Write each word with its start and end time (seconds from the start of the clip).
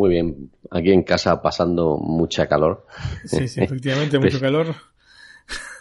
Muy 0.00 0.08
bien. 0.08 0.50
Aquí 0.70 0.92
en 0.92 1.02
casa 1.02 1.42
pasando 1.42 1.98
mucha 1.98 2.46
calor. 2.46 2.86
Sí, 3.26 3.46
sí, 3.48 3.60
efectivamente, 3.60 4.18
mucho 4.18 4.40
calor. 4.40 4.74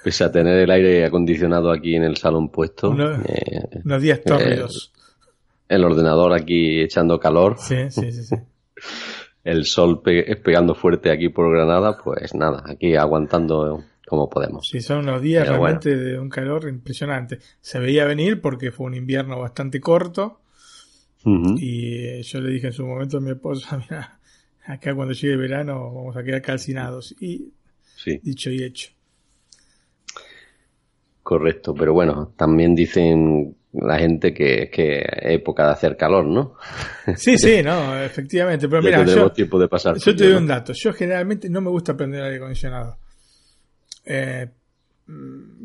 Pese 0.04 0.26
a 0.26 0.32
tener 0.32 0.58
el 0.60 0.70
aire 0.70 1.06
acondicionado 1.06 1.72
aquí 1.72 1.96
en 1.96 2.04
el 2.04 2.18
salón 2.18 2.50
puesto. 2.50 2.94
eh, 3.26 3.70
unos 3.86 4.02
días 4.02 4.22
tórridos. 4.22 4.92
Eh, 4.94 5.36
el 5.70 5.86
ordenador 5.86 6.34
aquí 6.34 6.82
echando 6.82 7.18
calor. 7.18 7.56
Sí, 7.60 7.90
sí, 7.90 8.12
sí. 8.12 8.24
sí. 8.24 8.36
el 9.46 9.64
sol 9.64 10.02
pegando 10.02 10.76
fuerte 10.76 11.12
aquí 11.12 11.30
por 11.30 11.50
Granada, 11.54 11.98
pues 12.04 12.36
nada, 12.36 12.62
aquí 12.66 12.98
aguantando 12.98 13.86
como 14.06 14.30
podemos. 14.30 14.68
Sí, 14.68 14.82
son 14.82 15.00
unos 15.00 15.22
días 15.22 15.48
realmente 15.48 15.96
de 15.96 16.20
un 16.20 16.28
calor 16.28 16.68
impresionante. 16.68 17.40
Se 17.62 17.80
veía 17.80 18.04
venir 18.04 18.42
porque 18.42 18.72
fue 18.74 18.88
un 18.88 18.96
invierno 18.96 19.40
bastante 19.40 19.80
corto. 19.80 20.42
Y 21.26 21.96
eh, 22.06 22.22
yo 22.24 22.40
le 22.42 22.52
dije 22.52 22.68
en 22.68 22.74
su 22.74 22.86
momento 22.86 23.18
a 23.18 23.22
mi 23.22 23.32
esposa, 23.32 23.78
mira, 23.90 24.20
acá 24.66 24.96
cuando 24.96 25.14
llegue 25.14 25.34
el 25.34 25.40
verano 25.40 25.94
vamos 25.94 26.16
a 26.16 26.24
quedar 26.24 26.42
calcinados. 26.42 27.16
Y 27.20 27.52
dicho 28.24 28.50
y 28.50 28.64
hecho. 28.64 28.92
Correcto, 31.22 31.76
pero 31.76 31.94
bueno, 31.94 32.34
también 32.36 32.74
dicen 32.74 33.56
la 33.74 34.00
gente 34.00 34.34
que 34.34 34.64
es 34.64 34.70
que 34.72 35.04
época 35.22 35.66
de 35.66 35.72
hacer 35.72 35.96
calor, 35.96 36.26
¿no? 36.26 36.56
Sí, 37.16 37.38
sí, 37.38 37.62
no, 37.64 38.02
efectivamente. 38.02 38.68
Pero 38.68 38.82
mira, 38.82 39.06
yo, 39.06 39.32
tiempo 39.32 39.60
de 39.60 39.68
pasar 39.68 39.98
yo 39.98 40.16
te 40.16 40.28
doy 40.28 40.34
un 40.34 40.48
dato. 40.48 40.74
Yo 40.74 40.92
generalmente 40.94 41.50
no 41.50 41.62
me 41.62 41.70
gusta 41.70 41.96
prender 41.96 42.24
aire 42.24 42.38
acondicionado. 42.38 42.98
Eh, 44.06 44.48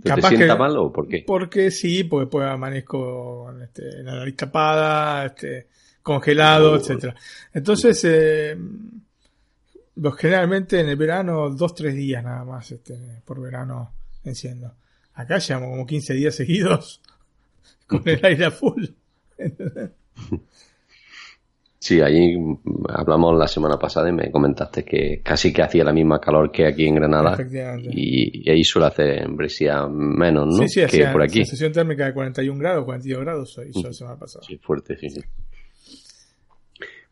¿Te, 0.03 0.23
sienta 0.23 0.57
mal 0.57 0.77
o 0.77 0.93
por 0.93 1.09
qué? 1.09 1.25
Porque 1.27 1.71
sí, 1.71 2.05
porque 2.05 2.27
pues 2.31 2.47
amanezco 2.47 3.51
en 3.51 3.63
este, 3.63 4.03
la 4.03 4.17
nariz 4.17 4.37
tapada, 4.37 5.27
este, 5.27 5.69
congelado, 6.03 6.77
etcétera. 6.77 7.15
Entonces, 7.53 8.03
eh, 8.05 8.57
generalmente 10.17 10.81
en 10.81 10.89
el 10.89 10.97
verano, 10.97 11.51
dos, 11.51 11.75
tres 11.75 11.95
días 11.95 12.25
nada 12.25 12.45
más 12.45 12.71
este, 12.71 13.23
por 13.25 13.41
verano 13.41 13.93
enciendo. 14.25 14.75
Acá 15.15 15.39
llevamos 15.39 15.71
como 15.71 15.87
15 15.87 16.15
días 16.15 16.35
seguidos 16.35 17.03
con 17.87 18.03
el 18.07 18.25
aire 18.25 18.47
a 18.47 18.51
full. 18.51 18.87
Sí, 21.85 22.01
allí 22.01 22.35
hablamos 22.89 23.39
la 23.39 23.47
semana 23.47 23.79
pasada 23.79 24.09
y 24.09 24.13
me 24.13 24.31
comentaste 24.31 24.87
que 24.87 25.21
casi 25.23 25.53
que 25.53 25.61
hacía 25.61 25.85
la 25.85 25.93
misma 25.93 26.19
calor 26.19 26.51
que 26.51 26.67
aquí 26.67 26.87
en 26.87 26.95
Granada. 26.95 27.37
Y, 27.91 28.49
ahí 28.49 28.65
suele 28.65 28.87
hacer 28.87 29.23
en 29.23 29.37
Brescia 29.37 29.87
menos, 29.87 30.47
¿no? 30.47 30.67
Sí, 30.67 30.81
sí, 30.81 30.87
que 30.87 31.07
por 31.09 31.23
aquí. 31.23 31.45
Sensación 31.45 31.73
térmica 31.73 32.07
de 32.07 32.15
41 32.15 32.59
grados, 32.59 32.87
42 32.87 33.21
grados 33.23 33.61
hizo 33.69 33.87
la 33.87 33.93
semana 33.93 34.17
pasada. 34.19 34.47
Sí, 34.49 34.57
fuerte, 34.57 34.97
sí, 34.97 35.11
sí. 35.11 35.21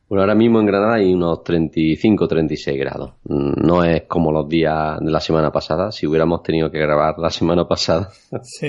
Bueno, 0.09 0.23
ahora 0.23 0.35
mismo 0.35 0.59
en 0.59 0.65
Granada 0.65 0.95
hay 0.95 1.13
unos 1.13 1.45
35, 1.45 2.27
36 2.27 2.79
grados. 2.79 3.13
No 3.25 3.85
es 3.85 4.05
como 4.05 4.33
los 4.33 4.49
días 4.49 5.01
de 5.01 5.11
la 5.11 5.21
semana 5.21 5.53
pasada. 5.53 5.93
Si 5.93 6.07
hubiéramos 6.07 6.43
tenido 6.43 6.71
que 6.71 6.79
grabar 6.79 7.19
la 7.19 7.29
semana 7.29 7.69
pasada. 7.69 8.09
Sí. 8.43 8.69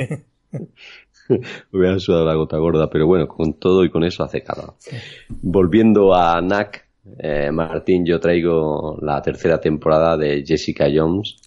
Hubiera 1.72 2.00
sudado 2.00 2.25
la 2.25 2.35
gota 2.35 2.57
gorda, 2.57 2.89
pero 2.89 3.07
bueno, 3.07 3.28
con 3.28 3.53
todo 3.53 3.84
y 3.84 3.89
con 3.89 4.03
eso 4.03 4.23
hace 4.23 4.44
calor. 4.44 4.75
Volviendo 5.29 6.13
a 6.13 6.41
NAC, 6.41 6.85
eh, 7.19 7.51
Martín, 7.51 8.06
yo 8.06 8.19
traigo 8.19 8.97
la 9.01 9.22
tercera 9.22 9.59
temporada 9.59 10.17
de 10.17 10.44
Jessica 10.45 10.88
Jones, 10.94 11.38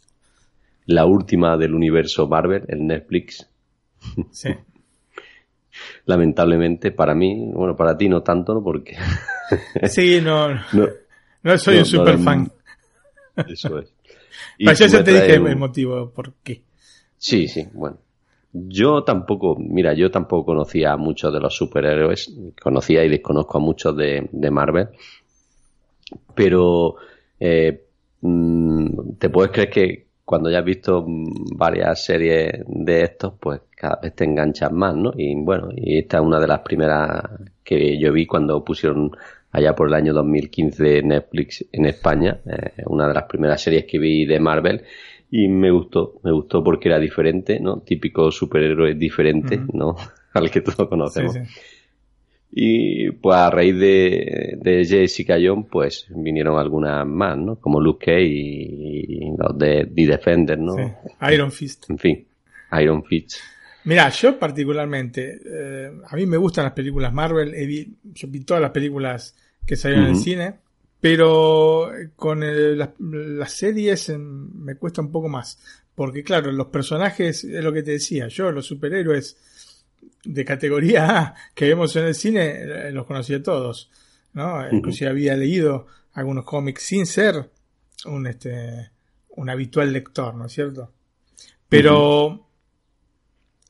la 0.87 1.07
última 1.07 1.57
del 1.57 1.75
universo 1.75 2.27
Marvel, 2.27 2.65
en 2.69 2.87
Netflix. 2.87 3.49
Sí. 4.31 4.51
Lamentablemente 6.07 6.91
para 6.91 7.15
mí, 7.15 7.51
bueno, 7.53 7.77
para 7.77 7.97
ti 7.97 8.09
no 8.09 8.23
tanto, 8.23 8.55
¿no? 8.55 8.63
Porque... 8.63 8.97
sí, 9.89 10.21
no, 10.23 10.49
no, 11.43 11.59
soy 11.59 11.79
un 11.79 11.85
super 11.85 12.19
fan. 12.19 12.51
Eso 13.49 13.79
es. 13.79 13.93
Y 14.59 14.71
eso 14.71 15.05
te 15.05 15.13
dije 15.13 15.35
el 15.35 15.57
motivo 15.57 16.11
por 16.11 16.35
qué. 16.43 16.63
Sí, 17.19 17.49
sí, 17.49 17.67
bueno. 17.73 17.99
Yo 18.53 19.05
tampoco, 19.05 19.57
mira, 19.59 19.93
yo 19.95 20.11
tampoco 20.11 20.47
conocía 20.47 20.93
a 20.93 20.97
muchos 20.97 21.33
de 21.33 21.41
los 21.41 21.55
superhéroes, 21.55 22.35
conocía 22.63 23.05
y 23.05 23.09
desconozco 23.09 23.59
a 23.59 23.61
muchos 23.61 23.97
de, 23.97 24.51
Marvel, 24.51 24.89
pero 26.35 26.97
eh, 27.39 27.85
mm, 28.21 29.17
te 29.19 29.29
puedes 29.29 29.53
creer 29.53 29.71
que 29.71 30.07
cuando 30.25 30.51
ya 30.51 30.59
has 30.59 30.65
visto 30.65 31.05
varias 31.07 32.05
series 32.05 32.65
de 32.67 33.03
estos, 33.03 33.35
pues 33.39 33.61
cada 33.77 34.01
vez 34.03 34.15
te 34.15 34.25
enganchas 34.25 34.73
más, 34.73 34.97
¿no? 34.97 35.13
Y 35.17 35.35
bueno, 35.37 35.69
y 35.75 35.99
esta 35.99 36.19
es 36.19 36.25
una 36.25 36.41
de 36.41 36.49
las 36.49 36.61
primeras 36.61 37.23
que 37.63 37.99
yo 37.99 38.13
vi 38.13 38.27
cuando 38.27 38.65
pusieron 38.65 39.13
allá 39.53 39.75
por 39.75 39.89
el 39.89 39.95
año 39.95 40.13
2015 40.13 41.03
Netflix 41.03 41.65
en 41.73 41.87
España, 41.87 42.41
eh, 42.45 42.83
una 42.87 43.07
de 43.07 43.15
las 43.15 43.25
primeras 43.25 43.63
series 43.63 43.85
que 43.85 43.99
vi 43.99 44.27
de 44.27 44.41
Marvel 44.41 44.83
y 45.31 45.49
me 45.49 45.71
gustó, 45.71 46.21
me 46.23 46.33
gustó 46.33 46.63
porque 46.63 46.89
era 46.89 46.99
diferente, 46.99 47.59
¿no? 47.61 47.81
Típico 47.81 48.31
superhéroe 48.31 48.95
diferente, 48.95 49.61
¿no? 49.73 49.97
Al 50.33 50.51
que 50.51 50.61
todos 50.61 50.89
conocemos. 50.89 51.37
Y 52.51 53.11
pues 53.11 53.37
a 53.37 53.51
raíz 53.51 53.79
de, 53.79 54.59
de 54.61 54.85
Jessica 54.85 55.37
Jones, 55.43 55.67
pues 55.71 56.07
vinieron 56.11 56.59
algunas 56.59 57.07
más, 57.07 57.37
¿no? 57.37 57.57
Como 57.57 57.81
Luke 57.81 58.07
Cage 58.07 58.23
y, 58.25 59.31
los 59.37 59.59
de 59.59 59.91
The 59.95 60.07
Defender, 60.07 60.59
¿no? 60.59 60.77
Iron 61.33 61.51
Fist. 61.51 61.91
En 61.91 61.99
fin, 61.99 62.27
Iron 62.81 63.05
Fist. 63.05 63.37
Mira, 63.85 64.09
yo 64.11 64.39
particularmente, 64.39 65.41
eh, 65.45 65.93
a 66.09 66.17
mí 66.17 66.27
me 66.27 66.37
gustan 66.37 66.65
las 66.65 66.73
películas 66.73 67.13
Marvel, 67.13 67.55
yo 68.03 68.29
vi 68.29 68.41
todas 68.41 68.61
las 68.61 68.71
películas 68.71 69.37
que 69.65 69.77
salieron 69.77 70.07
en 70.07 70.13
el 70.13 70.17
cine, 70.17 70.55
pero 71.07 71.97
eh, 71.97 72.11
con 72.17 72.41
las, 72.41 73.53
series 73.53 74.09
em, 74.09 74.51
me 74.65 74.75
cuesta 74.75 75.01
un 75.01 75.13
poco 75.13 75.29
más. 75.29 75.57
Porque 75.95 76.25
claro, 76.25 76.51
los 76.51 76.67
personajes, 76.67 77.45
es 77.45 77.63
lo 77.63 77.73
que 77.73 77.85
te 77.85 77.93
decía, 77.93 78.27
yo 78.27 78.51
los 78.51 78.67
superhéroes 78.67 79.37
de 80.25 80.45
categoría 80.45 81.19
A 81.19 81.35
que 81.55 81.67
vemos 81.67 81.95
en 81.95 82.07
el 82.07 82.15
cine, 82.17 82.57
eh, 82.61 82.91
los 82.91 83.07
conocía 83.07 83.41
todos. 83.41 83.89
¿no? 84.33 84.69
Inclusive 84.69 85.09
había 85.09 85.37
leído 85.37 85.87
algunos 86.15 86.45
cómics 86.45 86.83
sin 86.83 87.07
ser 87.07 87.51
un, 88.07 88.27
este, 88.27 88.91
un 89.37 89.49
habitual 89.49 89.93
lector, 89.93 90.35
¿no 90.35 90.47
es 90.47 90.53
cierto? 90.53 90.93
Pero 91.69 92.49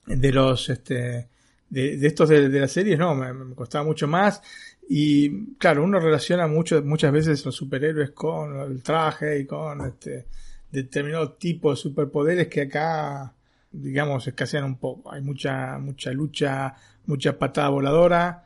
de 0.06 0.32
los 0.32 0.70
este, 0.70 1.28
de, 1.68 2.06
estos 2.06 2.28
de, 2.28 2.48
las 2.48 2.72
series, 2.72 2.98
no, 2.98 3.14
me, 3.14 3.54
costaba 3.54 3.84
mucho 3.84 4.06
más. 4.06 4.40
Y 4.88 5.54
claro, 5.56 5.82
uno 5.82 5.98
relaciona 5.98 6.46
mucho, 6.46 6.82
muchas 6.82 7.12
veces 7.12 7.44
los 7.44 7.54
superhéroes 7.54 8.10
con 8.10 8.60
el 8.60 8.82
traje 8.82 9.40
y 9.40 9.46
con 9.46 9.80
este 9.80 10.26
determinado 10.70 11.32
tipo 11.32 11.70
de 11.70 11.76
superpoderes 11.76 12.48
que 12.48 12.62
acá, 12.62 13.32
digamos, 13.72 14.26
escasean 14.26 14.64
un 14.64 14.78
poco. 14.78 15.12
Hay 15.12 15.22
mucha, 15.22 15.78
mucha 15.78 16.12
lucha, 16.12 16.74
mucha 17.06 17.38
patada 17.38 17.68
voladora 17.70 18.44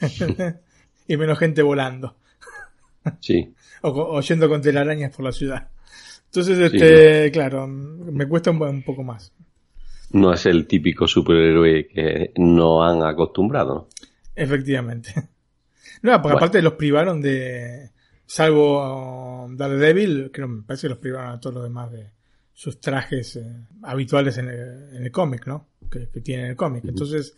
y 1.08 1.16
menos 1.16 1.38
gente 1.38 1.62
volando. 1.62 2.16
Sí. 3.20 3.52
o, 3.82 4.20
yendo 4.20 4.48
con 4.48 4.62
telarañas 4.62 5.14
por 5.14 5.24
la 5.24 5.32
ciudad. 5.32 5.68
Entonces, 6.26 6.58
este, 6.58 7.30
claro, 7.32 7.66
me 7.66 8.26
cuesta 8.26 8.50
un 8.50 8.82
poco 8.82 9.02
más 9.02 9.32
no 10.14 10.32
es 10.32 10.46
el 10.46 10.66
típico 10.66 11.06
superhéroe 11.08 11.88
que 11.88 12.32
no 12.36 12.84
han 12.84 13.02
acostumbrado. 13.02 13.88
Efectivamente. 14.34 15.12
No, 16.02 16.20
porque 16.20 16.36
aparte 16.36 16.62
los 16.62 16.74
privaron 16.74 17.20
de. 17.20 17.90
Salvo 18.26 19.44
um, 19.44 19.56
Daredevil, 19.56 20.30
creo 20.32 20.48
me 20.48 20.62
parece 20.62 20.82
que 20.82 20.90
los 20.90 20.98
privaron 20.98 21.32
a 21.32 21.40
todos 21.40 21.56
los 21.56 21.64
demás 21.64 21.92
de 21.92 22.10
sus 22.54 22.80
trajes 22.80 23.36
eh, 23.36 23.66
habituales 23.82 24.38
en 24.38 24.48
el, 24.48 25.10
cómic, 25.10 25.46
¿no? 25.46 25.68
Que, 25.90 26.08
que 26.08 26.20
tiene 26.20 26.48
el 26.48 26.56
cómic. 26.56 26.84
Entonces, 26.86 27.34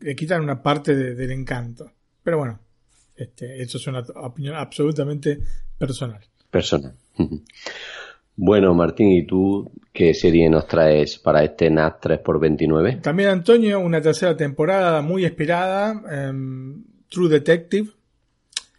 le 0.00 0.16
quitan 0.16 0.42
una 0.42 0.60
parte 0.60 0.94
del 0.96 1.30
encanto. 1.30 1.92
Pero 2.22 2.38
bueno, 2.38 2.58
este, 3.16 3.62
eso 3.62 3.78
es 3.78 3.86
una 3.86 4.00
opinión 4.16 4.56
absolutamente 4.56 5.38
personal. 5.78 6.20
Personal. 6.50 6.94
Bueno, 8.34 8.72
Martín, 8.72 9.10
¿y 9.12 9.26
tú 9.26 9.70
qué 9.92 10.14
serie 10.14 10.48
nos 10.48 10.66
traes 10.66 11.18
para 11.18 11.44
este 11.44 11.68
NAT 11.68 12.02
3x29? 12.02 13.02
También, 13.02 13.28
Antonio, 13.28 13.78
una 13.78 14.00
tercera 14.00 14.34
temporada 14.34 15.02
muy 15.02 15.26
esperada, 15.26 16.02
em, 16.10 16.82
True 17.12 17.28
Detective. 17.28 17.90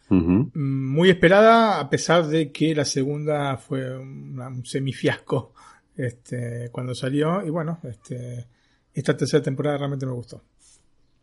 muy 0.09 1.09
esperada, 1.09 1.79
a 1.79 1.89
pesar 1.89 2.25
de 2.25 2.51
que 2.51 2.73
la 2.73 2.83
segunda 2.83 3.57
fue 3.57 3.95
un 3.97 4.65
semifiasco 4.65 5.53
este, 5.95 6.69
cuando 6.71 6.95
salió. 6.95 7.45
Y 7.45 7.51
bueno, 7.51 7.79
este, 7.83 8.47
esta 8.91 9.15
tercera 9.15 9.43
temporada 9.43 9.77
realmente 9.77 10.07
me 10.07 10.13
gustó. 10.13 10.41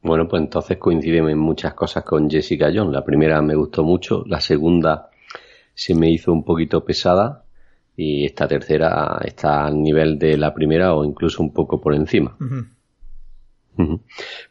Bueno, 0.03 0.29
pues 0.29 0.41
entonces 0.43 0.79
coincidimos 0.79 1.33
en 1.33 1.39
muchas 1.39 1.75
cosas 1.75 2.05
con 2.05 2.31
Jessica 2.31 2.71
Jones. 2.73 2.93
La 2.93 3.05
primera 3.05 3.43
me 3.43 3.57
gustó 3.57 3.83
mucho, 3.83 4.23
la 4.27 4.41
segunda 4.41 5.11
se 5.75 5.95
me 5.97 6.11
hizo 6.11 6.33
un 6.33 6.45
poquito 6.45 6.85
pesada 6.85 7.45
y 7.97 8.25
esta 8.25 8.47
tercera 8.47 9.21
está 9.25 9.67
al 9.67 9.83
nivel 9.83 10.17
de 10.17 10.37
la 10.39 10.55
primera 10.55 10.95
o 10.95 11.05
incluso 11.05 11.43
un 11.43 11.53
poco 11.53 11.81
por 11.81 11.93
encima. 11.95 12.37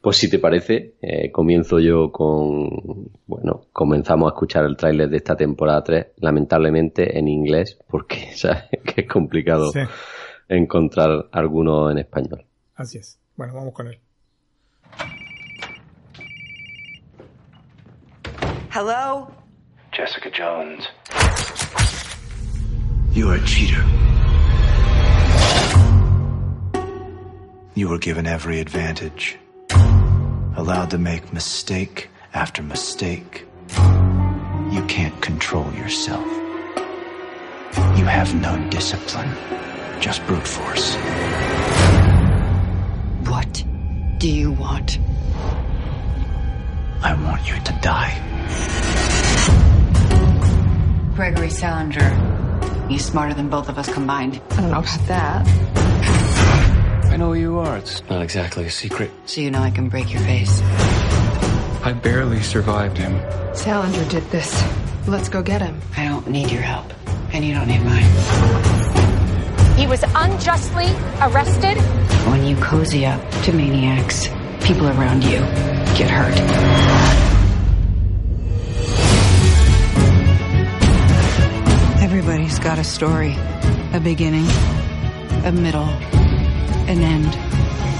Pues 0.02 0.18
si 0.18 0.30
te 0.30 0.40
parece, 0.40 0.96
eh, 1.02 1.32
comienzo 1.32 1.80
yo 1.80 2.12
con, 2.12 3.12
bueno, 3.28 3.68
comenzamos 3.72 4.32
a 4.32 4.34
escuchar 4.34 4.66
el 4.66 4.76
tráiler 4.76 5.10
de 5.10 5.18
esta 5.18 5.36
temporada 5.36 5.84
3, 5.84 6.08
lamentablemente 6.18 7.18
en 7.18 7.28
inglés, 7.28 7.78
porque 7.88 8.32
sabes 8.36 8.70
que 8.84 9.02
es 9.02 9.08
complicado 9.08 9.72
encontrar 10.48 11.28
alguno 11.32 11.92
en 11.92 12.00
español. 12.00 12.46
Así 12.76 12.98
es. 12.98 13.20
Bueno, 13.36 13.54
vamos 13.54 13.74
con 13.74 13.88
él. 13.88 14.00
Hello? 18.72 19.32
Jessica 19.92 20.30
Jones. 20.32 20.88
You 23.14 23.30
are 23.30 23.38
a 23.38 23.46
cheater. 23.46 24.09
You 27.80 27.88
were 27.88 27.98
given 27.98 28.28
every 28.28 28.60
advantage, 28.60 29.38
allowed 30.58 30.90
to 30.90 30.98
make 30.98 31.32
mistake 31.32 32.10
after 32.34 32.62
mistake. 32.62 33.46
You 34.70 34.84
can't 34.90 35.22
control 35.22 35.72
yourself. 35.72 36.28
You 37.98 38.04
have 38.04 38.36
no 38.36 38.60
discipline, 38.70 39.32
just 40.02 40.28
brute 40.28 40.46
force. 40.46 40.96
What 43.30 43.64
do 44.18 44.30
you 44.30 44.52
want? 44.52 45.00
I 47.02 47.14
want 47.24 47.48
you 47.48 47.58
to 47.64 47.80
die. 47.82 48.14
Gregory 51.16 51.50
Salinger. 51.50 52.10
He's 52.90 53.06
smarter 53.06 53.34
than 53.34 53.48
both 53.48 53.70
of 53.70 53.78
us 53.78 53.88
combined. 53.88 54.42
I 54.52 54.56
don't 54.58 54.72
know 54.72 54.80
about 54.80 55.08
that. 55.08 55.70
I 57.10 57.18
know 57.18 57.34
who 57.34 57.40
you 57.40 57.58
are. 57.60 57.78
It's 57.78 58.02
not 58.10 58.22
exactly 58.22 58.66
a 58.66 58.72
secret. 58.72 59.12
So 59.26 59.42
you 59.42 59.52
know 59.52 59.62
I 59.62 59.72
can 59.72 59.90
break 59.90 60.12
your 60.14 60.22
face. 60.22 60.62
I 61.84 61.94
barely 61.94 62.42
survived 62.42 62.98
him. 62.98 63.20
Salinger 63.56 64.06
did 64.10 64.24
this. 64.30 64.64
Let's 65.08 65.28
go 65.28 65.42
get 65.42 65.62
him. 65.62 65.82
I 65.98 66.06
don't 66.06 66.28
need 66.28 66.52
your 66.52 66.62
help, 66.62 66.86
and 67.34 67.44
you 67.44 67.54
don't 67.54 67.68
need 67.68 67.82
mine. 67.84 68.06
He 69.78 69.88
was 69.88 70.04
unjustly 70.04 70.88
arrested. 71.22 71.78
When 72.30 72.46
you 72.46 72.56
cozy 72.58 73.06
up 73.06 73.22
to 73.44 73.54
maniacs, 73.54 74.28
people 74.62 74.88
around 74.88 75.24
you 75.24 75.40
get 75.98 76.10
hurt. 76.10 76.38
Everybody's 82.04 82.60
got 82.60 82.78
a 82.78 82.84
story. 82.84 83.36
A 83.94 84.00
beginning, 84.00 84.46
a 85.44 85.52
middle, 85.52 85.90
an 86.90 87.04
end. 87.04 87.28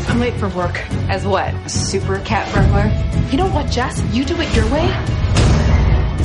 I'm 0.10 0.20
late 0.20 0.34
for 0.34 0.50
work. 0.50 0.80
As 1.10 1.26
what? 1.26 1.54
A 1.54 1.70
super 1.70 2.20
cat 2.22 2.52
burglar? 2.54 2.90
You 3.32 3.38
know 3.38 3.48
what, 3.54 3.70
Jess? 3.72 4.02
You 4.12 4.26
do 4.26 4.36
it 4.42 4.54
your 4.56 4.66
way. 4.72 4.90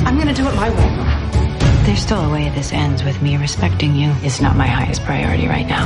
I'm 0.03 0.17
gonna 0.17 0.33
do 0.33 0.47
it 0.47 0.55
my 0.55 0.69
way. 0.69 1.85
There's 1.85 2.01
still 2.01 2.19
a 2.19 2.31
way 2.31 2.49
this 2.49 2.73
ends 2.73 3.03
with 3.03 3.21
me 3.21 3.37
respecting 3.37 3.95
you. 3.95 4.11
It's 4.23 4.41
not 4.41 4.55
my 4.55 4.65
highest 4.65 5.03
priority 5.03 5.47
right 5.47 5.67
now. 5.67 5.85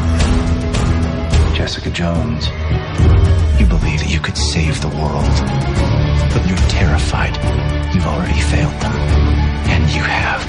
Jessica 1.53 1.89
Jones, 1.89 2.47
you 3.59 3.65
believe 3.67 3.99
that 3.99 4.09
you 4.09 4.21
could 4.21 4.37
save 4.37 4.79
the 4.79 4.87
world, 4.87 5.27
but 6.31 6.47
you're 6.47 6.69
terrified. 6.69 7.35
You've 7.93 8.07
already 8.07 8.39
failed 8.39 8.79
them. 8.79 8.95
And 9.67 9.83
you 9.93 10.01
have, 10.01 10.39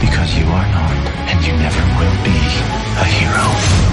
because 0.00 0.36
you 0.36 0.44
are 0.44 0.68
not, 0.68 0.92
and 1.32 1.40
you 1.46 1.52
never 1.54 1.80
will 1.96 2.18
be, 2.22 2.36
a 3.00 3.04
hero. 3.08 3.90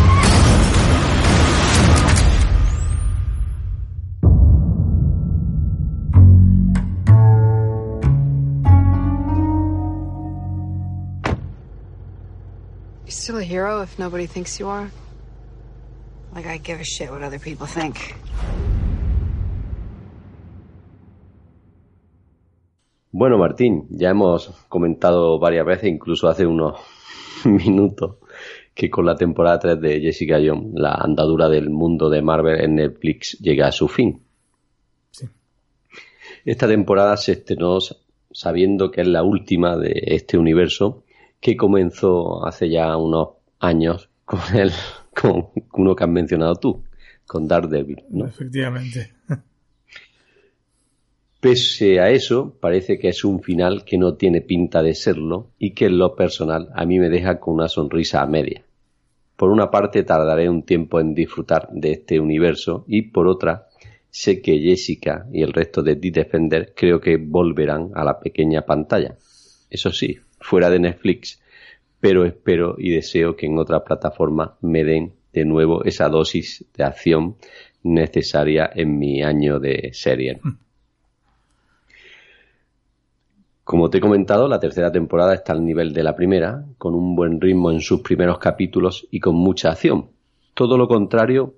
Still 13.28 13.40
a 13.40 13.44
hero 13.44 13.82
if 13.82 14.00
nobody 14.00 14.26
thinks 14.26 14.58
you 14.58 14.70
are? 14.70 14.90
Like 16.34 16.48
I 16.48 16.60
give 16.60 16.80
a 16.80 16.86
shit 16.86 17.12
what 17.12 17.24
other 17.24 17.40
people 17.40 17.68
think. 17.68 17.98
Bueno, 23.12 23.38
Martín, 23.38 23.86
ya 23.90 24.12
hemos 24.12 24.48
comentado 24.70 25.40
varias 25.40 25.66
veces, 25.66 25.90
incluso 25.90 26.30
hace 26.30 26.46
unos 26.46 26.80
minutos, 27.44 28.16
que 28.74 28.90
con 28.90 29.06
la 29.06 29.16
temporada 29.16 29.60
3 29.60 29.82
de 29.82 30.00
Jessica 30.00 30.38
Jones, 30.38 30.72
la 30.76 30.94
andadura 30.94 31.50
del 31.50 31.70
mundo 31.70 32.10
de 32.10 32.22
Marvel 32.22 32.62
en 32.62 32.76
Netflix 32.76 33.38
llega 33.40 33.68
a 33.68 33.74
su 33.74 33.90
fin. 33.90 34.22
Sí. 35.12 35.28
Esta 36.46 36.66
temporada 36.66 37.18
se 37.18 37.34
estrenó 37.34 37.80
sabiendo 38.32 38.90
que 38.90 39.02
es 39.02 39.08
la 39.08 39.24
última 39.24 39.76
de 39.76 40.02
este 40.06 40.38
universo 40.38 41.04
que 41.40 41.56
comenzó 41.56 42.46
hace 42.46 42.70
ya 42.70 42.96
unos 42.98 43.30
años 43.60 44.10
con 44.26 44.40
el 44.56 44.72
con 45.20 45.48
uno 45.74 45.96
que 45.96 46.04
has 46.04 46.10
mencionado 46.10 46.56
tú, 46.56 46.84
con 47.26 47.48
Daredevil. 47.48 48.04
¿no? 48.10 48.26
Efectivamente. 48.28 49.14
Pese 51.40 52.00
a 52.00 52.10
eso, 52.10 52.58
parece 52.60 52.98
que 52.98 53.10
es 53.10 53.24
un 53.24 53.42
final 53.42 53.86
que 53.86 53.98
no 53.98 54.16
tiene 54.16 54.42
pinta 54.42 54.82
de 54.82 54.96
serlo 54.96 55.52
y 55.60 55.72
que 55.72 55.86
en 55.86 56.00
lo 56.00 56.16
personal 56.16 56.70
a 56.74 56.86
mí 56.86 57.00
me 57.00 57.10
deja 57.10 57.40
con 57.40 57.56
una 57.56 57.68
sonrisa 57.68 58.22
a 58.22 58.26
media. 58.26 58.64
Por 59.36 59.52
una 59.52 59.70
parte 59.70 60.04
tardaré 60.04 60.50
un 60.50 60.64
tiempo 60.64 61.00
en 61.00 61.14
disfrutar 61.14 61.70
de 61.72 61.92
este 61.92 62.20
universo 62.20 62.86
y 62.88 63.04
por 63.04 63.28
otra 63.28 63.68
sé 64.10 64.42
que 64.42 64.60
Jessica 64.60 65.28
y 65.32 65.44
el 65.44 65.54
resto 65.54 65.84
de 65.84 65.96
The 65.96 66.10
Defender 66.10 66.74
creo 66.76 67.00
que 67.00 67.18
volverán 67.18 67.92
a 67.94 68.04
la 68.04 68.20
pequeña 68.20 68.64
pantalla. 68.64 69.16
Eso 69.70 69.92
sí, 69.92 70.18
fuera 70.40 70.70
de 70.70 70.80
Netflix, 70.80 71.42
pero 72.00 72.26
espero 72.26 72.76
y 72.78 72.92
deseo 72.92 73.36
que 73.36 73.46
en 73.46 73.58
otra 73.58 73.84
plataforma 73.84 74.58
me 74.62 74.84
den 74.84 75.14
de 75.34 75.46
nuevo 75.46 75.84
esa 75.84 76.10
dosis 76.10 76.66
de 76.76 76.84
acción 76.84 77.36
necesaria 77.84 78.70
en 78.74 78.98
mi 78.98 79.24
año 79.24 79.60
de 79.60 79.92
serie. 79.94 80.40
Como 83.64 83.90
te 83.90 83.98
he 83.98 84.02
comentado, 84.02 84.48
la 84.48 84.60
tercera 84.60 84.92
temporada 84.92 85.34
está 85.34 85.52
al 85.52 85.66
nivel 85.66 85.92
de 85.92 86.02
la 86.02 86.16
primera, 86.16 86.64
con 86.78 86.96
un 86.96 87.16
buen 87.16 87.42
ritmo 87.42 87.70
en 87.70 87.82
sus 87.82 88.02
primeros 88.02 88.40
capítulos 88.40 89.06
y 89.12 89.20
con 89.20 89.36
mucha 89.36 89.72
acción. 89.72 90.10
Todo 90.54 90.78
lo 90.78 90.88
contrario 90.88 91.54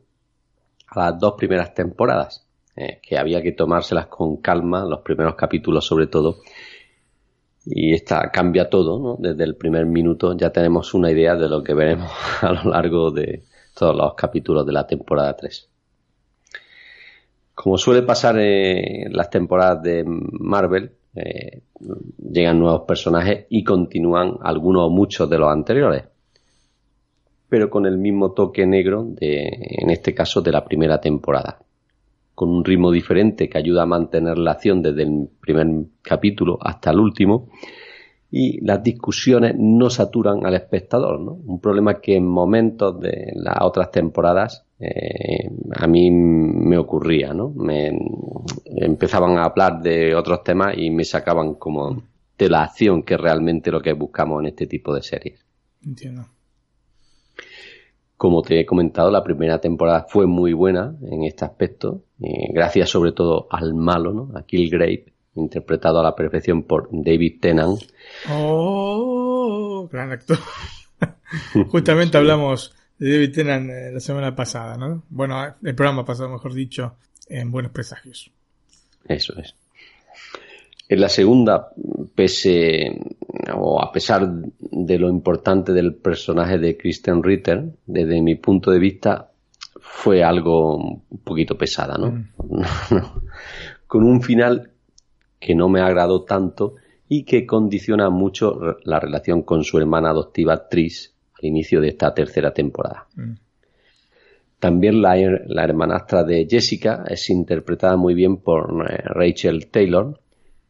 a 0.88 1.12
las 1.12 1.20
dos 1.20 1.36
primeras 1.38 1.74
temporadas, 1.76 2.48
eh, 2.76 3.00
que 3.04 3.18
había 3.18 3.44
que 3.44 3.52
tomárselas 3.52 4.08
con 4.08 4.38
calma, 4.38 4.86
los 4.86 5.02
primeros 5.02 5.36
capítulos 5.36 5.86
sobre 5.86 6.08
todo, 6.08 6.38
y 7.72 7.94
esta 7.94 8.32
cambia 8.32 8.70
todo, 8.70 9.00
¿no? 9.00 9.16
Desde 9.20 9.44
el 9.44 9.56
primer 9.56 9.86
minuto 9.86 10.36
ya 10.36 10.52
tenemos 10.52 10.94
una 10.94 11.12
idea 11.12 11.36
de 11.36 11.48
lo 11.48 11.64
que 11.64 11.74
veremos 11.74 12.12
a 12.42 12.52
lo 12.52 12.72
largo 12.72 13.12
de 13.12 13.44
todos 13.76 13.96
los 13.96 14.14
capítulos 14.16 14.66
de 14.66 14.74
la 14.74 14.88
temporada 14.88 15.36
3. 15.36 15.70
Como 17.54 17.78
suele 17.78 18.02
pasar 18.04 18.40
en 18.40 19.14
las 19.14 19.30
temporadas 19.30 19.84
de 19.84 20.04
Marvel, 20.06 20.92
eh, 21.16 21.62
llegan 22.18 22.60
nuevos 22.60 22.82
personajes 22.88 23.46
y 23.50 23.64
continúan 23.64 24.38
algunos 24.42 24.88
o 24.88 24.90
muchos 24.90 25.30
de 25.30 25.38
los 25.38 25.52
anteriores, 25.52 26.06
pero 27.50 27.70
con 27.70 27.86
el 27.86 27.98
mismo 27.98 28.32
toque 28.32 28.66
negro 28.66 29.06
de, 29.06 29.50
en 29.82 29.90
este 29.90 30.14
caso, 30.14 30.42
de 30.42 30.52
la 30.52 30.64
primera 30.64 31.02
temporada 31.02 31.60
con 32.40 32.52
un 32.52 32.64
ritmo 32.64 32.90
diferente 32.90 33.50
que 33.50 33.58
ayuda 33.58 33.84
a 33.84 33.86
mantener 33.86 34.38
la 34.38 34.52
acción 34.52 34.82
desde 34.82 35.04
el 35.04 35.28
primer 35.42 35.68
capítulo 36.02 36.58
hasta 36.62 36.92
el 36.92 37.00
último 37.02 37.50
y 38.32 38.64
las 38.66 38.82
discusiones 38.82 39.56
no 39.58 39.90
saturan 39.90 40.46
al 40.46 40.54
espectador, 40.54 41.20
¿no? 41.20 41.34
Un 41.34 41.60
problema 41.60 42.00
que 42.00 42.16
en 42.16 42.26
momentos 42.26 42.98
de 43.02 43.34
las 43.36 43.58
otras 43.60 43.92
temporadas 43.92 44.64
eh, 44.80 45.52
a 45.76 45.86
mí 45.86 46.10
me 46.12 46.78
ocurría, 46.78 47.34
¿no? 47.34 47.50
Me 47.50 47.92
empezaban 48.78 49.38
a 49.38 49.44
hablar 49.44 49.82
de 49.82 50.16
otros 50.16 50.42
temas 50.42 50.78
y 50.78 50.92
me 50.92 51.04
sacaban 51.04 51.56
como 51.56 52.02
de 52.38 52.50
la 52.50 52.64
acción 52.64 53.04
que 53.04 53.18
realmente 53.18 53.70
lo 53.70 53.82
que 53.82 53.92
buscamos 53.92 54.40
en 54.40 54.46
este 54.48 54.66
tipo 54.66 54.96
de 54.96 55.02
series. 55.02 55.46
Entiendo. 55.86 56.26
Como 58.20 58.42
te 58.42 58.60
he 58.60 58.66
comentado, 58.66 59.10
la 59.10 59.24
primera 59.24 59.62
temporada 59.62 60.06
fue 60.10 60.28
muy 60.28 60.52
buena 60.52 60.94
en 61.10 61.24
este 61.24 61.46
aspecto, 61.46 62.04
eh, 62.20 62.52
gracias 62.54 62.90
sobre 62.90 63.14
todo 63.14 63.48
al 63.50 63.74
malo, 63.74 64.12
¿no? 64.12 64.38
a 64.38 64.44
Killgrave, 64.44 65.06
interpretado 65.36 66.02
a 66.02 66.04
la 66.04 66.14
perfección 66.14 66.64
por 66.64 66.90
David 66.92 67.40
Tennant. 67.40 67.80
Oh, 68.30 69.88
gran 69.90 70.12
actor. 70.12 70.38
Justamente 71.70 72.18
hablamos 72.18 72.76
de 72.98 73.14
David 73.14 73.34
Tennant 73.34 73.70
eh, 73.70 73.92
la 73.94 74.02
semana 74.02 74.36
pasada, 74.36 74.76
¿no? 74.76 75.02
Bueno, 75.08 75.42
el 75.64 75.74
programa 75.74 76.04
pasado, 76.04 76.28
mejor 76.28 76.54
dicho, 76.54 76.98
en 77.30 77.50
Buenos 77.52 77.72
Presagios. 77.72 78.30
Eso 79.08 79.40
es. 79.40 79.56
En 80.90 81.02
la 81.02 81.10
segunda, 81.10 81.70
pese 82.16 83.00
o 83.56 83.80
a 83.80 83.92
pesar 83.92 84.28
de 84.60 84.98
lo 84.98 85.08
importante 85.08 85.72
del 85.72 85.94
personaje 85.94 86.58
de 86.58 86.78
Kristen 86.78 87.22
Ritter, 87.22 87.64
desde 87.86 88.20
mi 88.24 88.36
punto 88.36 88.72
de 88.72 88.80
vista, 88.80 89.30
fue 89.80 90.24
algo 90.24 90.78
un 90.78 91.20
poquito 91.24 91.56
pesada, 91.56 91.96
¿no? 91.96 92.12
Mm. 92.12 92.64
Con 93.88 94.04
un 94.04 94.24
final 94.24 94.72
que 95.40 95.54
no 95.54 95.70
me 95.70 95.80
agradó 95.80 96.24
tanto 96.24 96.76
y 97.08 97.24
que 97.24 97.46
condiciona 97.46 98.10
mucho 98.10 98.78
la 98.84 99.00
relación 99.00 99.44
con 99.44 99.64
su 99.64 99.78
hermana 99.78 100.10
adoptiva 100.10 100.68
Tris 100.70 101.16
al 101.40 101.46
inicio 101.46 101.82
de 101.82 101.90
esta 101.90 102.14
tercera 102.14 102.52
temporada. 102.52 103.08
Mm. 103.16 103.34
También 104.60 105.02
la, 105.02 105.16
la, 105.46 105.64
hermanastra 105.64 106.24
de 106.24 106.48
Jessica 106.50 107.06
es 107.08 107.30
interpretada 107.30 107.96
muy 107.96 108.14
bien 108.14 108.38
por 108.38 108.86
eh, 108.90 108.98
Rachel 109.06 109.68
Taylor, 109.68 110.20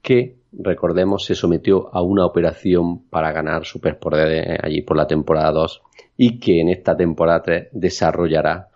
que, 0.02 0.38
recordemos, 0.52 1.26
se 1.26 1.36
sometió 1.36 1.94
a 1.94 2.02
una 2.02 2.26
operación 2.26 3.04
para 3.10 3.32
ganar 3.32 3.66
superpoderes 3.66 4.60
allí 4.64 4.82
por 4.82 4.98
la 4.98 5.08
temporada 5.08 5.52
2 5.52 5.82
y 6.18 6.40
que 6.40 6.62
en 6.62 6.70
esta 6.70 6.96
temporada 6.96 7.44
3 7.44 7.68
desarrollará 7.72 8.70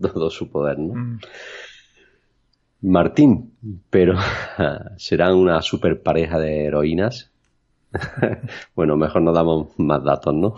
todo 0.00 0.30
su 0.30 0.50
poder, 0.50 0.78
¿no? 0.78 0.94
Mm. 0.94 1.18
Martín, 2.82 3.52
pero 3.90 4.14
serán 4.96 5.34
una 5.34 5.62
super 5.62 6.02
pareja 6.02 6.38
de 6.38 6.64
heroínas. 6.66 7.30
bueno, 8.74 8.96
mejor 8.96 9.22
no 9.22 9.32
damos 9.32 9.78
más 9.78 10.02
datos, 10.02 10.34
¿no? 10.34 10.54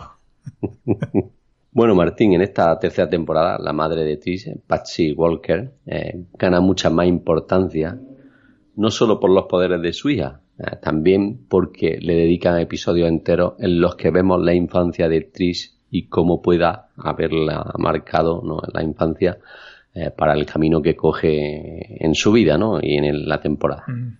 bueno, 1.72 1.94
Martín, 1.94 2.32
en 2.32 2.42
esta 2.42 2.78
tercera 2.78 3.10
temporada, 3.10 3.58
la 3.58 3.72
madre 3.72 4.04
de 4.04 4.16
Trish, 4.16 4.56
Patsy 4.66 5.12
Walker, 5.12 5.70
eh, 5.86 6.24
gana 6.38 6.60
mucha 6.60 6.88
más 6.88 7.06
importancia, 7.06 7.98
no 8.76 8.90
solo 8.90 9.20
por 9.20 9.30
los 9.30 9.44
poderes 9.44 9.80
de 9.82 9.92
su 9.92 10.10
hija, 10.10 10.40
eh, 10.58 10.76
también 10.80 11.46
porque 11.48 11.98
le 12.00 12.14
dedican 12.14 12.60
episodios 12.60 13.08
enteros 13.08 13.54
en 13.58 13.80
los 13.80 13.96
que 13.96 14.10
vemos 14.10 14.42
la 14.42 14.54
infancia 14.54 15.08
de 15.08 15.22
Trish 15.22 15.72
y 15.90 16.08
cómo 16.08 16.42
pueda 16.42 16.88
haberla 16.96 17.72
marcado 17.78 18.42
¿no? 18.44 18.60
la 18.72 18.82
infancia 18.82 19.38
eh, 19.94 20.10
para 20.10 20.34
el 20.34 20.44
camino 20.44 20.82
que 20.82 20.96
coge 20.96 22.04
en 22.04 22.14
su 22.14 22.32
vida 22.32 22.58
¿no? 22.58 22.78
y 22.82 22.96
en 22.96 23.28
la 23.28 23.40
temporada. 23.40 23.84
Mm. 23.86 24.18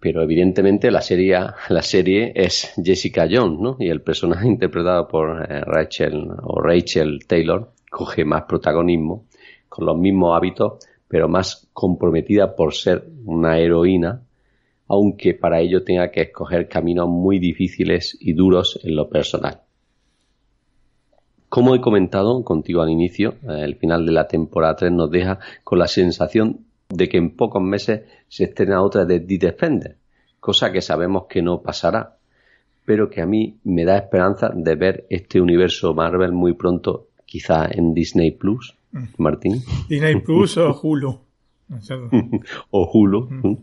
Pero 0.00 0.22
evidentemente 0.22 0.90
la 0.90 1.00
serie, 1.00 1.38
la 1.68 1.82
serie 1.82 2.32
es 2.34 2.72
Jessica 2.82 3.26
Jones, 3.30 3.58
¿no? 3.58 3.76
Y 3.80 3.88
el 3.88 4.00
personaje 4.00 4.46
interpretado 4.48 5.08
por 5.08 5.42
eh, 5.42 5.60
Rachel 5.60 6.28
o 6.42 6.60
Rachel 6.60 7.26
Taylor 7.26 7.72
coge 7.90 8.24
más 8.24 8.42
protagonismo, 8.42 9.26
con 9.68 9.86
los 9.86 9.98
mismos 9.98 10.36
hábitos, 10.36 10.84
pero 11.08 11.28
más 11.28 11.68
comprometida 11.72 12.54
por 12.54 12.74
ser 12.74 13.08
una 13.28 13.58
heroína, 13.58 14.22
aunque 14.88 15.34
para 15.34 15.60
ello 15.60 15.84
tenga 15.84 16.10
que 16.10 16.22
escoger 16.22 16.68
caminos 16.68 17.08
muy 17.08 17.38
difíciles 17.38 18.16
y 18.20 18.32
duros 18.32 18.80
en 18.82 18.96
lo 18.96 19.08
personal. 19.08 19.60
Como 21.48 21.74
he 21.74 21.80
comentado 21.80 22.42
contigo 22.44 22.82
al 22.82 22.90
inicio, 22.90 23.34
el 23.48 23.76
final 23.76 24.04
de 24.04 24.12
la 24.12 24.28
temporada 24.28 24.76
3 24.76 24.92
nos 24.92 25.10
deja 25.10 25.38
con 25.64 25.78
la 25.78 25.88
sensación 25.88 26.60
de 26.88 27.08
que 27.08 27.18
en 27.18 27.36
pocos 27.36 27.62
meses 27.62 28.02
se 28.28 28.44
estrena 28.44 28.82
otra 28.82 29.04
de 29.04 29.20
The 29.20 29.38
Defender, 29.38 29.96
cosa 30.40 30.72
que 30.72 30.80
sabemos 30.80 31.24
que 31.28 31.42
no 31.42 31.62
pasará, 31.62 32.16
pero 32.84 33.10
que 33.10 33.20
a 33.20 33.26
mí 33.26 33.58
me 33.64 33.84
da 33.84 33.98
esperanza 33.98 34.50
de 34.54 34.74
ver 34.74 35.06
este 35.10 35.40
universo 35.40 35.92
Marvel 35.94 36.32
muy 36.32 36.54
pronto, 36.54 37.08
quizá 37.26 37.66
en 37.70 37.92
Disney 37.92 38.30
Plus, 38.30 38.74
mm. 38.92 39.04
Martín. 39.18 39.62
Disney 39.88 40.20
Plus 40.20 40.56
o 40.56 40.78
Hulu. 40.82 41.27
o 42.70 42.90
Hulu. 42.92 43.28
Mm. 43.30 43.56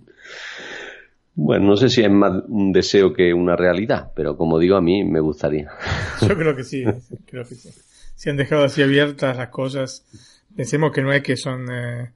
Bueno, 1.38 1.66
no 1.68 1.76
sé 1.76 1.90
si 1.90 2.02
es 2.02 2.10
más 2.10 2.44
un 2.48 2.72
deseo 2.72 3.12
que 3.14 3.34
una 3.34 3.58
realidad, 3.58 4.12
pero 4.16 4.38
como 4.38 4.58
digo, 4.58 4.78
a 4.78 4.82
mí 4.82 5.04
me 5.04 5.20
gustaría. 5.20 5.70
Yo 6.22 6.36
creo 6.36 6.56
que 6.56 6.64
sí, 6.64 6.86
creo 7.26 7.44
que 7.44 7.56
sí. 7.56 7.70
Si 8.16 8.30
han 8.30 8.38
dejado 8.38 8.64
así 8.64 8.82
abiertas 8.82 9.36
las 9.36 9.50
cosas, 9.50 10.06
pensemos 10.56 10.94
que 10.94 11.02
no 11.02 11.12
es 11.12 11.22
que 11.22 11.36
son 11.36 11.68
eh, 11.70 12.12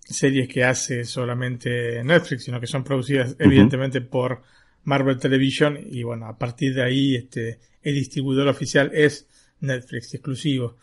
series 0.00 0.48
que 0.48 0.64
hace 0.64 1.04
solamente 1.04 2.04
Netflix, 2.04 2.44
sino 2.44 2.60
que 2.60 2.66
son 2.66 2.84
producidas 2.84 3.36
evidentemente 3.38 4.02
por 4.02 4.42
Marvel 4.84 5.18
Television 5.18 5.78
y 5.90 6.02
bueno, 6.02 6.26
a 6.26 6.36
partir 6.36 6.74
de 6.74 6.82
ahí 6.82 7.16
este 7.16 7.58
el 7.82 7.94
distribuidor 7.94 8.48
oficial 8.48 8.90
es 8.92 9.26
Netflix 9.60 10.12
exclusivo. 10.14 10.76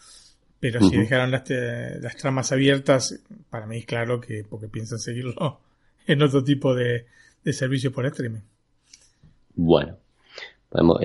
Pero 0.60 0.82
si 0.82 0.98
dejaron 0.98 1.32
las, 1.32 1.50
las 1.50 2.18
tramas 2.18 2.52
abiertas, 2.52 3.20
para 3.50 3.66
mí 3.66 3.78
es 3.78 3.86
claro 3.86 4.20
que 4.20 4.44
porque 4.44 4.68
piensan 4.68 5.00
seguirlo 5.00 5.60
en 6.08 6.22
otro 6.22 6.44
tipo 6.44 6.76
de, 6.76 7.06
de 7.44 7.54
servicio 7.54 7.92
por 7.92 8.06
streaming. 8.06 8.42
Bueno, 9.56 9.98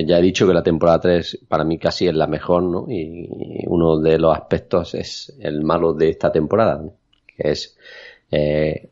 ya 0.07 0.19
he 0.19 0.23
dicho 0.23 0.47
que 0.47 0.53
la 0.53 0.63
temporada 0.63 1.01
3 1.01 1.41
para 1.49 1.65
mí 1.65 1.79
casi 1.79 2.07
es 2.07 2.15
la 2.15 2.27
mejor, 2.27 2.63
¿no? 2.63 2.87
Y 2.89 3.65
uno 3.67 3.99
de 3.99 4.19
los 4.19 4.37
aspectos 4.37 4.95
es 4.95 5.35
el 5.41 5.63
malo 5.63 5.95
de 5.95 6.11
esta 6.11 6.31
temporada, 6.31 6.85
que 7.27 7.51
es 7.51 7.77
eh, 8.31 8.91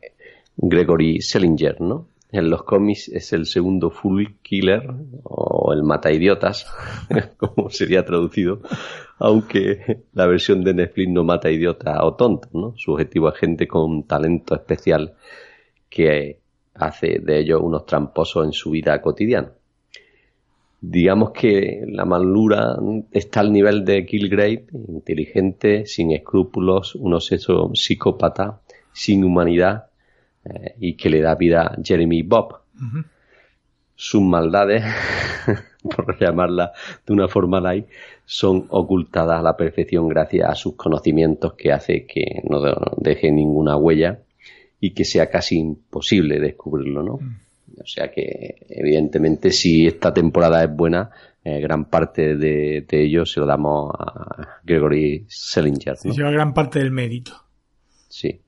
Gregory 0.57 1.21
Selinger, 1.21 1.79
¿no? 1.79 2.07
En 2.31 2.49
los 2.49 2.63
cómics 2.63 3.09
es 3.09 3.31
el 3.33 3.45
segundo 3.45 3.91
full 3.91 4.25
killer 4.41 4.89
o 5.23 5.71
el 5.71 5.83
mata 5.83 6.11
idiotas, 6.11 6.65
como 7.37 7.69
sería 7.69 8.03
traducido, 8.03 8.61
aunque 9.19 10.03
la 10.13 10.27
versión 10.27 10.63
de 10.63 10.73
Netflix 10.73 11.09
no 11.09 11.23
mata 11.23 11.49
idiota 11.49 12.03
o 12.05 12.15
tonto, 12.15 12.49
¿no? 12.53 12.73
Su 12.77 12.93
objetivo 12.93 13.29
es 13.29 13.39
gente 13.39 13.67
con 13.67 14.03
talento 14.03 14.55
especial 14.55 15.15
que 15.89 16.39
hace 16.75 17.19
de 17.19 17.39
ellos 17.39 17.61
unos 17.61 17.85
tramposos 17.85 18.45
en 18.45 18.53
su 18.53 18.71
vida 18.71 19.01
cotidiana. 19.01 19.51
Digamos 20.81 21.31
que 21.31 21.85
la 21.87 22.03
malura 22.03 22.75
está 23.11 23.39
al 23.39 23.53
nivel 23.53 23.85
de 23.85 24.05
Killgrave, 24.05 24.65
inteligente, 24.89 25.85
sin 25.85 26.11
escrúpulos, 26.11 26.95
un 26.95 27.13
obseso 27.13 27.71
psicópata, 27.73 28.59
sin 28.91 29.23
humanidad 29.23 29.85
eh, 30.43 30.75
y 30.79 30.95
que 30.95 31.09
le 31.09 31.21
da 31.21 31.35
vida 31.35 31.67
a 31.67 31.77
Jeremy 31.81 32.23
Bob. 32.23 32.57
Sus 33.95 34.21
maldades, 34.21 34.83
por 35.95 36.19
llamarla 36.19 36.71
de 37.05 37.13
una 37.13 37.27
forma 37.27 37.59
light, 37.59 37.87
son 38.25 38.65
ocultadas 38.69 39.39
a 39.39 39.43
la 39.43 39.57
perfección 39.57 40.07
gracias 40.07 40.49
a 40.49 40.55
sus 40.55 40.75
conocimientos 40.75 41.53
que 41.53 41.71
hace 41.71 42.05
que 42.05 42.41
no 42.49 42.61
deje 42.97 43.31
ninguna 43.31 43.77
huella 43.77 44.19
y 44.79 44.91
que 44.91 45.05
sea 45.05 45.29
casi 45.29 45.57
imposible 45.57 46.39
descubrirlo, 46.39 47.03
¿no? 47.03 47.17
Mm. 47.17 47.43
O 47.81 47.85
sea 47.87 48.11
que, 48.11 48.55
evidentemente, 48.69 49.51
si 49.51 49.87
esta 49.87 50.13
temporada 50.13 50.63
es 50.63 50.75
buena, 50.75 51.09
eh, 51.43 51.59
gran 51.59 51.85
parte 51.85 52.35
de, 52.35 52.85
ello 52.89 53.25
se 53.25 53.39
lo 53.39 53.45
damos 53.45 53.91
a 53.97 54.59
Gregory 54.63 55.25
Selinger. 55.27 55.95
¿no? 56.05 56.13
Se 56.13 56.17
lleva 56.17 56.31
gran 56.31 56.53
parte 56.53 56.79
del 56.79 56.91
mérito. 56.91 57.33
Sí. 58.07 58.39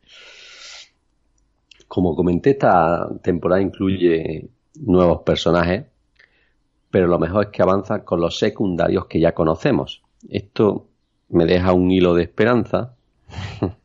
Como 1.88 2.16
comenté, 2.16 2.52
esta 2.52 3.10
temporada 3.22 3.62
incluye 3.62 4.48
nuevos 4.76 5.22
personajes, 5.24 5.86
pero 6.96 7.08
lo 7.08 7.20
mejor 7.20 7.48
es 7.48 7.52
que 7.52 7.62
avanza 7.62 8.06
con 8.06 8.22
los 8.22 8.40
secundarios 8.40 9.08
que 9.08 9.20
ya 9.20 9.34
conocemos. 9.34 10.02
Esto 10.30 10.88
me 11.28 11.46
deja 11.46 11.74
un 11.74 11.92
hilo 11.92 12.14
de 12.14 12.24
esperanza 12.24 12.96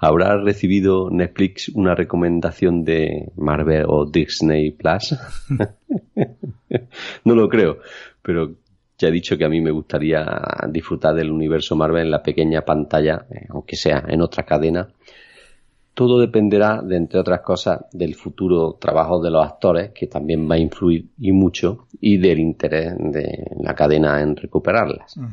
¿Habrá 0.00 0.36
recibido 0.36 1.10
Netflix 1.12 1.68
una 1.68 1.94
recomendación 1.94 2.82
de 2.82 3.30
Marvel 3.36 3.84
o 3.86 4.04
Disney 4.04 4.72
Plus? 4.72 5.14
no 7.24 7.36
lo 7.36 7.48
creo, 7.48 7.78
pero 8.20 8.52
ya 8.98 9.06
he 9.06 9.12
dicho 9.12 9.38
que 9.38 9.44
a 9.44 9.48
mí 9.48 9.60
me 9.60 9.70
gustaría 9.70 10.26
disfrutar 10.70 11.14
del 11.14 11.30
universo 11.30 11.76
Marvel 11.76 12.06
en 12.06 12.10
la 12.10 12.24
pequeña 12.24 12.62
pantalla, 12.62 13.26
eh, 13.30 13.46
aunque 13.50 13.76
sea 13.76 14.02
en 14.08 14.22
otra 14.22 14.42
cadena. 14.42 14.88
Todo 15.98 16.20
dependerá, 16.20 16.80
de, 16.80 16.94
entre 16.94 17.18
otras 17.18 17.40
cosas, 17.40 17.86
del 17.90 18.14
futuro 18.14 18.74
trabajo 18.74 19.20
de 19.20 19.32
los 19.32 19.44
actores, 19.44 19.90
que 19.90 20.06
también 20.06 20.48
va 20.48 20.54
a 20.54 20.58
influir 20.58 21.08
y 21.18 21.32
mucho, 21.32 21.88
y 22.00 22.18
del 22.18 22.38
interés 22.38 22.94
de 22.96 23.50
la 23.60 23.74
cadena 23.74 24.22
en 24.22 24.36
recuperarlas. 24.36 25.16
Mm. 25.16 25.26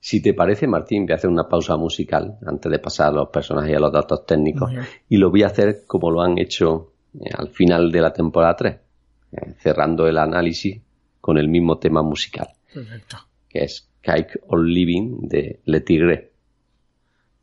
Si 0.00 0.20
te 0.20 0.34
parece, 0.34 0.66
Martín, 0.66 1.06
voy 1.06 1.12
a 1.12 1.14
hacer 1.14 1.30
una 1.30 1.48
pausa 1.48 1.76
musical 1.76 2.36
antes 2.44 2.72
de 2.72 2.80
pasar 2.80 3.10
a 3.10 3.12
los 3.12 3.28
personajes 3.28 3.70
y 3.70 3.76
a 3.76 3.78
los 3.78 3.92
datos 3.92 4.26
técnicos. 4.26 4.72
Y 5.08 5.18
lo 5.18 5.30
voy 5.30 5.44
a 5.44 5.46
hacer 5.46 5.84
como 5.86 6.10
lo 6.10 6.20
han 6.20 6.36
hecho 6.36 6.94
eh, 7.14 7.30
al 7.32 7.50
final 7.50 7.92
de 7.92 8.00
la 8.00 8.12
temporada 8.12 8.56
3, 8.56 8.74
eh, 8.74 9.54
cerrando 9.60 10.08
el 10.08 10.18
análisis 10.18 10.82
con 11.20 11.38
el 11.38 11.46
mismo 11.46 11.78
tema 11.78 12.02
musical. 12.02 12.48
Perfecto. 12.74 13.18
Que 13.48 13.60
es 13.60 13.88
Kike 14.02 14.40
or 14.48 14.66
Living 14.66 15.28
de 15.28 15.60
Le 15.64 15.80
Tigre. 15.80 16.32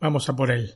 Vamos 0.02 0.28
a 0.28 0.36
por 0.36 0.52
él. 0.52 0.76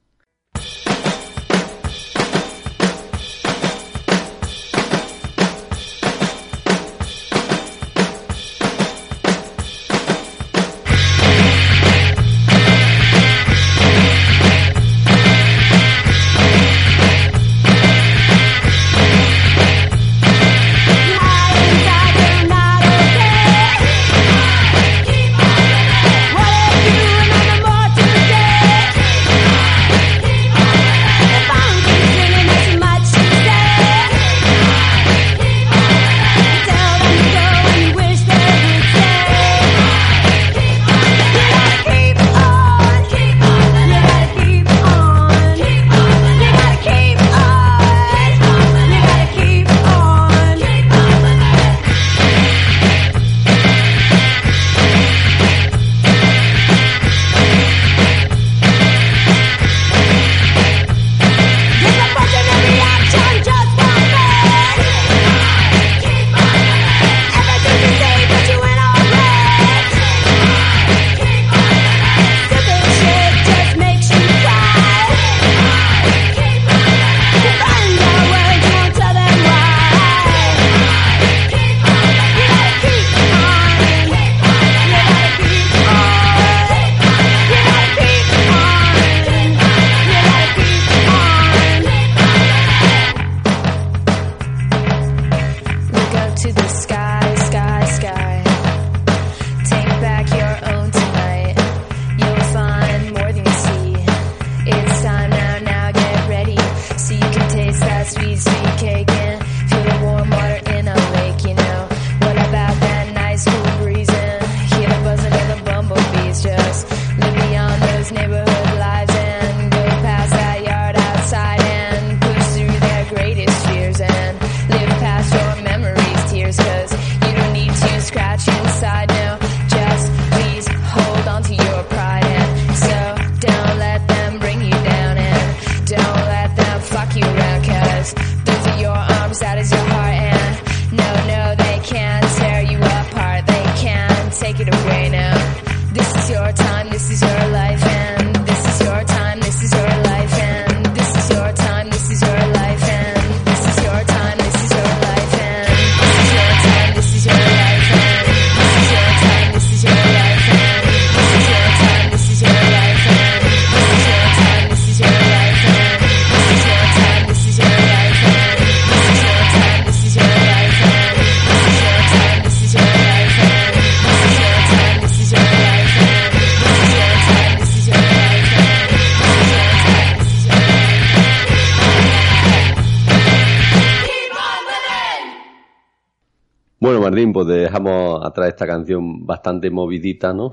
atrás 188.31 188.49
esta 188.49 188.67
canción 188.67 189.25
bastante 189.25 189.69
movidita, 189.69 190.33
¿no? 190.33 190.51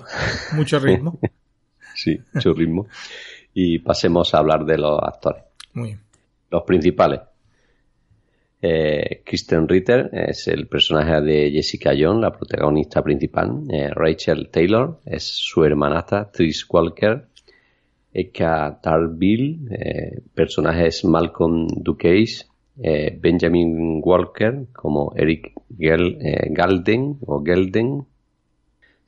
Mucho 0.54 0.78
ritmo. 0.78 1.18
sí, 1.94 2.20
mucho 2.32 2.52
ritmo. 2.52 2.86
Y 3.54 3.78
pasemos 3.78 4.34
a 4.34 4.38
hablar 4.38 4.64
de 4.64 4.78
los 4.78 5.00
actores. 5.02 5.42
Muy 5.72 5.88
bien. 5.88 6.00
Los 6.50 6.62
principales. 6.62 7.20
Eh, 8.60 9.22
Kristen 9.24 9.68
Ritter 9.68 10.10
es 10.12 10.48
el 10.48 10.66
personaje 10.66 11.20
de 11.20 11.50
Jessica 11.52 11.92
Jones, 11.98 12.22
la 12.22 12.32
protagonista 12.32 13.02
principal. 13.02 13.62
Eh, 13.70 13.90
Rachel 13.90 14.48
Taylor 14.50 15.00
es 15.04 15.24
su 15.24 15.64
hermanastra, 15.64 16.30
Trish 16.30 16.66
Walker. 16.68 17.26
Eka 18.12 18.80
Tarbill, 18.82 19.68
eh, 19.70 20.20
personaje 20.34 20.88
es 20.88 21.04
Malcolm 21.04 21.68
Duquesne. 21.68 22.48
Eh, 22.80 23.18
Benjamin 23.20 24.00
Walker 24.04 24.66
como 24.72 25.12
Eric 25.16 25.52
Gel, 25.76 26.18
eh, 26.20 26.48
Galden 26.50 27.18
o 27.26 27.42
Gelden. 27.42 28.06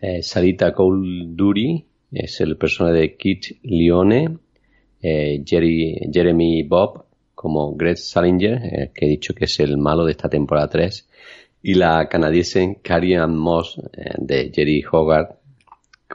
Eh, 0.00 0.22
Sarita 0.22 0.72
Cole 0.72 1.84
es 2.10 2.40
el 2.40 2.56
personaje 2.56 2.98
de 2.98 3.16
Kit 3.16 3.58
Leone. 3.62 4.38
Eh, 5.02 5.42
Jerry, 5.46 6.10
Jeremy 6.12 6.64
Bob 6.64 7.04
como 7.34 7.74
Greg 7.74 7.96
Salinger, 7.96 8.90
que 8.92 9.06
he 9.06 9.08
dicho 9.08 9.34
que 9.34 9.46
es 9.46 9.60
el 9.60 9.78
malo 9.78 10.04
de 10.04 10.12
esta 10.12 10.28
temporada 10.28 10.68
3. 10.68 11.08
Y 11.62 11.74
la 11.74 12.08
canadiense 12.08 12.78
Carrie 12.82 13.24
Moss 13.26 13.80
de 14.18 14.50
Jerry 14.54 14.84
Hogarth. 14.90 15.38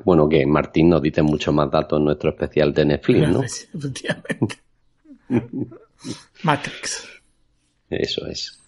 Bueno, 0.04 0.28
que 0.28 0.46
Martín 0.46 0.90
nos 0.90 1.02
dice 1.02 1.24
mucho 1.24 1.52
más 1.54 1.72
datos 1.72 1.98
en 1.98 2.06
nuestro 2.06 2.30
especial 2.32 2.74
de 2.74 2.86
Netflix, 2.86 3.30
¿no? 3.30 3.42
Efectivamente. 3.74 4.56
Matrix. 6.44 7.15
Eso 7.90 8.26
es. 8.28 8.60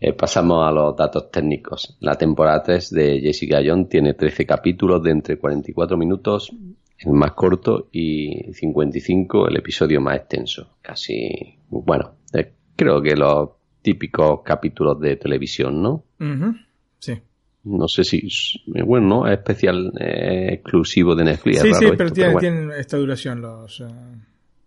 Eh, 0.00 0.12
pasamos 0.14 0.66
a 0.66 0.72
los 0.72 0.96
datos 0.96 1.30
técnicos. 1.30 1.96
La 2.00 2.16
temporada 2.16 2.62
3 2.62 2.90
de 2.90 3.20
Jessica 3.20 3.60
Jones 3.64 3.88
tiene 3.88 4.14
13 4.14 4.44
capítulos 4.44 5.00
de 5.02 5.12
entre 5.12 5.38
44 5.38 5.96
minutos, 5.96 6.50
el 6.98 7.12
más 7.12 7.32
corto, 7.32 7.88
y 7.92 8.52
55, 8.52 9.46
el 9.48 9.58
episodio 9.58 10.00
más 10.00 10.16
extenso. 10.16 10.76
Casi, 10.82 11.56
bueno, 11.68 12.16
eh, 12.32 12.52
creo 12.74 13.00
que 13.00 13.14
los 13.14 13.50
típicos 13.80 14.40
capítulos 14.44 14.98
de 15.00 15.16
televisión, 15.16 15.80
¿no? 15.80 16.04
Ujú, 16.18 16.56
Sí. 16.98 17.20
No 17.64 17.86
sé 17.86 18.02
si, 18.02 18.28
bueno, 18.66 19.06
¿no? 19.06 19.26
es 19.28 19.38
especial, 19.38 19.92
eh, 20.00 20.54
exclusivo 20.54 21.14
de 21.14 21.24
Netflix. 21.24 21.60
Sí, 21.60 21.68
sí, 21.74 21.84
esto, 21.84 21.96
pero 21.96 22.10
tienen, 22.10 22.32
bueno. 22.32 22.40
tienen 22.40 22.70
esta 22.72 22.96
duración 22.96 23.40
los, 23.40 23.84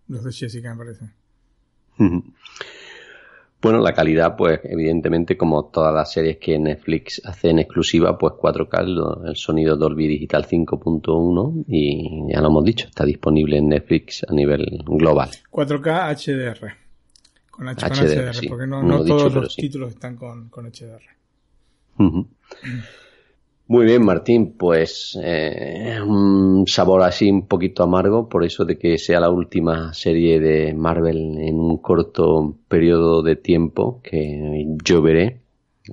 los 0.08 0.24
de 0.24 0.32
Jessica, 0.32 0.74
me 0.74 0.78
parece. 0.78 1.04
Bueno, 3.66 3.82
la 3.82 3.92
calidad, 3.92 4.36
pues 4.36 4.60
evidentemente 4.64 5.36
como 5.36 5.66
todas 5.66 5.92
las 5.94 6.12
series 6.12 6.36
que 6.38 6.58
Netflix 6.58 7.20
hace 7.24 7.50
en 7.50 7.58
exclusiva, 7.58 8.16
pues 8.16 8.34
4K, 8.34 8.82
lo- 8.86 9.24
el 9.26 9.36
sonido 9.36 9.76
Dolby 9.76 10.06
Digital 10.08 10.44
5.1 10.46 11.64
y 11.68 12.32
ya 12.32 12.40
lo 12.40 12.48
hemos 12.48 12.64
dicho, 12.64 12.86
está 12.86 13.04
disponible 13.04 13.58
en 13.58 13.68
Netflix 13.68 14.24
a 14.28 14.32
nivel 14.32 14.82
global. 14.86 15.30
4K 15.50 16.10
HDR. 16.14 16.74
Con, 17.50 17.68
H, 17.68 17.88
con 17.88 17.96
HDR, 17.96 18.06
HDR, 18.28 18.34
sí. 18.34 18.48
porque 18.48 18.66
no, 18.66 18.82
No 18.82 18.88
no 18.88 18.94
he 19.00 19.04
dicho, 19.04 19.16
todos 19.16 19.34
los 19.34 19.54
sí. 19.54 19.62
títulos 19.62 19.90
están 19.90 20.16
con, 20.16 20.48
con 20.50 20.66
HDR. 20.70 21.02
Ujú. 21.98 22.28
Muy 23.68 23.84
bien, 23.84 24.04
Martín, 24.04 24.54
pues 24.56 25.18
eh, 25.20 25.98
un 26.00 26.68
sabor 26.68 27.02
así 27.02 27.28
un 27.28 27.48
poquito 27.48 27.82
amargo, 27.82 28.28
por 28.28 28.44
eso 28.44 28.64
de 28.64 28.78
que 28.78 28.96
sea 28.96 29.18
la 29.18 29.28
última 29.28 29.92
serie 29.92 30.38
de 30.38 30.72
Marvel 30.72 31.36
en 31.38 31.58
un 31.58 31.78
corto 31.78 32.54
periodo 32.68 33.22
de 33.22 33.34
tiempo 33.34 34.00
que 34.04 34.64
yo 34.84 35.02
veré. 35.02 35.40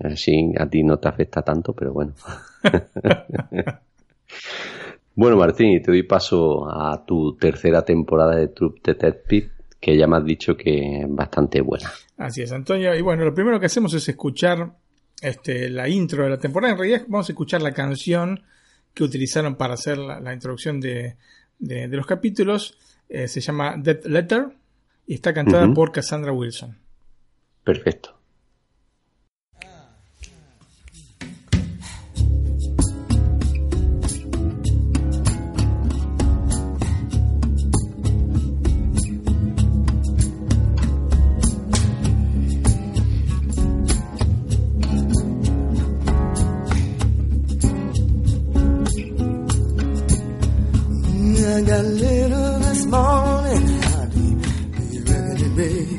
Así 0.04 0.52
a 0.58 0.68
ti 0.70 0.84
no 0.84 1.00
te 1.00 1.08
afecta 1.08 1.42
tanto, 1.42 1.74
pero 1.74 1.94
bueno. 1.94 2.14
bueno, 5.16 5.38
Martín, 5.38 5.72
y 5.72 5.82
te 5.82 5.92
doy 5.92 6.04
paso 6.04 6.70
a 6.70 7.04
tu 7.04 7.36
tercera 7.38 7.84
temporada 7.84 8.36
de 8.36 8.50
Troop 8.50 8.84
Detective, 8.84 9.50
que 9.80 9.98
ya 9.98 10.06
me 10.06 10.18
has 10.18 10.26
dicho 10.26 10.56
que 10.56 11.02
es 11.02 11.06
bastante 11.10 11.62
buena. 11.62 11.90
Así 12.18 12.44
es, 12.44 12.52
Antonio. 12.52 12.96
Y 12.96 13.02
bueno, 13.02 13.26
lo 13.26 13.34
primero 13.34 13.60
que 13.60 13.66
hacemos 13.66 13.96
es 13.96 14.08
escuchar 14.08 14.74
este, 15.22 15.70
la 15.70 15.88
intro 15.90 16.24
de 16.24 16.30
la 16.30 16.40
temporada. 16.40 16.74
En 16.74 16.80
realidad 16.80 17.04
vamos 17.08 17.30
a 17.30 17.32
escuchar 17.32 17.62
la 17.62 17.74
canción 17.74 18.44
que 18.94 19.04
utilizaron 19.04 19.56
para 19.56 19.74
hacer 19.76 19.98
la, 19.98 20.20
la 20.20 20.34
introducción 20.34 20.80
de, 20.80 21.16
de- 21.60 21.88
de 21.88 21.98
los 21.98 22.06
capítulos. 22.06 22.78
Eh, 23.10 23.28
se 23.28 23.42
llama 23.42 23.76
Death 23.78 24.06
Letter 24.06 24.48
y 25.08 25.16
está 25.16 25.34
cantada 25.34 25.66
por 25.74 25.92
Cassandra 25.92 26.32
Wilson. 26.32 26.78
Perfecto. 27.64 28.18
I 51.54 51.62
got 51.62 51.86
little 51.86 52.60
this 52.62 52.84
morning. 52.88 53.84
I'd 53.84 54.12
be, 54.12 54.34
be 54.74 55.00
ready, 55.12 55.50
baby. 55.50 55.98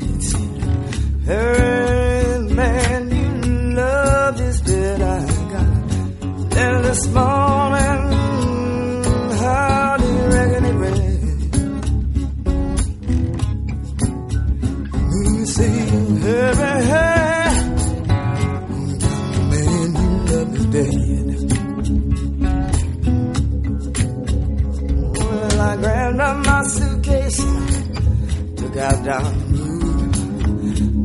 Out 28.77 29.03
down. 29.03 29.25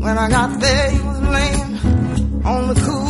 When 0.01 0.19
I 0.19 0.29
got 0.29 0.61
there, 0.61 0.91
he 0.91 1.01
was 1.01 1.21
laying 1.23 2.45
on 2.45 2.69
the 2.69 2.75
cooling 2.81 3.10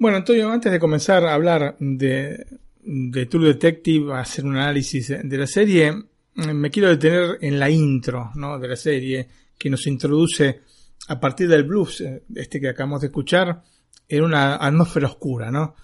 Bueno, 0.00 0.16
Antonio, 0.16 0.50
antes 0.50 0.72
de 0.72 0.80
comenzar 0.80 1.26
a 1.26 1.34
hablar 1.34 1.76
de, 1.78 2.46
de 2.82 3.26
True 3.26 3.48
Detective, 3.48 4.14
a 4.14 4.20
hacer 4.20 4.46
un 4.46 4.56
análisis 4.56 5.08
de 5.08 5.36
la 5.36 5.46
serie, 5.46 5.92
me 6.36 6.70
quiero 6.70 6.88
detener 6.88 7.36
en 7.42 7.58
la 7.58 7.68
intro 7.68 8.30
¿no? 8.34 8.58
de 8.58 8.66
la 8.66 8.76
serie, 8.76 9.28
que 9.58 9.68
nos 9.68 9.86
introduce 9.86 10.62
a 11.08 11.20
partir 11.20 11.48
del 11.48 11.64
blues, 11.64 12.00
eh, 12.00 12.22
este 12.34 12.58
que 12.58 12.70
acabamos 12.70 13.02
de 13.02 13.08
escuchar, 13.08 13.62
en 14.08 14.24
una 14.24 14.56
atmósfera 14.56 15.06
oscura, 15.06 15.50
¿no? 15.50 15.74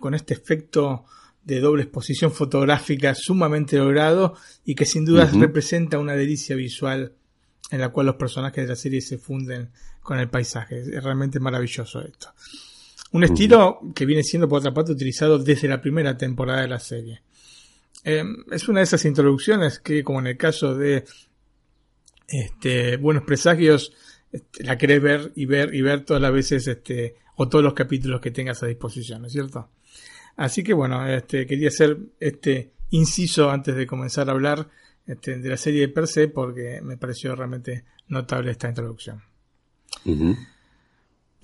Con 0.00 0.14
este 0.14 0.32
efecto 0.32 1.04
de 1.44 1.60
doble 1.60 1.82
exposición 1.82 2.32
fotográfica 2.32 3.14
sumamente 3.14 3.76
logrado 3.76 4.36
y 4.64 4.74
que 4.74 4.86
sin 4.86 5.04
duda 5.04 5.26
Ujú. 5.26 5.38
representa 5.38 5.98
una 5.98 6.14
delicia 6.14 6.56
visual 6.56 7.12
en 7.70 7.80
la 7.80 7.90
cual 7.90 8.06
los 8.06 8.16
personajes 8.16 8.64
de 8.64 8.68
la 8.68 8.76
serie 8.76 9.02
se 9.02 9.18
funden 9.18 9.68
con 10.00 10.18
el 10.18 10.30
paisaje. 10.30 10.80
Es 10.80 11.04
realmente 11.04 11.40
maravilloso 11.40 12.00
esto. 12.00 12.32
Un 13.12 13.24
estilo 13.24 13.80
que 13.94 14.04
viene 14.04 14.22
siendo, 14.22 14.48
por 14.48 14.58
otra 14.58 14.74
parte, 14.74 14.92
utilizado 14.92 15.38
desde 15.38 15.68
la 15.68 15.80
primera 15.80 16.16
temporada 16.16 16.62
de 16.62 16.68
la 16.68 16.80
serie. 16.80 17.22
Eh, 18.04 18.24
es 18.50 18.68
una 18.68 18.80
de 18.80 18.84
esas 18.84 19.04
introducciones 19.04 19.78
que, 19.80 20.02
como 20.04 20.20
en 20.20 20.28
el 20.28 20.36
caso 20.36 20.74
de 20.76 21.04
este, 22.28 22.96
Buenos 22.96 23.24
Presagios, 23.24 23.92
este, 24.30 24.64
la 24.64 24.76
querés 24.76 25.02
ver 25.02 25.32
y 25.34 25.46
ver 25.46 25.74
y 25.74 25.82
ver 25.82 26.04
todas 26.04 26.22
las 26.22 26.32
veces, 26.32 26.66
este, 26.66 27.16
o 27.36 27.48
todos 27.48 27.64
los 27.64 27.74
capítulos 27.74 28.20
que 28.20 28.30
tengas 28.30 28.62
a 28.62 28.66
disposición, 28.66 29.22
¿no 29.22 29.26
es 29.28 29.32
cierto? 29.32 29.70
Así 30.36 30.62
que 30.62 30.74
bueno, 30.74 31.06
este, 31.06 31.46
quería 31.46 31.68
hacer 31.68 31.98
este 32.20 32.72
inciso 32.90 33.50
antes 33.50 33.74
de 33.74 33.86
comenzar 33.86 34.28
a 34.28 34.32
hablar 34.32 34.68
este, 35.06 35.38
de 35.38 35.48
la 35.48 35.56
serie 35.56 35.88
per 35.88 36.06
se, 36.06 36.28
porque 36.28 36.80
me 36.82 36.96
pareció 36.96 37.34
realmente 37.34 37.84
notable 38.08 38.50
esta 38.50 38.68
introducción. 38.68 39.22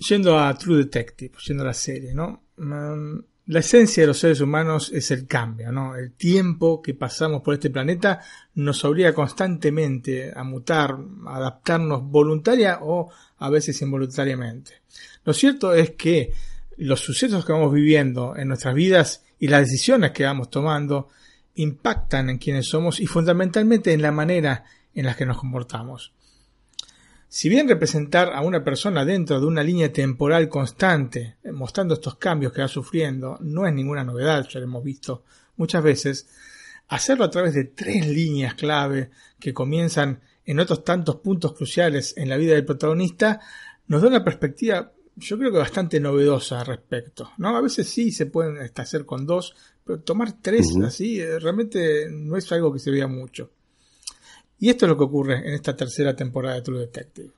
Yendo 0.07 0.37
a 0.37 0.53
True 0.57 0.77
Detective, 0.77 1.33
yendo 1.45 1.63
a 1.63 1.67
la 1.67 1.73
serie, 1.73 2.13
¿no? 2.13 2.43
Mm, 2.57 3.19
La 3.47 3.59
esencia 3.59 4.03
de 4.03 4.07
los 4.07 4.19
seres 4.19 4.39
humanos 4.39 4.89
es 4.93 5.11
el 5.11 5.27
cambio, 5.27 5.69
¿no? 5.69 5.97
El 5.97 6.13
tiempo 6.13 6.81
que 6.81 6.93
pasamos 6.93 7.41
por 7.41 7.53
este 7.53 7.69
planeta 7.69 8.21
nos 8.55 8.85
obliga 8.85 9.13
constantemente 9.13 10.31
a 10.33 10.45
mutar, 10.45 10.97
a 11.27 11.35
adaptarnos 11.35 12.03
voluntaria 12.03 12.79
o 12.81 13.11
a 13.39 13.49
veces 13.49 13.81
involuntariamente. 13.81 14.81
Lo 15.25 15.33
cierto 15.33 15.73
es 15.73 15.91
que 15.91 16.31
los 16.77 17.01
sucesos 17.01 17.45
que 17.45 17.51
vamos 17.51 17.73
viviendo 17.73 18.33
en 18.37 18.47
nuestras 18.47 18.73
vidas 18.73 19.23
y 19.39 19.49
las 19.49 19.61
decisiones 19.61 20.11
que 20.11 20.23
vamos 20.23 20.49
tomando 20.49 21.09
impactan 21.55 22.29
en 22.29 22.37
quienes 22.37 22.67
somos 22.67 23.01
y 23.01 23.07
fundamentalmente 23.07 23.91
en 23.91 24.01
la 24.01 24.11
manera 24.11 24.63
en 24.93 25.05
la 25.05 25.15
que 25.15 25.25
nos 25.25 25.37
comportamos. 25.37 26.13
Si 27.35 27.49
bien 27.49 27.67
representar 27.67 28.31
a 28.31 28.41
una 28.41 28.63
persona 28.63 29.03
dentro 29.03 29.39
de 29.39 29.47
una 29.47 29.63
línea 29.63 29.91
temporal 29.91 30.47
constante, 30.47 31.37
eh, 31.43 31.51
mostrando 31.51 31.95
estos 31.95 32.17
cambios 32.17 32.53
que 32.53 32.61
va 32.61 32.67
sufriendo, 32.67 33.39
no 33.41 33.65
es 33.65 33.73
ninguna 33.73 34.03
novedad, 34.03 34.47
ya 34.47 34.59
lo 34.59 34.67
hemos 34.67 34.83
visto 34.83 35.23
muchas 35.55 35.81
veces, 35.81 36.27
hacerlo 36.89 37.25
a 37.25 37.31
través 37.31 37.55
de 37.55 37.63
tres 37.63 38.07
líneas 38.07 38.53
clave 38.53 39.09
que 39.39 39.51
comienzan 39.51 40.21
en 40.45 40.59
otros 40.59 40.83
tantos 40.83 41.15
puntos 41.15 41.53
cruciales 41.53 42.13
en 42.17 42.29
la 42.29 42.37
vida 42.37 42.53
del 42.53 42.65
protagonista, 42.65 43.41
nos 43.87 44.03
da 44.03 44.09
una 44.09 44.23
perspectiva, 44.23 44.91
yo 45.15 45.35
creo 45.39 45.51
que 45.51 45.57
bastante 45.57 45.99
novedosa 45.99 46.59
al 46.59 46.67
respecto. 46.67 47.31
¿no? 47.39 47.57
A 47.57 47.61
veces 47.61 47.89
sí 47.89 48.11
se 48.11 48.27
pueden 48.27 48.59
hacer 48.75 49.07
con 49.07 49.25
dos, 49.25 49.55
pero 49.83 50.01
tomar 50.01 50.33
tres 50.39 50.77
así 50.85 51.19
eh, 51.19 51.39
realmente 51.39 52.09
no 52.11 52.37
es 52.37 52.51
algo 52.51 52.71
que 52.71 52.77
se 52.77 52.91
vea 52.91 53.07
mucho. 53.07 53.49
Y 54.59 54.69
esto 54.69 54.85
es 54.85 54.89
lo 54.89 54.97
que 54.97 55.03
ocurre 55.03 55.47
en 55.47 55.53
esta 55.53 55.75
tercera 55.75 56.15
temporada 56.15 56.55
de 56.55 56.61
True 56.61 56.79
Detective. 56.79 57.31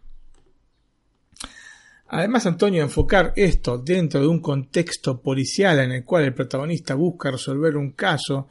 Además, 2.08 2.46
Antonio, 2.46 2.84
enfocar 2.84 3.34
esto 3.36 3.80
dentro 3.80 4.22
de 4.22 4.28
un 4.28 4.40
contexto 4.40 5.22
policial 5.22 5.80
en 5.80 5.92
el 5.92 6.06
cual 6.06 6.26
el 6.26 6.34
protagonista 6.34 6.94
busca 6.94 7.32
resolver 7.32 7.76
un 7.78 7.92
caso 7.92 8.48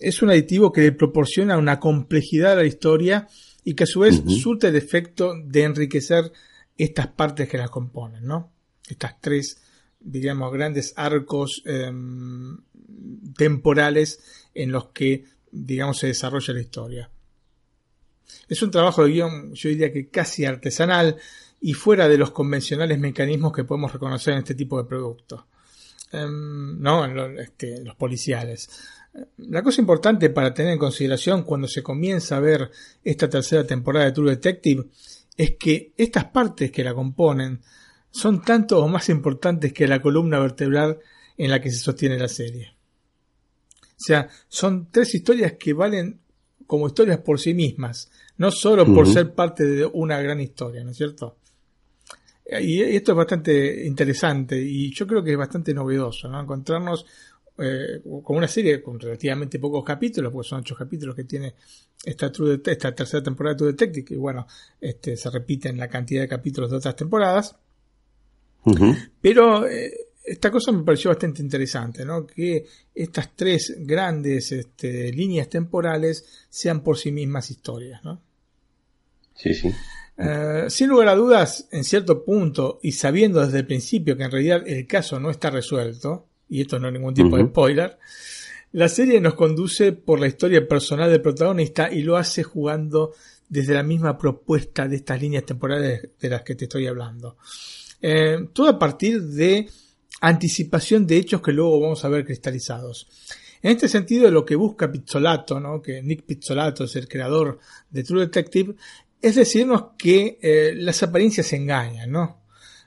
es 0.00 0.22
un 0.22 0.30
aditivo 0.30 0.72
que 0.72 0.80
le 0.80 0.92
proporciona 0.92 1.58
una 1.58 1.78
complejidad 1.78 2.52
a 2.52 2.62
la 2.62 2.66
historia 2.66 3.28
y 3.62 3.74
que 3.74 3.84
a 3.84 3.86
su 3.86 4.00
vez 4.00 4.18
Ujú. 4.18 4.30
surte 4.30 4.68
el 4.68 4.76
efecto 4.76 5.34
de 5.44 5.62
enriquecer 5.62 6.32
estas 6.76 7.08
partes 7.08 7.48
que 7.48 7.58
la 7.58 7.68
componen, 7.68 8.24
¿no? 8.24 8.50
Estas 8.88 9.20
tres, 9.20 9.58
digamos, 10.00 10.50
grandes 10.52 10.94
arcos 10.96 11.62
em, 11.66 12.58
temporales 13.36 14.20
en 14.54 14.72
los 14.72 14.88
que, 14.88 15.24
digamos, 15.52 15.98
se 15.98 16.06
desarrolla 16.06 16.54
la 16.54 16.60
historia. 16.60 17.10
Es 18.48 18.62
un 18.62 18.70
trabajo 18.70 19.04
de 19.04 19.12
guion, 19.12 19.54
yo 19.54 19.68
diría 19.68 19.92
que 19.92 20.08
casi 20.08 20.44
artesanal 20.44 21.16
y 21.60 21.74
fuera 21.74 22.08
de 22.08 22.18
los 22.18 22.30
convencionales 22.30 22.98
mecanismos 22.98 23.52
que 23.52 23.64
podemos 23.64 23.92
reconocer 23.92 24.32
en 24.32 24.38
este 24.40 24.54
tipo 24.54 24.80
de 24.80 24.88
productos. 24.88 25.44
Em, 26.12 26.80
no, 26.80 27.04
este, 27.38 27.84
los 27.84 27.94
policiales. 27.94 28.68
La 29.38 29.62
cosa 29.62 29.80
importante 29.80 30.30
para 30.30 30.54
tener 30.54 30.72
en 30.72 30.78
consideración 30.78 31.42
cuando 31.42 31.68
se 31.68 31.82
comienza 31.82 32.36
a 32.36 32.40
ver 32.40 32.70
esta 33.04 33.28
tercera 33.28 33.66
temporada 33.66 34.06
de 34.06 34.12
True 34.12 34.30
Detective 34.30 34.84
es 35.36 35.56
que 35.56 35.92
estas 35.96 36.26
partes 36.26 36.70
que 36.70 36.84
la 36.84 36.94
componen 36.94 37.60
son 38.10 38.42
tanto 38.42 38.82
o 38.82 38.88
más 38.88 39.08
importantes 39.08 39.72
que 39.72 39.86
la 39.86 40.00
columna 40.00 40.38
vertebral 40.38 40.98
en 41.36 41.50
la 41.50 41.60
que 41.60 41.70
se 41.70 41.78
sostiene 41.78 42.18
la 42.18 42.28
serie. 42.28 42.74
O 43.82 44.02
sea, 44.02 44.28
son 44.48 44.90
tres 44.90 45.14
historias 45.14 45.54
que 45.58 45.72
valen 45.72 46.20
como 46.70 46.86
historias 46.86 47.18
por 47.18 47.40
sí 47.40 47.52
mismas, 47.52 48.08
no 48.38 48.52
solo 48.52 48.84
por 48.94 49.04
ser 49.12 49.34
parte 49.34 49.64
de 49.64 49.84
una 49.84 50.22
gran 50.22 50.40
historia, 50.40 50.84
¿no 50.84 50.92
es 50.92 50.96
cierto? 50.96 51.34
Y 52.60 52.80
esto 52.80 53.10
es 53.10 53.16
bastante 53.16 53.84
interesante 53.84 54.56
y 54.60 54.94
yo 54.94 55.04
creo 55.04 55.20
que 55.24 55.32
es 55.32 55.36
bastante 55.36 55.74
novedoso, 55.74 56.28
¿no? 56.28 56.40
Encontrarnos 56.40 57.04
eh, 57.58 58.00
con 58.22 58.36
una 58.36 58.46
serie 58.46 58.80
con 58.80 59.00
relativamente 59.00 59.58
pocos 59.58 59.82
capítulos, 59.84 60.32
porque 60.32 60.48
son 60.48 60.60
ocho 60.60 60.76
capítulos 60.76 61.16
que 61.16 61.24
tiene 61.24 61.54
esta, 62.04 62.30
True 62.30 62.58
Det- 62.58 62.70
esta 62.70 62.94
tercera 62.94 63.20
temporada 63.20 63.54
de 63.54 63.58
True 63.58 63.72
Detective, 63.72 64.04
que 64.04 64.16
bueno, 64.16 64.46
este, 64.80 65.16
se 65.16 65.28
repite 65.28 65.70
en 65.70 65.76
la 65.76 65.88
cantidad 65.88 66.22
de 66.22 66.28
capítulos 66.28 66.70
de 66.70 66.76
otras 66.76 66.94
temporadas, 66.94 67.56
pero 69.20 69.66
eh, 69.66 69.92
esta 70.30 70.48
cosa 70.48 70.70
me 70.70 70.84
pareció 70.84 71.10
bastante 71.10 71.42
interesante, 71.42 72.04
¿no? 72.04 72.24
Que 72.24 72.64
estas 72.94 73.34
tres 73.34 73.74
grandes 73.80 74.52
este, 74.52 75.12
líneas 75.12 75.48
temporales 75.48 76.46
sean 76.48 76.84
por 76.84 76.96
sí 76.96 77.10
mismas 77.10 77.50
historias, 77.50 78.04
¿no? 78.04 78.22
Sí, 79.34 79.52
sí. 79.54 79.72
Eh, 80.16 80.66
sin 80.68 80.88
lugar 80.88 81.08
a 81.08 81.16
dudas, 81.16 81.66
en 81.72 81.82
cierto 81.82 82.24
punto, 82.24 82.78
y 82.80 82.92
sabiendo 82.92 83.44
desde 83.44 83.58
el 83.58 83.66
principio 83.66 84.16
que 84.16 84.22
en 84.22 84.30
realidad 84.30 84.62
el 84.68 84.86
caso 84.86 85.18
no 85.18 85.30
está 85.30 85.50
resuelto, 85.50 86.28
y 86.48 86.60
esto 86.60 86.78
no 86.78 86.86
es 86.86 86.92
ningún 86.92 87.14
tipo 87.14 87.36
de 87.36 87.46
spoiler, 87.46 87.98
la 88.72 88.88
serie 88.88 89.20
nos 89.20 89.34
conduce 89.34 89.90
por 89.92 90.20
la 90.20 90.28
historia 90.28 90.66
personal 90.68 91.10
del 91.10 91.22
protagonista 91.22 91.90
y 91.90 92.02
lo 92.02 92.16
hace 92.16 92.44
jugando 92.44 93.14
desde 93.48 93.74
la 93.74 93.82
misma 93.82 94.16
propuesta 94.16 94.86
de 94.86 94.94
estas 94.94 95.20
líneas 95.20 95.44
temporales 95.44 96.10
de 96.20 96.28
las 96.28 96.42
que 96.42 96.54
te 96.54 96.66
estoy 96.66 96.86
hablando. 96.86 97.36
Eh, 98.00 98.46
todo 98.52 98.68
a 98.68 98.78
partir 98.78 99.22
de 99.22 99.68
anticipación 100.20 101.06
de 101.06 101.16
hechos 101.16 101.40
que 101.40 101.52
luego 101.52 101.80
vamos 101.80 102.04
a 102.04 102.08
ver 102.08 102.24
cristalizados. 102.24 103.08
En 103.62 103.72
este 103.72 103.88
sentido, 103.88 104.30
lo 104.30 104.44
que 104.44 104.56
busca 104.56 104.90
Pizzolato, 104.90 105.60
¿no? 105.60 105.82
que 105.82 106.02
Nick 106.02 106.22
Pizzolato 106.22 106.84
es 106.84 106.96
el 106.96 107.08
creador 107.08 107.58
de 107.90 108.04
True 108.04 108.20
Detective, 108.22 108.74
es 109.20 109.34
decirnos 109.34 109.84
que 109.98 110.38
eh, 110.40 110.72
las 110.74 111.02
apariencias 111.02 111.52
engañan, 111.52 112.10
¿no? 112.10 112.40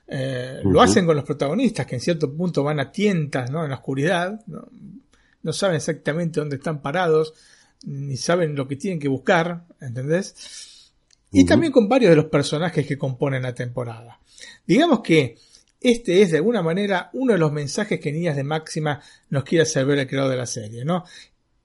Eh, 0.06 0.60
Lo 0.64 0.82
hacen 0.82 1.06
con 1.06 1.16
los 1.16 1.24
protagonistas, 1.24 1.86
que 1.86 1.94
en 1.94 2.00
cierto 2.00 2.32
punto 2.34 2.64
van 2.64 2.80
a 2.80 2.90
tientas, 2.90 3.50
¿no? 3.50 3.62
En 3.62 3.70
la 3.70 3.76
oscuridad, 3.76 4.40
¿no? 4.46 4.68
No 5.42 5.52
saben 5.52 5.76
exactamente 5.76 6.40
dónde 6.40 6.56
están 6.56 6.82
parados, 6.82 7.34
ni 7.84 8.16
saben 8.16 8.56
lo 8.56 8.66
que 8.66 8.76
tienen 8.76 8.98
que 8.98 9.08
buscar, 9.08 9.64
¿entendés? 9.80 10.90
Y 11.30 11.44
también 11.44 11.72
con 11.72 11.88
varios 11.88 12.10
de 12.10 12.16
los 12.16 12.26
personajes 12.26 12.86
que 12.86 12.98
componen 12.98 13.42
la 13.42 13.54
temporada. 13.54 14.20
Digamos 14.66 15.00
que 15.00 15.36
este 15.84 16.22
es 16.22 16.30
de 16.30 16.38
alguna 16.38 16.62
manera 16.62 17.10
uno 17.12 17.34
de 17.34 17.38
los 17.38 17.52
mensajes 17.52 18.00
que 18.00 18.10
Niñas 18.10 18.36
de 18.36 18.42
Máxima 18.42 19.02
nos 19.28 19.44
quiere 19.44 19.64
hacer 19.64 19.84
ver 19.84 19.98
el 19.98 20.08
creador 20.08 20.30
de 20.30 20.38
la 20.38 20.46
serie, 20.46 20.82
¿no? 20.82 21.04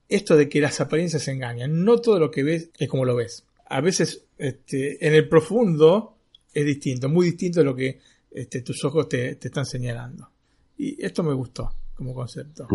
Esto 0.08 0.36
de 0.36 0.46
que 0.46 0.60
las 0.60 0.78
apariencias 0.80 1.26
engañan. 1.28 1.82
No 1.84 1.98
todo 2.00 2.18
lo 2.18 2.30
que 2.30 2.42
ves 2.42 2.68
es 2.78 2.86
como 2.86 3.06
lo 3.06 3.16
ves. 3.16 3.44
A 3.66 3.80
veces, 3.80 4.24
este, 4.36 5.06
en 5.06 5.14
el 5.14 5.26
profundo 5.26 6.18
es 6.52 6.66
distinto, 6.66 7.08
muy 7.08 7.26
distinto 7.26 7.60
de 7.60 7.64
lo 7.64 7.74
que 7.74 7.98
este, 8.30 8.60
tus 8.60 8.84
ojos 8.84 9.08
te, 9.08 9.36
te 9.36 9.48
están 9.48 9.64
señalando. 9.64 10.28
Y 10.76 11.02
esto 11.02 11.22
me 11.22 11.32
gustó 11.32 11.72
como 11.94 12.12
concepto. 12.12 12.68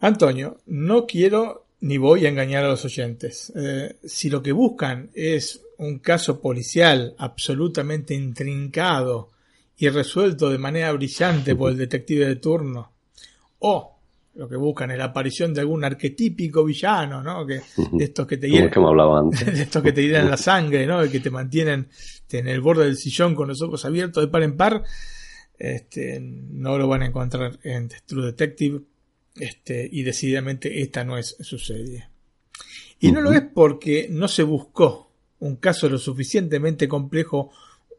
Antonio, 0.00 0.62
no 0.66 1.06
quiero 1.06 1.66
ni 1.82 1.96
voy 1.96 2.26
a 2.26 2.28
engañar 2.28 2.64
a 2.64 2.68
los 2.68 2.84
oyentes. 2.84 3.52
Eh, 3.54 3.98
si 4.04 4.30
lo 4.30 4.42
que 4.42 4.50
buscan 4.50 5.10
es 5.14 5.60
un 5.78 6.00
caso 6.00 6.40
policial 6.40 7.14
absolutamente 7.18 8.14
intrincado 8.14 9.30
y 9.76 9.88
resuelto 9.88 10.50
de 10.50 10.58
manera 10.58 10.92
brillante 10.92 11.54
por 11.56 11.70
el 11.70 11.78
detective 11.78 12.26
de 12.26 12.36
turno, 12.36 12.92
o 13.60 13.98
lo 14.34 14.48
que 14.48 14.56
buscan 14.56 14.90
es 14.90 14.98
la 14.98 15.04
aparición 15.04 15.52
de 15.52 15.60
algún 15.60 15.84
arquetípico 15.84 16.64
villano, 16.64 17.22
¿no? 17.22 17.46
Que, 17.46 17.60
de 17.92 18.04
estos 18.04 18.26
que 18.26 18.38
te 18.38 18.48
hieren, 18.48 18.70
de 19.30 19.62
estos 19.62 19.82
que 19.82 19.92
te 19.92 20.02
hieren 20.02 20.30
la 20.30 20.36
sangre, 20.36 20.86
¿no? 20.86 21.02
Que 21.10 21.20
te 21.20 21.30
mantienen 21.30 21.88
en 22.30 22.48
el 22.48 22.60
borde 22.60 22.84
del 22.84 22.96
sillón 22.96 23.34
con 23.34 23.48
los 23.48 23.60
ojos 23.60 23.84
abiertos 23.84 24.24
de 24.24 24.28
par 24.28 24.42
en 24.42 24.56
par, 24.56 24.84
este, 25.58 26.18
no 26.20 26.78
lo 26.78 26.88
van 26.88 27.02
a 27.02 27.06
encontrar 27.06 27.58
en 27.62 27.90
True 28.06 28.26
Detective, 28.26 28.80
este, 29.36 29.88
y 29.90 30.02
decididamente 30.02 30.80
esta 30.80 31.04
no 31.04 31.18
es 31.18 31.36
su 31.40 31.58
serie. 31.58 32.08
Y 33.00 33.12
no 33.12 33.20
lo 33.20 33.32
es 33.32 33.42
porque 33.42 34.06
no 34.10 34.28
se 34.28 34.44
buscó 34.44 35.10
un 35.40 35.56
caso 35.56 35.88
lo 35.88 35.98
suficientemente 35.98 36.86
complejo 36.86 37.50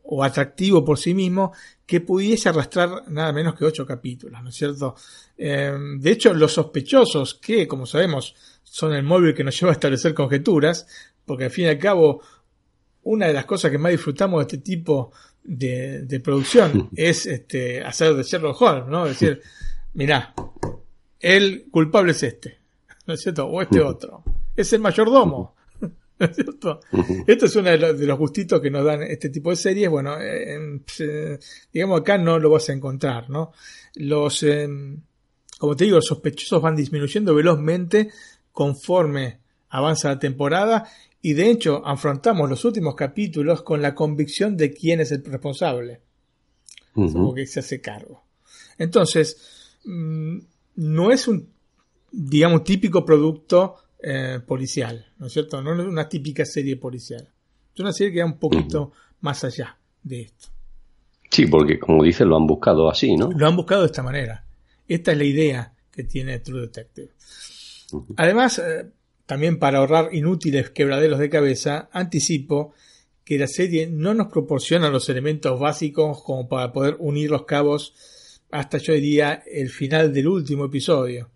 o 0.04 0.24
atractivo 0.24 0.84
por 0.84 1.00
sí 1.00 1.14
mismo 1.14 1.54
que 1.86 2.02
pudiese 2.02 2.50
arrastrar 2.50 3.10
nada 3.10 3.32
menos 3.34 3.56
que 3.56 3.66
ocho 3.66 3.86
capítulos, 3.86 4.42
¿no 4.42 4.50
es 4.50 4.56
cierto? 4.56 4.96
Eh, 5.38 5.74
de 6.00 6.12
hecho, 6.12 6.34
los 6.34 6.54
sospechosos, 6.54 7.36
que 7.36 7.68
como 7.68 7.86
sabemos 7.86 8.36
son 8.64 8.94
el 8.94 9.04
móvil 9.04 9.34
que 9.34 9.44
nos 9.44 9.58
lleva 9.60 9.72
a 9.72 9.74
establecer 9.74 10.14
conjeturas, 10.14 10.88
porque 11.26 11.46
al 11.46 11.52
fin 11.52 11.66
y 11.66 11.70
al 11.70 11.80
cabo, 11.80 12.22
una 13.04 13.28
de 13.28 13.34
las 13.34 13.46
cosas 13.46 13.72
que 13.72 13.78
más 13.78 13.92
disfrutamos 13.92 14.40
de 14.40 14.44
este 14.44 14.58
tipo 14.58 15.12
de, 15.44 16.02
de 16.04 16.20
producción 16.20 16.90
es 16.96 17.26
este, 17.26 17.84
hacer 17.84 18.16
de 18.16 18.24
Sherlock 18.24 18.62
Holmes, 18.62 18.88
¿no? 18.88 19.06
Es 19.06 19.20
decir, 19.20 19.42
mirá, 19.94 20.34
el 21.20 21.68
culpable 21.72 22.12
es 22.12 22.24
este, 22.24 22.60
¿no 23.06 23.14
es 23.14 23.22
cierto? 23.22 23.46
O 23.46 23.62
este 23.62 23.82
otro. 23.82 24.24
Es 24.56 24.72
el 24.74 24.82
mayordomo. 24.82 25.56
¿No 26.20 26.26
es 26.28 26.36
cierto? 26.36 26.80
Esto 27.28 27.46
es 27.48 27.56
uno 27.56 27.70
de 27.72 27.78
los, 27.78 28.00
de 28.00 28.06
los 28.06 28.18
gustitos 28.20 28.62
que 28.62 28.70
nos 28.70 28.86
dan 28.86 29.02
este 29.04 29.30
tipo 29.30 29.50
de 29.50 29.56
series. 29.56 29.90
Bueno, 29.90 30.20
en- 30.22 30.84
eh, 31.00 31.40
digamos 31.74 32.02
acá 32.02 32.18
no 32.18 32.38
lo 32.40 32.50
vas 32.52 32.70
a 32.70 32.74
encontrar, 32.74 33.30
¿no? 33.30 33.52
Los, 33.96 34.44
eh, 34.44 34.68
como 35.58 35.76
te 35.76 35.86
digo, 35.86 35.98
los 35.98 36.06
sospechosos 36.06 36.62
van 36.62 36.76
disminuyendo 36.76 37.34
velozmente 37.34 38.10
conforme 38.52 39.40
avanza 39.70 40.10
la 40.10 40.20
temporada 40.20 40.88
y 41.22 41.34
de 41.34 41.50
hecho 41.50 41.82
afrontamos 41.86 42.50
los 42.50 42.64
últimos 42.66 42.96
capítulos 42.96 43.64
con 43.64 43.82
la 43.82 43.96
convicción 43.96 44.56
de 44.56 44.72
quién 44.74 45.00
es 45.00 45.12
el 45.12 45.24
responsable 45.26 46.02
Ujú. 46.96 47.34
que 47.34 47.48
se 47.48 47.60
hace 47.62 47.82
cargo. 47.82 48.24
Entonces, 48.78 49.38
mm, 49.86 50.38
no 50.76 51.12
es 51.12 51.28
un, 51.28 51.50
digamos, 52.12 52.64
típico 52.64 53.04
producto 53.04 53.78
eh, 54.04 54.40
policial, 54.46 55.06
¿no 55.18 55.28
es 55.28 55.34
cierto? 55.34 55.62
No 55.62 55.74
es 55.82 55.88
una 55.88 56.10
típica 56.10 56.46
serie 56.46 56.76
policial. 56.76 57.26
Es 57.74 57.80
una 57.80 57.94
serie 57.94 58.14
que 58.14 58.20
va 58.20 58.26
un 58.26 58.38
poquito 58.38 58.92
más 59.22 59.44
allá 59.46 59.78
de 60.04 60.22
esto. 60.22 60.50
Sí, 61.32 61.48
porque 61.48 61.80
como 61.80 62.04
dices, 62.04 62.28
lo 62.28 62.36
han 62.36 62.46
buscado 62.46 62.90
así, 62.90 63.16
¿no? 63.16 63.32
Lo 63.32 63.48
han 63.48 63.56
buscado 63.56 63.82
de 63.82 63.88
esta 63.88 64.04
manera. 64.04 64.46
Esta 64.88 65.14
es 65.14 65.18
la 65.18 65.24
idea 65.24 65.74
que 65.90 66.04
tiene 66.04 66.40
True 66.40 66.62
Detective. 66.62 67.12
Además, 68.18 68.60
eh, 68.60 68.92
también 69.26 69.58
para 69.58 69.80
ahorrar 69.80 70.14
inútiles 70.14 70.72
quebraderos 70.72 71.20
de 71.20 71.30
cabeza, 71.30 71.90
anticipo 71.94 72.74
que 73.24 73.38
la 73.38 73.48
serie 73.48 73.88
no 73.88 74.14
nos 74.14 74.28
proporciona 74.28 74.90
los 74.90 75.08
elementos 75.08 75.60
básicos 75.60 76.22
como 76.24 76.50
para 76.50 76.74
poder 76.74 76.98
unir 77.00 77.32
los 77.32 77.46
cabos 77.46 77.94
hasta 78.52 78.78
yo 78.78 78.94
diría 78.94 79.44
el 79.50 79.70
final 79.70 80.14
del 80.14 80.28
último 80.28 80.66
episodio. 80.66 81.32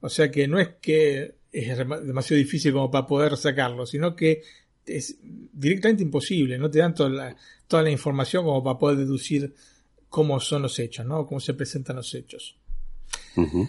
O 0.00 0.08
sea 0.08 0.30
que 0.30 0.46
no 0.46 0.60
es 0.60 0.68
que 0.80 1.39
es 1.52 1.78
demasiado 1.78 2.38
difícil 2.38 2.72
como 2.72 2.90
para 2.90 3.06
poder 3.06 3.36
sacarlo, 3.36 3.86
sino 3.86 4.14
que 4.14 4.42
es 4.86 5.16
directamente 5.22 6.02
imposible, 6.02 6.58
no 6.58 6.70
te 6.70 6.78
dan 6.78 6.94
toda 6.94 7.10
la, 7.10 7.36
toda 7.66 7.82
la 7.82 7.90
información 7.90 8.44
como 8.44 8.62
para 8.62 8.78
poder 8.78 8.98
deducir 8.98 9.54
cómo 10.08 10.40
son 10.40 10.62
los 10.62 10.78
hechos, 10.78 11.06
¿no? 11.06 11.26
Cómo 11.26 11.40
se 11.40 11.54
presentan 11.54 11.96
los 11.96 12.14
hechos. 12.14 12.56
Ujú. 13.36 13.68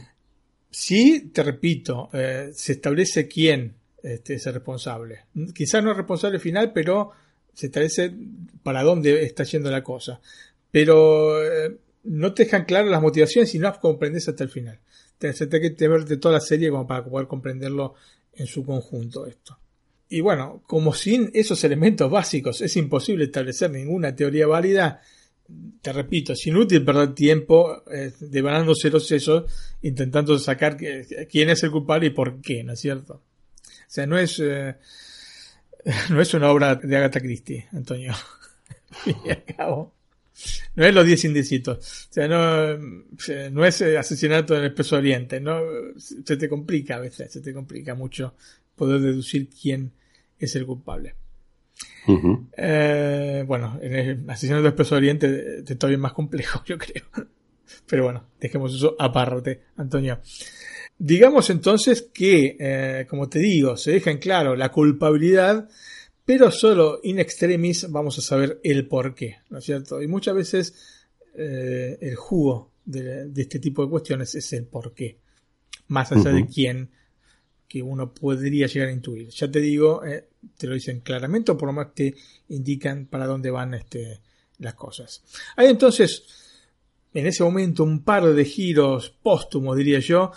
Sí, 0.69 1.31
te 1.33 1.43
repito, 1.43 2.09
eh, 2.13 2.51
se 2.53 2.73
establece 2.73 3.27
quién 3.27 3.75
este, 4.01 4.35
es 4.35 4.45
el 4.47 4.53
responsable. 4.53 5.25
Quizás 5.53 5.83
no 5.83 5.91
el 5.91 5.97
responsable 5.97 6.39
final, 6.39 6.71
pero 6.73 7.11
se 7.53 7.67
establece 7.67 8.13
para 8.63 8.81
dónde 8.81 9.23
está 9.23 9.43
yendo 9.43 9.69
la 9.69 9.83
cosa. 9.83 10.19
Pero 10.71 11.43
eh, 11.43 11.77
no 12.05 12.33
te 12.33 12.45
dejan 12.45 12.65
claras 12.65 12.89
las 12.89 13.01
motivaciones 13.01 13.53
y 13.53 13.59
no 13.59 13.67
las 13.67 13.79
comprendes 13.79 14.27
hasta 14.27 14.43
el 14.43 14.49
final. 14.49 14.79
Te 15.21 15.33
te- 15.33 15.75
que 15.75 15.87
verte 15.87 16.17
toda 16.17 16.33
la 16.33 16.41
serie 16.41 16.71
como 16.71 16.87
para 16.87 17.05
poder 17.05 17.27
comprenderlo 17.27 17.93
en 18.33 18.47
su 18.47 18.65
conjunto 18.65 19.27
esto. 19.27 19.59
Y 20.09 20.19
bueno, 20.19 20.63
como 20.65 20.93
sin 20.95 21.29
esos 21.35 21.63
elementos 21.63 22.09
básicos 22.09 22.59
es 22.61 22.75
imposible 22.75 23.25
establecer 23.25 23.69
ninguna 23.69 24.15
teoría 24.15 24.47
válida, 24.47 24.99
te 25.81 25.93
repito, 25.93 26.33
es 26.33 26.47
inútil 26.47 26.83
perder 26.83 27.13
tiempo 27.13 27.83
eh, 27.91 28.11
devanándose 28.19 28.89
los 28.89 29.07
sesos 29.07 29.43
intentando 29.83 30.39
sacar 30.39 30.75
quién 30.75 31.49
es 31.51 31.61
el 31.63 31.71
culpable 31.71 32.07
y 32.07 32.11
por 32.11 32.41
qué, 32.41 32.63
¿no 32.63 32.73
es 32.73 32.79
cierto? 32.79 33.13
O 33.13 33.93
sea, 33.93 34.07
no 34.07 34.17
es, 34.17 34.39
eh, 34.39 34.75
no 36.09 36.19
es 36.19 36.33
una 36.33 36.49
obra 36.49 36.75
de 36.75 36.97
Agatha 36.97 37.19
Christie, 37.19 37.67
Antonio. 37.73 38.13
Y 39.05 39.29
al 39.29 39.43
cabo. 39.45 39.93
No 40.75 40.85
es 40.85 40.93
los 40.93 41.05
10 41.05 41.25
indecitos. 41.25 42.07
O 42.09 42.13
sea, 42.13 42.27
no, 42.27 42.71
eh, 42.71 43.49
no 43.51 43.65
es 43.65 43.81
eh, 43.81 43.97
asesinato 43.97 44.53
en 44.53 44.61
el 44.61 44.67
Expreso 44.67 44.95
Oriente. 44.95 45.41
No, 45.41 45.59
se 45.97 46.37
te 46.37 46.47
complica 46.47 46.95
a 46.95 46.99
veces, 46.99 47.31
se 47.31 47.41
te 47.41 47.53
complica 47.53 47.93
mucho 47.93 48.35
poder 48.75 49.01
deducir 49.01 49.49
quién 49.49 49.91
es 50.39 50.55
el 50.55 50.65
culpable. 50.65 51.15
Eh, 52.57 53.43
bueno, 53.45 53.79
en 53.81 53.93
el 53.93 54.29
asesinato 54.29 54.63
del 54.63 54.71
Expreso 54.71 54.95
Oriente 54.95 55.63
es 55.67 55.77
todavía 55.77 55.97
más 55.97 56.13
complejo, 56.13 56.63
yo 56.65 56.77
creo. 56.77 57.05
Pero 57.87 58.03
bueno, 58.05 58.27
dejemos 58.39 58.73
eso 58.73 58.95
aparte, 58.97 59.61
Antonio. 59.77 60.19
Digamos 60.97 61.49
entonces 61.49 62.09
que, 62.13 62.57
eh, 62.59 63.07
como 63.09 63.27
te 63.27 63.39
digo, 63.39 63.75
se 63.75 63.91
deja 63.91 64.11
en 64.11 64.19
claro 64.19 64.55
la 64.55 64.69
culpabilidad, 64.69 65.67
pero 66.31 66.49
solo 66.49 67.01
in 67.03 67.19
extremis 67.19 67.91
vamos 67.91 68.17
a 68.17 68.21
saber 68.21 68.61
el 68.63 68.87
por 68.87 69.13
qué, 69.13 69.39
¿no 69.49 69.57
es 69.57 69.65
cierto? 69.65 70.01
Y 70.01 70.07
muchas 70.07 70.33
veces 70.33 70.73
eh, 71.35 71.97
el 71.99 72.15
jugo 72.15 72.71
de, 72.85 73.27
de, 73.27 73.41
este 73.41 73.59
tipo 73.59 73.83
de 73.83 73.89
cuestiones 73.89 74.33
es 74.35 74.53
el 74.53 74.65
por 74.65 74.93
qué, 74.93 75.17
más 75.89 76.09
allá 76.13 76.31
uh 76.31 76.33
-huh. 76.33 76.35
de 76.35 76.47
quién 76.47 76.89
que 77.67 77.83
uno 77.83 78.13
podría 78.13 78.67
llegar 78.67 78.87
a 78.87 78.93
intuir. 78.93 79.27
Ya 79.27 79.51
te 79.51 79.59
digo, 79.59 80.05
eh, 80.05 80.29
te 80.57 80.67
lo 80.67 80.75
dicen 80.75 81.01
claramente 81.01 81.51
o 81.51 81.57
por 81.57 81.67
lo 81.67 81.73
menos 81.73 81.93
te 81.93 82.15
indican 82.47 83.07
para 83.07 83.27
dónde 83.27 83.51
van 83.51 83.73
este, 83.73 84.21
las 84.59 84.75
cosas. 84.75 85.23
Hay 85.57 85.67
entonces, 85.67 86.23
en 87.13 87.27
ese 87.27 87.43
momento, 87.43 87.83
un 87.83 88.05
par 88.05 88.23
de 88.23 88.45
giros 88.45 89.09
póstumos, 89.09 89.75
diría 89.75 89.99
yo, 89.99 90.31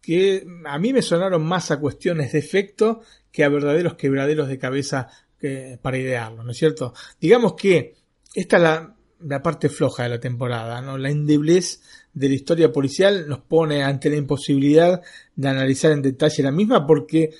que 0.00 0.46
a 0.66 0.78
mí 0.78 0.92
me 0.92 1.02
sonaron 1.02 1.44
más 1.44 1.72
a 1.72 1.80
cuestiones 1.80 2.30
de 2.30 2.38
efecto 2.38 3.02
que 3.32 3.42
a 3.44 3.48
verdaderos 3.48 3.94
quebraderos 3.94 4.46
de 4.46 4.58
cabeza 4.58 5.08
que, 5.42 5.78
para 5.82 5.98
idearlo, 5.98 6.44
¿no 6.44 6.52
es 6.52 6.56
cierto? 6.56 6.94
Digamos 7.20 7.54
que 7.54 7.96
esta 8.32 8.56
es 8.56 8.62
la, 8.62 8.96
la 9.20 9.42
parte 9.42 9.68
floja 9.68 10.04
de 10.04 10.08
la 10.10 10.20
temporada, 10.20 10.80
¿no? 10.80 10.96
La 10.96 11.10
endeblez 11.10 11.82
de 12.14 12.28
la 12.28 12.34
historia 12.34 12.72
policial 12.72 13.28
nos 13.28 13.40
pone 13.40 13.82
ante 13.82 14.08
la 14.08 14.16
imposibilidad 14.16 15.02
de 15.34 15.48
analizar 15.48 15.90
en 15.92 16.00
detalle 16.02 16.44
la 16.44 16.52
misma 16.52 16.86
porque 16.86 17.34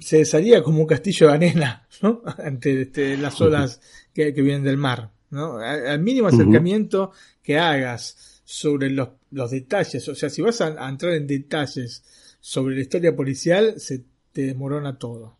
se 0.00 0.18
desharía 0.18 0.62
como 0.62 0.80
un 0.80 0.86
castillo 0.86 1.26
de 1.26 1.32
arena, 1.34 1.86
¿no? 2.02 2.22
Ante 2.38 2.82
este, 2.82 3.16
las 3.16 3.40
olas 3.40 3.80
que, 4.14 4.32
que, 4.32 4.42
vienen 4.42 4.62
del 4.62 4.76
mar, 4.76 5.10
¿no? 5.30 5.58
Al 5.58 6.00
mínimo 6.00 6.28
acercamiento 6.28 7.02
uh 7.02 7.06
-huh. 7.08 7.42
que 7.42 7.58
hagas 7.58 8.40
sobre 8.44 8.90
los, 8.90 9.08
los, 9.32 9.50
detalles, 9.50 10.08
o 10.08 10.14
sea, 10.14 10.30
si 10.30 10.40
vas 10.40 10.60
a, 10.60 10.68
a, 10.78 10.88
entrar 10.88 11.14
en 11.14 11.26
detalles 11.26 12.04
sobre 12.40 12.76
la 12.76 12.82
historia 12.82 13.16
policial, 13.16 13.74
se 13.78 14.04
te 14.32 14.42
desmorona 14.42 14.98
todo. 14.98 15.36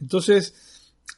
Entonces, 0.00 0.71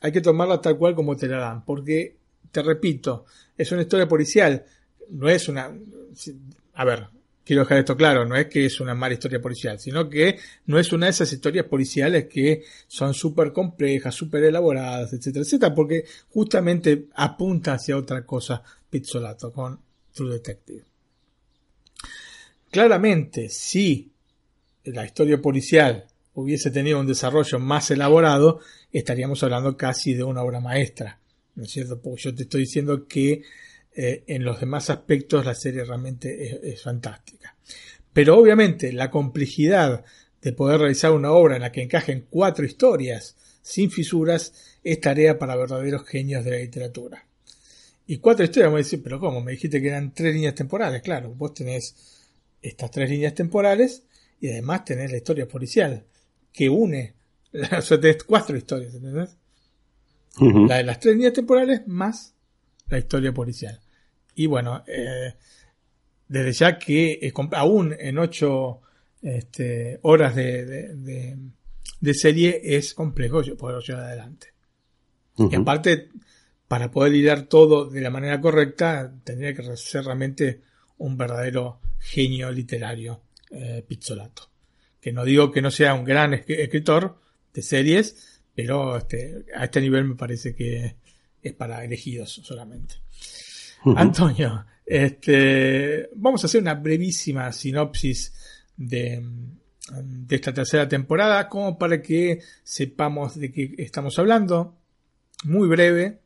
hay 0.05 0.13
que 0.13 0.21
tomarla 0.21 0.61
tal 0.61 0.77
cual 0.77 0.95
como 0.95 1.17
te 1.17 1.27
la 1.27 1.39
dan, 1.39 1.65
porque, 1.65 2.15
te 2.53 2.63
repito, 2.63 3.25
es 3.57 3.73
una 3.73 3.81
historia 3.81 4.07
policial, 4.07 4.63
no 5.09 5.31
es 5.31 5.49
una, 5.49 5.75
a 6.75 6.85
ver, 6.85 7.07
quiero 7.43 7.63
dejar 7.63 7.79
esto 7.79 7.97
claro, 7.97 8.27
no 8.27 8.37
es 8.37 8.49
que 8.49 8.67
es 8.67 8.81
una 8.81 8.95
mala 8.95 9.15
historia 9.15 9.41
policial, 9.41 9.81
sino 9.81 10.07
que 10.11 10.39
no 10.67 10.79
es 10.79 10.93
una 10.93 11.07
de 11.07 11.11
esas 11.13 11.33
historias 11.33 11.65
policiales 11.65 12.27
que 12.27 12.65
son 12.87 13.15
súper 13.15 13.51
complejas, 13.51 14.15
súper 14.15 14.45
elaboradas, 14.45 15.11
etcétera, 15.15 15.43
etcétera, 15.43 15.75
porque 15.75 16.05
justamente 16.29 17.07
apunta 17.15 17.73
hacia 17.73 17.97
otra 17.97 18.27
cosa 18.27 18.63
Pizzolato 18.91 19.51
con 19.51 19.81
True 20.13 20.35
Detective. 20.35 20.85
Claramente, 22.71 23.49
si 23.49 24.13
la 24.85 25.07
historia 25.07 25.41
policial 25.41 26.05
hubiese 26.35 26.71
tenido 26.71 27.01
un 27.01 27.07
desarrollo 27.07 27.59
más 27.59 27.91
elaborado, 27.91 28.61
estaríamos 28.93 29.43
hablando 29.43 29.77
casi 29.77 30.15
de 30.15 30.25
una 30.25 30.43
obra 30.43 30.61
maestra, 30.61 31.21
¿no 31.55 31.65
es 31.65 31.71
cierto? 31.71 32.01
Porque 32.01 32.23
yo 32.23 32.35
te 32.35 32.43
estoy 32.43 32.63
diciendo 32.63 33.07
que 33.07 33.43
eh, 33.95 34.25
en 34.27 34.45
los 34.45 34.61
demás 34.61 34.91
aspectos 34.91 35.47
la 35.47 35.55
serie 35.55 35.85
realmente 35.85 36.69
es, 36.69 36.83
fantástica. 36.83 37.57
Pero 38.13 38.37
obviamente 38.37 38.93
la 38.93 39.11
complejidad 39.11 40.05
de 40.43 40.53
poder 40.53 40.81
realizar 40.81 41.13
una 41.13 41.33
obra 41.33 41.57
en 41.57 41.63
la 41.63 41.73
que 41.73 41.83
encajen 41.83 42.27
cuatro 42.29 42.65
historias 42.65 43.37
sin 43.63 43.91
fisuras 43.91 44.53
es 44.83 45.01
tarea 45.01 45.39
para 45.39 45.57
verdaderos 45.57 46.05
genios 46.05 46.45
de 46.45 46.51
la 46.51 46.59
literatura. 46.59 47.27
Y 48.07 48.19
cuatro 48.19 48.45
historias, 48.45 48.71
me 48.71 48.79
decir, 48.79 49.03
pero 49.03 49.19
¿cómo? 49.19 49.41
Me 49.41 49.53
dijiste 49.53 49.81
que 49.81 49.89
eran 49.89 50.13
tres 50.13 50.35
líneas 50.35 50.55
temporales. 50.55 51.01
Claro, 51.01 51.33
vos 51.35 51.55
tenés 51.55 51.95
estas 52.61 52.91
tres 52.91 53.09
líneas 53.09 53.35
temporales 53.35 54.03
y 54.41 54.51
además 54.51 54.85
tenés 54.85 55.11
la 55.11 55.17
historia 55.17 55.49
policial 55.49 56.05
que 56.55 56.71
une, 56.71 57.15
o 57.53 57.83
sea, 57.83 58.01
tenés 58.01 58.23
cuatro 58.25 58.57
historias, 58.57 58.95
¿entendés? 58.95 59.37
Uh 60.39 60.51
-huh. 60.51 60.69
La 60.69 60.77
de 60.77 60.85
las 60.85 61.01
tres 61.01 61.15
líneas 61.17 61.35
temporales 61.35 61.83
más 61.87 62.35
la 62.89 62.99
historia 62.99 63.33
policial. 63.33 63.81
Y 64.35 64.47
bueno, 64.47 64.83
eh, 64.87 65.35
desde 66.29 66.53
ya 66.53 66.79
que 66.79 67.13
eh, 67.23 67.33
aún 67.53 67.95
en 67.99 68.19
ocho 68.19 68.81
este, 69.23 69.99
horas 70.03 70.35
de, 70.35 70.65
de, 70.65 70.95
de, 70.95 71.37
de, 72.01 72.15
serie 72.15 72.61
es 72.63 72.95
complejo 72.95 73.43
poder 73.57 73.83
llevar 73.83 74.05
adelante. 74.05 74.49
Uh 75.37 75.49
-huh. 75.49 75.53
Y 75.53 75.57
aparte, 75.57 76.11
para 76.69 76.91
poder 76.91 77.13
lidiar 77.13 77.43
todo 77.43 77.87
de 77.89 78.01
la 78.01 78.11
manera 78.11 78.41
correcta, 78.41 79.13
tendría 79.25 79.55
que 79.55 79.77
ser 79.77 80.05
realmente 80.05 80.63
un 80.99 81.17
verdadero 81.17 81.81
genio 81.99 82.51
literario, 82.51 83.23
eh, 83.51 83.85
Pizzolato. 83.87 84.54
Que 85.05 85.13
no 85.13 85.23
digo 85.23 85.53
que 85.53 85.61
no 85.61 85.71
sea 85.71 85.93
un 85.93 86.03
gran 86.03 86.33
escritor 86.33 87.21
de 87.53 87.61
series, 87.61 88.41
pero 88.55 88.97
este, 88.97 89.45
a 89.55 89.65
este 89.65 89.83
nivel 89.83 90.07
me 90.07 90.15
parece 90.15 90.55
que 90.55 90.97
es 91.43 91.53
para 91.53 91.85
elegidos 91.85 92.41
solamente. 92.43 92.95
Uh 93.85 93.93
-huh. 93.93 93.99
Antonio, 93.99 94.65
este, 94.87 96.09
vamos 96.15 96.43
a 96.43 96.47
hacer 96.47 96.63
una 96.63 96.73
brevísima 96.73 97.53
sinopsis 97.53 98.33
de, 98.79 99.23
de, 100.03 100.37
esta 100.37 100.55
tercera 100.55 100.89
temporada, 100.89 101.51
como 101.51 101.77
para 101.77 102.01
que 102.01 102.41
sepamos 102.63 103.39
de 103.39 103.53
qué 103.53 103.75
estamos 103.77 104.19
hablando. 104.19 104.79
Muy 105.45 105.69
breve, 105.69 106.23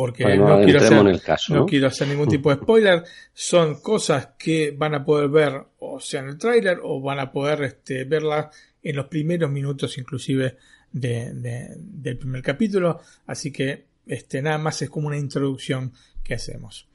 porque 0.00 0.22
bueno, 0.22 0.48
no, 0.48 0.64
quiero 0.64 0.80
hacer, 0.80 1.20
caso, 1.20 1.52
¿no? 1.52 1.60
¿no? 1.60 1.66
quiero 1.66 1.88
hacer 1.88 2.08
ningún 2.08 2.26
tipo 2.26 2.48
de 2.48 2.56
spoiler. 2.56 3.04
Son 3.34 3.82
cosas 3.82 4.30
que 4.38 4.70
van 4.70 4.94
a 4.94 5.04
poder 5.04 5.28
ver 5.28 5.62
o 5.78 6.00
sea 6.00 6.22
en 6.22 6.28
el 6.28 6.38
tráiler 6.38 6.80
o 6.82 7.02
van 7.02 7.18
a 7.18 7.30
poder 7.30 7.64
este, 7.64 8.04
verlas 8.04 8.46
en 8.82 8.96
los 8.96 9.08
primeros 9.08 9.50
minutos 9.50 9.98
inclusive 9.98 10.56
de, 10.90 11.34
de, 11.34 11.74
del 11.76 12.16
primer 12.16 12.40
capítulo. 12.40 12.98
Así 13.26 13.52
que 13.52 13.84
este, 14.06 14.40
nada 14.40 14.56
más 14.56 14.80
es 14.80 14.88
como 14.88 15.06
una 15.06 15.18
introducción 15.18 15.92
que 16.24 16.32
hacemos. 16.32 16.88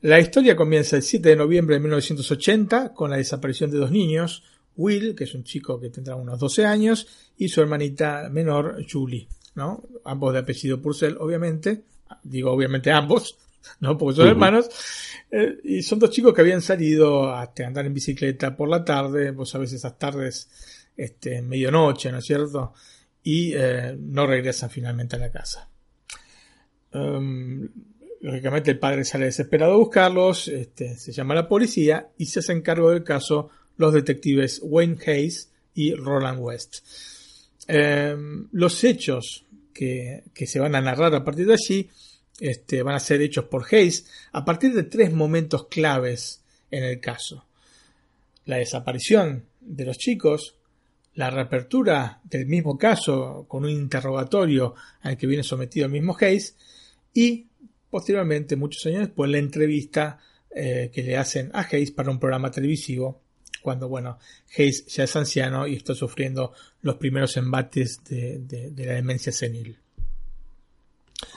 La 0.00 0.18
historia 0.18 0.56
comienza 0.56 0.96
el 0.96 1.02
7 1.02 1.28
de 1.28 1.36
noviembre 1.36 1.76
de 1.76 1.80
1980 1.82 2.94
con 2.94 3.10
la 3.10 3.16
desaparición 3.16 3.70
de 3.70 3.78
dos 3.78 3.92
niños, 3.92 4.42
Will, 4.74 5.14
que 5.14 5.22
es 5.22 5.34
un 5.36 5.44
chico 5.44 5.78
que 5.78 5.90
tendrá 5.90 6.16
unos 6.16 6.40
12 6.40 6.66
años, 6.66 7.06
y 7.36 7.46
su 7.46 7.60
hermanita 7.60 8.28
menor, 8.28 8.84
Julie, 8.90 9.28
¿no? 9.54 9.84
Ambos 10.04 10.32
de 10.32 10.40
apellido 10.40 10.82
Purcell, 10.82 11.16
obviamente. 11.20 11.84
Digo, 12.22 12.50
obviamente 12.50 12.90
ambos, 12.90 13.38
¿no? 13.80 13.96
Porque 13.96 14.16
son 14.16 14.24
uh 14.24 14.28
-huh. 14.28 14.32
hermanos. 14.32 14.68
Eh, 15.30 15.58
y 15.64 15.82
son 15.82 15.98
dos 15.98 16.10
chicos 16.10 16.34
que 16.34 16.40
habían 16.40 16.62
salido 16.62 17.28
a 17.28 17.52
andar 17.64 17.86
en 17.86 17.94
bicicleta 17.94 18.56
por 18.56 18.68
la 18.68 18.84
tarde, 18.84 19.30
vos 19.30 19.50
sabés 19.50 19.72
esas 19.72 19.98
tardes, 19.98 20.48
este, 20.96 21.40
medianoche, 21.42 22.10
¿no 22.10 22.18
es 22.18 22.24
cierto? 22.24 22.74
Y 23.22 23.52
eh, 23.54 23.96
no 23.98 24.26
regresan 24.26 24.70
finalmente 24.70 25.16
a 25.16 25.20
la 25.20 25.30
casa. 25.30 25.68
Um, 26.92 27.68
lógicamente 28.20 28.72
el 28.72 28.78
padre 28.78 29.04
sale 29.04 29.26
desesperado 29.26 29.74
a 29.74 29.76
buscarlos, 29.76 30.48
este, 30.48 30.96
se 30.96 31.12
llama 31.12 31.34
a 31.34 31.36
la 31.36 31.48
policía 31.48 32.10
y 32.18 32.26
se 32.26 32.40
hacen 32.40 32.62
cargo 32.62 32.90
del 32.90 33.04
caso 33.04 33.50
los 33.76 33.94
detectives 33.94 34.60
Wayne 34.62 34.98
Hayes 35.06 35.52
y 35.74 35.94
Roland 35.94 36.40
West. 36.40 36.78
Eh, 37.68 38.16
los 38.52 38.84
hechos 38.84 39.46
que, 39.72 40.24
se 40.46 40.60
van 40.60 40.74
a 40.74 40.80
narrar 40.80 41.14
a 41.14 41.24
partir 41.24 41.46
de 41.46 41.54
allí 41.54 41.90
este, 42.40 42.82
van 42.82 42.94
a 42.94 43.00
ser 43.00 43.20
hechos 43.20 43.44
por 43.44 43.66
Hayes 43.70 44.06
a 44.32 44.44
partir 44.44 44.74
de 44.74 44.84
tres 44.84 45.12
momentos 45.12 45.66
claves 45.68 46.42
en 46.70 46.84
el 46.84 47.00
caso. 47.00 47.46
La 48.46 48.56
desaparición 48.56 49.44
de 49.60 49.84
los 49.84 49.98
chicos, 49.98 50.56
la 51.14 51.30
reapertura 51.30 52.20
del 52.24 52.46
mismo 52.46 52.78
caso 52.78 53.44
con 53.48 53.64
un 53.64 53.70
interrogatorio 53.70 54.74
al 55.02 55.16
que 55.16 55.26
viene 55.26 55.42
sometido 55.42 55.86
el 55.86 55.92
mismo 55.92 56.16
Hayes 56.18 56.56
y 57.12 57.46
posteriormente, 57.90 58.56
muchos 58.56 58.86
años 58.86 59.00
después, 59.00 59.30
la 59.30 59.38
entrevista 59.38 60.18
eh, 60.54 60.90
que 60.92 61.02
le 61.02 61.16
hacen 61.16 61.50
a 61.52 61.66
Hayes 61.70 61.90
para 61.90 62.10
un 62.10 62.18
programa 62.18 62.50
televisivo, 62.50 63.20
cuando, 63.62 63.88
bueno, 63.88 64.18
Hayes 64.56 64.86
ya 64.86 65.04
es 65.04 65.16
anciano 65.16 65.66
y 65.66 65.76
está 65.76 65.94
sufriendo 65.94 66.52
los 66.82 66.96
primeros 66.96 67.36
embates 67.36 68.02
de, 68.08 68.38
de, 68.38 68.70
de 68.70 68.86
la 68.86 68.94
demencia 68.94 69.32
senil. 69.32 69.78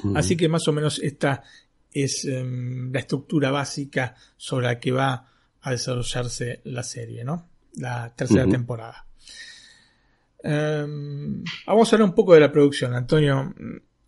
Uh 0.04 0.08
-huh. 0.08 0.18
Así 0.18 0.36
que 0.38 0.48
más 0.48 0.68
o 0.68 0.74
menos 0.74 1.00
esta 1.00 1.44
es 1.92 2.26
um, 2.26 2.92
la 2.92 3.00
estructura 3.00 3.52
básica 3.52 4.16
sobre 4.38 4.68
la 4.68 4.80
que 4.80 4.92
va 4.92 5.28
a 5.62 5.72
desarrollarse 5.72 6.62
la 6.66 6.84
serie, 6.84 7.24
¿no? 7.24 7.48
La 7.76 8.14
tercera 8.16 8.46
uh 8.46 8.48
-huh. 8.48 8.52
temporada. 8.52 9.06
Um, 10.44 11.44
vamos 11.66 11.92
a 11.92 11.96
hablar 11.96 12.10
un 12.10 12.16
poco 12.16 12.34
de 12.34 12.40
la 12.42 12.52
producción, 12.52 12.94
Antonio 12.94 13.54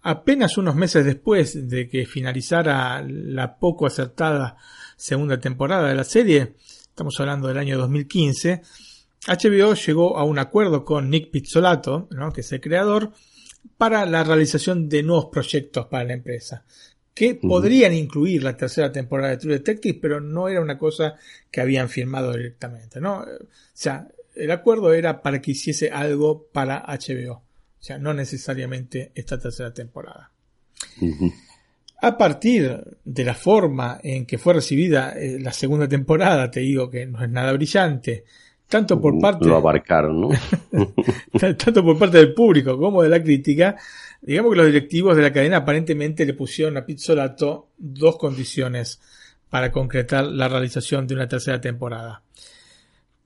apenas 0.05 0.57
unos 0.59 0.76
meses 0.76 1.03
después 1.03 1.68
de 1.68 1.89
que 1.89 2.05
finalizara 2.05 3.03
la 3.07 3.57
poco 3.57 3.88
acertada 3.88 4.55
segunda 4.95 5.39
temporada 5.39 5.89
de 5.89 5.95
la 5.95 6.03
serie, 6.03 6.53
estamos 6.95 7.19
hablando 7.19 7.49
del 7.49 7.57
año 7.57 7.77
2015, 7.77 8.61
HBO 9.27 9.73
llegó 9.73 10.17
a 10.17 10.23
un 10.23 10.39
acuerdo 10.39 10.85
con 10.85 11.09
Nick 11.09 11.29
Pizzolato, 11.29 12.07
¿no? 12.11 12.31
que 12.31 12.39
es 12.39 12.49
el 12.53 12.61
creador, 12.61 13.11
para 13.77 14.05
la 14.05 14.23
realización 14.23 14.87
de 14.87 15.03
nuevos 15.03 15.25
proyectos 15.25 15.87
para 15.87 16.05
la 16.05 16.13
empresa, 16.13 16.63
que 17.13 17.31
uh 17.31 17.35
-huh. 17.35 17.49
podrían 17.49 17.91
incluir 17.91 18.43
la 18.43 18.55
tercera 18.55 18.93
temporada 18.93 19.31
de 19.31 19.37
True 19.37 19.53
Detective, 19.55 19.99
pero 20.01 20.21
no 20.21 20.47
era 20.47 20.61
una 20.61 20.77
cosa 20.77 21.15
que 21.51 21.59
habían 21.59 21.89
firmado 21.89 22.31
directamente, 22.31 23.01
¿no? 23.01 23.23
O 23.23 23.47
sea, 23.73 24.07
el 24.33 24.51
acuerdo 24.51 24.93
era 24.93 25.21
para 25.21 25.41
que 25.41 25.51
hiciese 25.51 25.91
algo 25.91 26.47
para 26.53 26.85
HBO. 26.87 27.33
O 27.33 27.83
sea, 27.83 27.97
no 27.97 28.13
necesariamente 28.13 29.11
esta 29.15 29.37
tercera 29.37 29.73
temporada. 29.73 30.31
Ujú. 31.01 31.33
A 32.01 32.17
partir 32.17 32.83
de 33.03 33.23
la 33.23 33.33
forma 33.33 33.99
en 34.03 34.25
que 34.25 34.37
fue 34.37 34.53
recibida 34.53 35.13
eh, 35.13 35.39
la 35.39 35.53
segunda 35.53 35.87
temporada, 35.87 36.51
te 36.51 36.59
digo 36.59 36.89
que 36.89 37.05
no 37.05 37.23
es 37.23 37.29
nada 37.29 37.53
brillante, 37.53 38.25
tanto 38.67 38.99
por 38.99 39.19
parte 39.19 39.45
Lo 39.45 39.57
abarcaron, 39.57 40.21
¿no? 40.21 40.29
tanto 41.57 41.83
por 41.83 41.97
parte 41.97 42.17
del 42.17 42.33
público 42.33 42.77
como 42.77 43.01
de 43.01 43.09
la 43.09 43.21
crítica, 43.21 43.75
digamos 44.21 44.51
que 44.51 44.57
los 44.57 44.65
directivos 44.67 45.15
de 45.15 45.23
la 45.23 45.31
cadena 45.31 45.57
aparentemente 45.57 46.25
le 46.25 46.33
pusieron 46.33 46.77
a 46.77 46.85
Pizzolato 46.85 47.69
dos 47.77 48.17
condiciones 48.17 48.99
para 49.49 49.71
concretar 49.71 50.25
la 50.25 50.47
realización 50.47 51.07
de 51.07 51.15
una 51.15 51.27
tercera 51.27 51.61
temporada. 51.61 52.21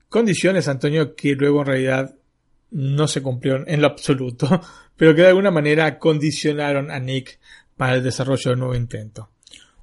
Condiciones, 0.08 0.68
Antonio, 0.68 1.14
que 1.14 1.34
luego 1.34 1.60
en 1.60 1.66
realidad 1.66 2.14
no 2.70 3.08
se 3.08 3.22
cumplieron 3.22 3.64
en 3.66 3.80
lo 3.80 3.88
absoluto, 3.88 4.60
pero 4.96 5.14
que 5.14 5.22
de 5.22 5.28
alguna 5.28 5.50
manera 5.50 5.98
condicionaron 5.98 6.90
a 6.90 7.00
Nick 7.00 7.40
para 7.80 7.94
el 7.94 8.02
desarrollo 8.02 8.50
del 8.50 8.58
nuevo 8.58 8.74
intento. 8.74 9.30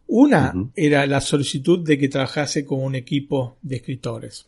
Una 0.05 0.53
era 0.75 1.07
la 1.07 1.19
solicitud 1.19 1.79
de 1.79 1.97
que 1.97 2.09
trabajase 2.09 2.63
con 2.63 2.83
un 2.83 2.93
equipo 2.93 3.57
de 3.63 3.77
escritores. 3.77 4.45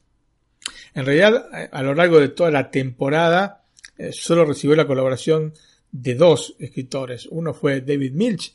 En 0.93 1.04
realidad, 1.04 1.47
eh, 1.56 1.68
a 1.72 1.82
lo 1.82 1.95
largo 1.95 2.20
de 2.20 2.30
toda 2.30 2.52
la 2.52 2.70
temporada, 2.70 3.64
eh, 3.97 4.12
solo 4.14 4.45
recibió 4.45 4.76
la 4.76 4.86
colaboración 4.86 5.52
de 5.91 6.14
dos 6.14 6.58
escritores. 6.60 7.26
Uno 7.26 7.56
fue 7.56 7.82
David 7.82 8.12
Milch, 8.12 8.54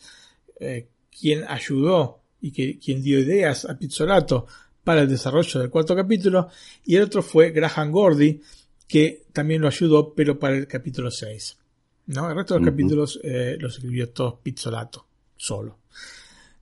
eh, 0.61 0.87
quien 1.11 1.43
ayudó 1.43 2.21
y 2.41 2.53
que, 2.53 2.79
quien 2.79 3.03
dio 3.03 3.19
ideas 3.19 3.65
a 3.65 3.77
Pizzolato 3.77 4.47
para 4.85 5.01
el 5.01 5.09
desarrollo 5.09 5.59
del 5.59 5.71
cuarto 5.71 5.97
capítulo, 5.97 6.51
y 6.85 6.95
el 6.95 7.03
otro 7.03 7.21
fue 7.21 7.51
Graham 7.51 7.91
Gordy, 7.91 8.41
que 8.87 9.25
también 9.33 9.61
lo 9.61 9.67
ayudó, 9.67 10.15
pero 10.15 10.39
para 10.39 10.55
el 10.55 10.69
capítulo 10.69 11.11
6. 11.11 11.57
¿No? 12.07 12.31
El 12.31 12.37
resto 12.37 12.55
de 12.55 12.61
los 12.61 12.71
capítulos 12.71 13.21
eh, 13.23 13.57
los 13.59 13.77
escribió 13.77 14.11
todos 14.11 14.41
Pizzolato, 14.43 15.07
solo. 15.37 15.79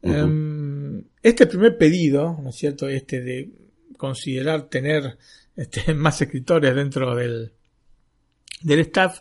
Em, 0.03 1.03
este 1.23 1.47
primer 1.47 1.79
pedido, 1.79 2.39
¿no 2.43 2.51
es 2.51 2.57
cierto? 2.57 2.89
Este 2.89 3.21
de 3.21 3.51
considerar 3.97 4.69
tener 4.69 5.17
este, 5.57 5.95
más 5.95 6.21
escritores 6.21 6.75
dentro 6.75 7.15
del, 7.15 7.53
del 8.63 8.81
staff, 8.81 9.21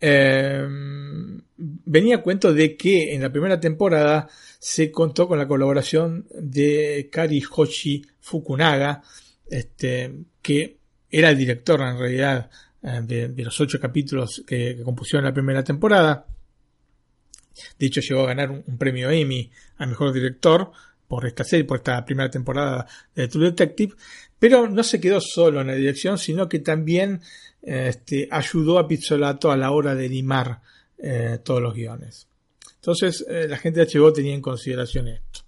em, 0.00 1.40
venía 1.56 2.16
a 2.16 2.22
cuento 2.22 2.52
de 2.52 2.76
que 2.76 3.14
en 3.14 3.22
la 3.22 3.32
primera 3.32 3.58
temporada 3.58 4.28
se 4.58 4.90
contó 4.90 5.26
con 5.26 5.38
la 5.38 5.48
colaboración 5.48 6.26
de 6.38 7.08
Kari 7.10 7.42
Hoshi 7.50 8.06
Fukunaga, 8.20 9.02
este, 9.50 10.12
que 10.40 10.78
era 11.10 11.30
el 11.30 11.38
director 11.38 11.80
en 11.80 11.98
realidad 11.98 12.50
de, 12.84 13.28
de 13.28 13.44
los 13.44 13.58
ocho 13.60 13.80
capítulos 13.80 14.42
que, 14.46 14.76
que 14.76 14.82
compusieron 14.82 15.24
la 15.24 15.32
primera 15.32 15.64
temporada. 15.64 16.26
De 17.78 17.86
hecho, 17.86 18.00
llegó 18.00 18.22
a 18.22 18.26
ganar 18.26 18.50
un, 18.50 18.78
premio 18.78 19.10
Emmy 19.10 19.50
a 19.78 19.86
mejor 19.86 20.12
director 20.12 20.70
por 21.08 21.26
esta 21.26 21.44
serie, 21.44 21.64
por 21.64 21.78
esta 21.78 22.04
primera 22.04 22.30
temporada 22.30 22.86
de 23.14 23.28
True 23.28 23.46
Detective. 23.46 23.94
Pero 24.38 24.68
no 24.68 24.82
se 24.82 25.00
quedó 25.00 25.20
solo 25.20 25.60
en 25.60 25.68
la 25.68 25.74
dirección, 25.74 26.18
sino 26.18 26.48
que 26.48 26.58
también 26.58 27.20
eh, 27.62 27.86
este, 27.88 28.28
ayudó 28.30 28.78
a 28.78 28.88
Pizzolato 28.88 29.50
a 29.50 29.56
la 29.56 29.70
hora 29.70 29.94
de 29.94 30.08
limar 30.08 30.60
eh, 30.98 31.38
todos 31.42 31.62
los 31.62 31.74
guiones. 31.74 32.26
Entonces, 32.76 33.24
eh, 33.28 33.46
la 33.48 33.56
gente 33.56 33.80
de 33.80 33.86
HBO 33.86 34.12
tenía 34.12 34.34
en 34.34 34.42
consideración 34.42 35.08
esto. 35.08 35.40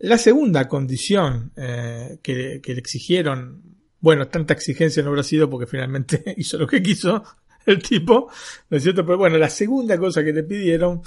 La 0.00 0.18
segunda 0.18 0.66
condición 0.66 1.52
eh, 1.56 2.18
que 2.22 2.60
le 2.64 2.78
exigieron, 2.78 3.73
bueno, 4.04 4.28
tanta 4.28 4.52
exigencia 4.52 5.02
no 5.02 5.08
habrá 5.08 5.22
sido 5.22 5.48
porque 5.48 5.66
finalmente 5.66 6.22
hizo 6.36 6.58
lo 6.58 6.66
que 6.66 6.82
quiso 6.82 7.24
el 7.64 7.82
tipo, 7.82 8.30
¿no 8.68 8.76
es 8.76 8.82
cierto? 8.82 9.06
Pero 9.06 9.16
bueno, 9.16 9.38
la 9.38 9.48
segunda 9.48 9.96
cosa 9.96 10.22
que 10.22 10.34
le 10.34 10.42
pidieron 10.42 11.00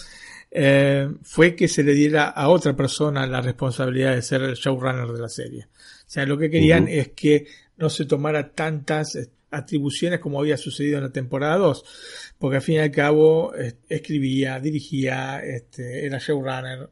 eh, 0.49 1.07
fue 1.21 1.55
que 1.55 1.67
se 1.67 1.83
le 1.83 1.93
diera 1.93 2.29
a 2.29 2.49
otra 2.49 2.75
persona 2.75 3.27
la 3.27 3.39
responsabilidad 3.39 4.15
de 4.15 4.23
ser 4.23 4.41
el 4.41 4.55
showrunner 4.55 5.09
de 5.09 5.21
la 5.21 5.29
serie. 5.29 5.67
O 5.67 6.09
sea, 6.09 6.25
lo 6.25 6.39
que 6.39 6.49
querían 6.49 6.87
es 6.87 7.09
que 7.09 7.45
no 7.77 7.87
se 7.91 8.05
tomara 8.05 8.51
tantas 8.53 9.15
eh, 9.15 9.29
atribuciones 9.51 10.19
como 10.19 10.39
había 10.39 10.57
sucedido 10.57 10.97
en 10.97 11.03
la 11.03 11.11
temporada 11.11 11.57
2, 11.57 12.33
porque 12.39 12.55
al 12.55 12.63
fin 12.63 12.75
y 12.75 12.79
al 12.79 12.89
cabo 12.89 13.53
eh, 13.53 13.75
escribía, 13.87 14.59
dirigía, 14.59 15.39
este, 15.41 16.03
era 16.03 16.17
showrunner, 16.17 16.89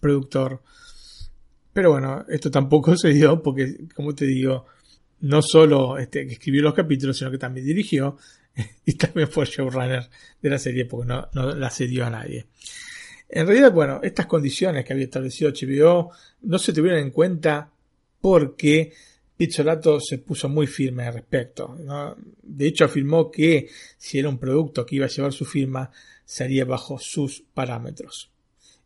productor. 0.00 0.64
Pero 1.72 1.92
bueno, 1.92 2.24
esto 2.28 2.50
tampoco 2.50 2.96
se 2.96 3.10
dio 3.10 3.40
porque, 3.40 3.86
como 3.94 4.16
te 4.16 4.26
digo, 4.26 4.66
no 5.20 5.42
solo 5.42 5.98
este, 5.98 6.22
escribió 6.22 6.62
los 6.62 6.74
capítulos, 6.74 7.16
sino 7.16 7.30
que 7.30 7.38
también 7.38 7.66
dirigió 7.66 8.16
y 8.84 8.94
también 8.94 9.28
fue 9.28 9.46
showrunner 9.46 10.08
de 10.40 10.50
la 10.50 10.58
serie 10.58 10.84
porque 10.84 11.08
no, 11.08 11.54
la 11.54 11.70
cedió 11.70 12.06
a 12.06 12.10
nadie. 12.10 12.46
En 13.28 13.46
realidad, 13.46 13.72
bueno, 13.72 14.00
estas 14.02 14.26
condiciones 14.26 14.84
que 14.84 14.92
había 14.92 15.04
establecido 15.04 15.50
HBO 15.50 16.10
no 16.42 16.58
se 16.58 16.72
tuvieron 16.72 17.00
en 17.00 17.10
cuenta 17.10 17.70
porque 18.20 18.92
Pizzolato 19.36 20.00
se 20.00 20.18
puso 20.18 20.48
muy 20.48 20.66
firme 20.66 21.04
al 21.04 21.14
respecto. 21.14 21.76
De 22.42 22.66
hecho, 22.66 22.86
afirmó 22.86 23.30
que 23.30 23.68
si 23.96 24.18
era 24.18 24.28
un 24.28 24.38
producto 24.38 24.84
que 24.84 24.96
iba 24.96 25.06
a 25.06 25.10
llevar 25.10 25.32
su 25.32 25.44
firma, 25.44 25.90
sería 26.24 26.64
bajo 26.64 26.98
sus 26.98 27.42
parámetros. 27.54 28.30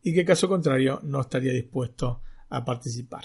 Y 0.03 0.13
que 0.13 0.25
caso 0.25 0.49
contrario, 0.49 0.99
no 1.03 1.21
estaría 1.21 1.53
dispuesto 1.53 2.21
a 2.49 2.63
participar. 2.63 3.23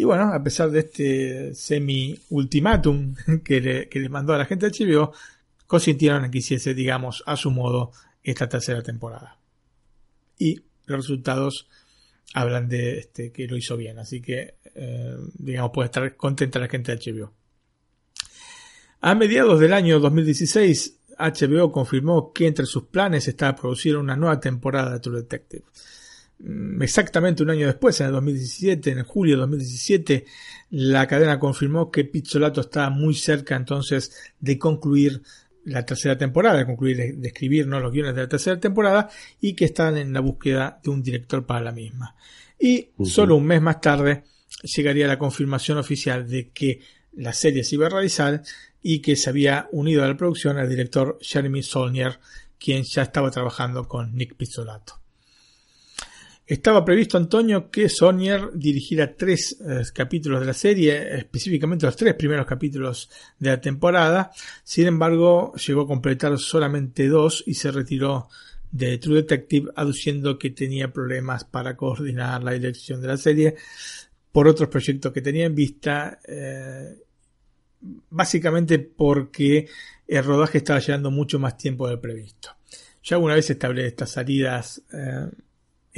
Y 0.00 0.04
bueno, 0.04 0.32
a 0.32 0.40
pesar 0.44 0.70
de 0.70 0.78
este 0.78 1.54
semi-ultimátum 1.54 3.16
que 3.44 3.60
le, 3.60 3.88
que 3.88 3.98
le 3.98 4.08
mandó 4.08 4.32
a 4.32 4.38
la 4.38 4.44
gente 4.44 4.70
de 4.70 4.86
HBO, 4.86 5.12
consintieron 5.66 6.30
que 6.30 6.38
hiciese, 6.38 6.72
digamos, 6.72 7.24
a 7.26 7.36
su 7.36 7.50
modo 7.50 7.90
esta 8.22 8.48
tercera 8.48 8.80
temporada. 8.80 9.40
Y 10.38 10.62
los 10.86 10.98
resultados 10.98 11.68
hablan 12.32 12.68
de 12.68 13.00
este, 13.00 13.32
que 13.32 13.48
lo 13.48 13.56
hizo 13.56 13.76
bien, 13.76 13.98
así 13.98 14.20
que, 14.20 14.54
eh, 14.72 15.16
digamos, 15.34 15.72
puede 15.74 15.86
estar 15.86 16.16
contenta 16.16 16.60
la 16.60 16.68
gente 16.68 16.94
de 16.94 17.12
HBO. 17.12 17.32
A 19.00 19.16
mediados 19.16 19.58
del 19.58 19.72
año 19.72 19.98
2016, 19.98 21.00
HBO 21.18 21.72
confirmó 21.72 22.32
que 22.32 22.46
entre 22.46 22.66
sus 22.66 22.84
planes 22.84 23.26
estaba 23.26 23.56
producir 23.56 23.96
una 23.96 24.14
nueva 24.14 24.38
temporada 24.38 24.92
de 24.92 25.00
True 25.00 25.22
Detective. 25.22 25.64
Mm, 26.38 26.82
Exactamente 26.82 27.42
un 27.42 27.50
año 27.50 27.66
después, 27.66 28.00
en 28.00 28.06
el 28.06 28.12
2017, 28.12 28.90
en 28.90 29.04
julio 29.04 29.34
de 29.34 29.40
2017, 29.40 30.24
la 30.70 31.06
cadena 31.06 31.38
confirmó 31.38 31.90
que 31.90 32.04
Pizzolato 32.04 32.60
estaba 32.60 32.90
muy 32.90 33.14
cerca 33.14 33.56
entonces 33.56 34.32
de 34.40 34.58
concluir 34.58 35.22
la 35.64 35.84
tercera 35.84 36.16
temporada, 36.16 36.58
de 36.58 36.66
concluir 36.66 36.96
de, 36.96 37.12
de 37.12 37.28
escribir 37.28 37.66
¿no? 37.66 37.80
los 37.80 37.92
guiones 37.92 38.14
de 38.14 38.22
la 38.22 38.28
tercera 38.28 38.58
temporada 38.58 39.10
y 39.40 39.54
que 39.54 39.66
estaban 39.66 39.98
en 39.98 40.12
la 40.12 40.20
búsqueda 40.20 40.80
de 40.82 40.90
un 40.90 41.02
director 41.02 41.44
para 41.44 41.60
la 41.60 41.72
misma. 41.72 42.14
Y 42.58 42.88
solo 43.04 43.36
un 43.36 43.46
mes 43.46 43.62
más 43.62 43.80
tarde 43.80 44.24
llegaría 44.62 45.06
la 45.06 45.18
confirmación 45.18 45.78
oficial 45.78 46.28
de 46.28 46.50
que 46.50 46.80
la 47.12 47.32
serie 47.32 47.64
se 47.64 47.76
iba 47.76 47.86
a 47.86 47.90
realizar 47.90 48.42
y 48.82 49.00
que 49.00 49.16
se 49.16 49.30
había 49.30 49.68
unido 49.72 50.02
a 50.02 50.08
la 50.08 50.16
producción 50.16 50.58
el 50.58 50.68
director 50.68 51.18
Jeremy 51.20 51.62
Saulnier, 51.62 52.18
quien 52.58 52.82
ya 52.84 53.02
estaba 53.02 53.30
trabajando 53.30 53.86
con 53.86 54.14
Nick 54.14 54.34
Pizzolato. 54.34 55.00
Estaba 56.48 56.82
previsto, 56.82 57.18
Antonio, 57.18 57.70
que 57.70 57.90
Saulnier 57.90 58.50
dirigiera 58.54 59.14
tres 59.14 59.60
eh, 59.60 59.82
capítulos 59.92 60.40
de 60.40 60.46
la 60.46 60.54
serie, 60.54 61.18
específicamente 61.18 61.84
los 61.84 61.94
tres 61.94 62.14
primeros 62.14 62.46
capítulos 62.46 63.10
de 63.38 63.50
la 63.50 63.60
temporada. 63.60 64.30
Sin 64.64 64.86
embargo, 64.86 65.52
llegó 65.56 65.82
a 65.82 65.86
completar 65.86 66.38
solamente 66.38 67.06
dos 67.06 67.44
y 67.46 67.52
se 67.52 67.70
retiró 67.70 68.30
de 68.70 68.96
True 68.96 69.16
Detective, 69.16 69.70
aduciendo 69.76 70.38
que 70.38 70.48
tenía 70.48 70.90
problemas 70.90 71.44
para 71.44 71.76
coordinar 71.76 72.42
la 72.42 72.52
dirección 72.52 73.02
de 73.02 73.08
la 73.08 73.18
serie 73.18 73.56
por 74.32 74.48
otros 74.48 74.70
proyectos 74.70 75.12
que 75.12 75.20
tenía 75.20 75.44
en 75.44 75.54
vista, 75.54 76.18
eh, 76.26 76.96
básicamente 78.08 78.78
porque 78.78 79.68
el 80.06 80.24
rodaje 80.24 80.58
estaba 80.58 80.80
llevando 80.80 81.10
mucho 81.10 81.38
más 81.38 81.58
tiempo 81.58 81.86
del 81.86 82.00
previsto. 82.00 82.56
Ya 83.02 83.18
una 83.18 83.34
vez 83.34 83.50
establé 83.50 83.86
estas 83.86 84.12
salidas 84.12 84.82
eh, 84.94 85.28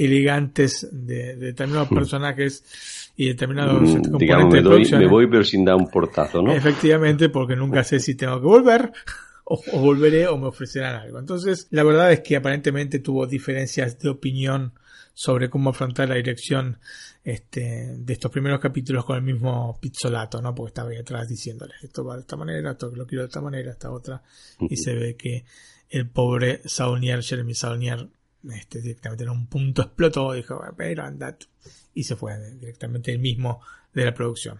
elegantes 0.05 0.87
de, 0.91 1.35
de 1.35 1.47
determinados 1.47 1.89
personajes 1.89 3.11
y 3.15 3.27
determinados 3.27 3.81
Mm, 3.81 4.17
Digamos, 4.17 4.53
me, 4.53 4.61
doy, 4.61 5.07
voy 5.07 5.27
pero 5.27 5.43
sin 5.43 5.65
dar 5.65 5.75
un 5.75 5.89
portazo, 5.89 6.41
¿no? 6.41 6.53
Efectivamente, 6.53 7.29
porque 7.29 7.55
nunca 7.55 7.83
sé 7.83 7.99
si 7.99 8.15
tengo 8.15 8.39
que 8.39 8.47
volver 8.47 8.91
o, 9.45 9.61
o 9.73 9.79
volveré 9.79 10.27
o 10.27 10.37
me 10.37 10.47
ofrecerán 10.47 10.95
algo. 10.95 11.19
Entonces, 11.19 11.67
la 11.71 11.83
verdad 11.83 12.11
es 12.11 12.21
que 12.21 12.35
aparentemente 12.35 12.99
tuvo 12.99 13.27
diferencias 13.27 13.99
de 13.99 14.09
opinión 14.09 14.73
sobre 15.13 15.49
cómo 15.49 15.69
afrontar 15.69 16.09
la 16.09 16.15
dirección 16.15 16.79
este, 17.23 17.95
de 17.97 18.13
estos 18.13 18.31
primeros 18.31 18.59
capítulos 18.59 19.05
con 19.05 19.17
el 19.17 19.23
mismo 19.23 19.77
Pizzolato, 19.79 20.41
¿no? 20.41 20.55
Porque 20.55 20.69
estaba 20.69 20.89
ahí 20.89 20.97
atrás 20.97 21.27
diciéndole, 21.27 21.73
esto 21.81 22.03
va 22.03 22.15
de 22.15 22.21
esta 22.21 22.35
manera, 22.35 22.71
esto 22.71 22.91
lo 22.95 23.05
quiero 23.05 23.23
de 23.23 23.27
esta 23.27 23.41
manera, 23.41 23.71
esta 23.71 23.91
otra. 23.91 24.21
Y 24.69 24.77
se 24.77 24.95
ve 24.95 25.15
que 25.15 25.43
el 25.89 26.09
pobre 26.09 26.61
Saunier, 26.65 27.21
Jeremy 27.21 27.53
Saunier, 27.53 28.07
este, 28.53 28.81
directamente 28.81 29.23
en 29.23 29.29
un 29.29 29.47
punto 29.47 29.81
explotó, 29.83 30.33
dijo, 30.33 30.61
pero 30.75 31.03
andate. 31.03 31.47
Y 31.93 32.03
se 32.03 32.15
fue 32.15 32.37
directamente 32.55 33.11
el 33.11 33.19
mismo 33.19 33.61
de 33.93 34.05
la 34.05 34.13
producción 34.13 34.59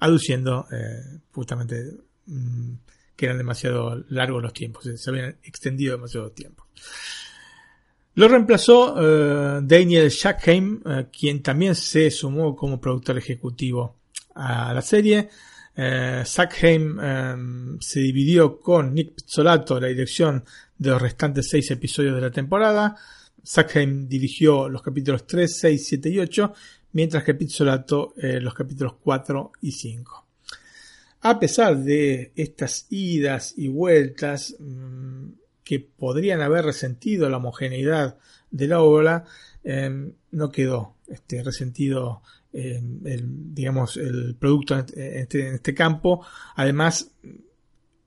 aduciendo 0.00 0.66
eh, 0.70 1.18
justamente 1.32 1.92
mm, 2.26 2.72
que 3.16 3.26
eran 3.26 3.38
demasiado 3.38 4.04
largos 4.10 4.42
los 4.42 4.52
tiempos, 4.52 4.88
se 4.94 5.10
habían 5.10 5.36
extendido 5.42 5.96
demasiado 5.96 6.30
tiempo. 6.30 6.66
Lo 8.14 8.28
reemplazó 8.28 8.96
eh, 8.98 9.60
Daniel 9.62 10.08
Shackheim, 10.08 10.82
eh, 10.84 11.06
quien 11.16 11.42
también 11.42 11.74
se 11.74 12.10
sumó 12.10 12.54
como 12.54 12.80
productor 12.80 13.18
ejecutivo 13.18 13.96
a 14.34 14.72
la 14.72 14.82
serie. 14.82 15.28
Eh, 15.76 16.22
Shackheim 16.24 16.98
eh, 17.00 17.76
se 17.80 18.00
dividió 18.00 18.58
con 18.60 18.92
Nick 18.92 19.14
Pizzolato 19.14 19.78
la 19.78 19.86
dirección 19.88 20.44
de 20.78 20.90
los 20.90 21.02
restantes 21.02 21.48
seis 21.50 21.70
episodios 21.70 22.14
de 22.14 22.20
la 22.20 22.30
temporada. 22.30 22.96
Shackheim 23.44 24.08
dirigió 24.08 24.68
los 24.68 24.82
capítulos 24.82 25.26
3, 25.26 25.58
6, 25.58 25.86
7 25.86 26.10
y 26.10 26.18
8, 26.18 26.52
mientras 26.92 27.24
que 27.24 27.34
Pizzolato 27.34 28.14
eh, 28.16 28.40
los 28.40 28.54
capítulos 28.54 28.94
4 29.02 29.52
y 29.62 29.72
5. 29.72 30.26
A 31.22 31.40
pesar 31.40 31.76
de 31.78 32.32
estas 32.36 32.86
idas 32.90 33.54
y 33.56 33.68
vueltas, 33.68 34.54
mmm, 34.58 35.30
que 35.64 35.80
podrían 35.80 36.40
haber 36.40 36.64
resentido 36.64 37.28
la 37.28 37.38
homogeneidad 37.38 38.18
de 38.50 38.68
la 38.68 38.80
obra, 38.80 39.24
eh, 39.64 40.12
no 40.30 40.50
quedó 40.50 40.94
este, 41.08 41.42
resentido 41.42 42.22
eh, 42.52 42.80
el, 43.04 43.54
digamos, 43.54 43.96
el 43.98 44.34
producto 44.36 44.74
en 44.74 44.80
este, 44.80 45.48
en 45.48 45.54
este, 45.54 45.74
campo. 45.74 46.24
Además, 46.56 47.10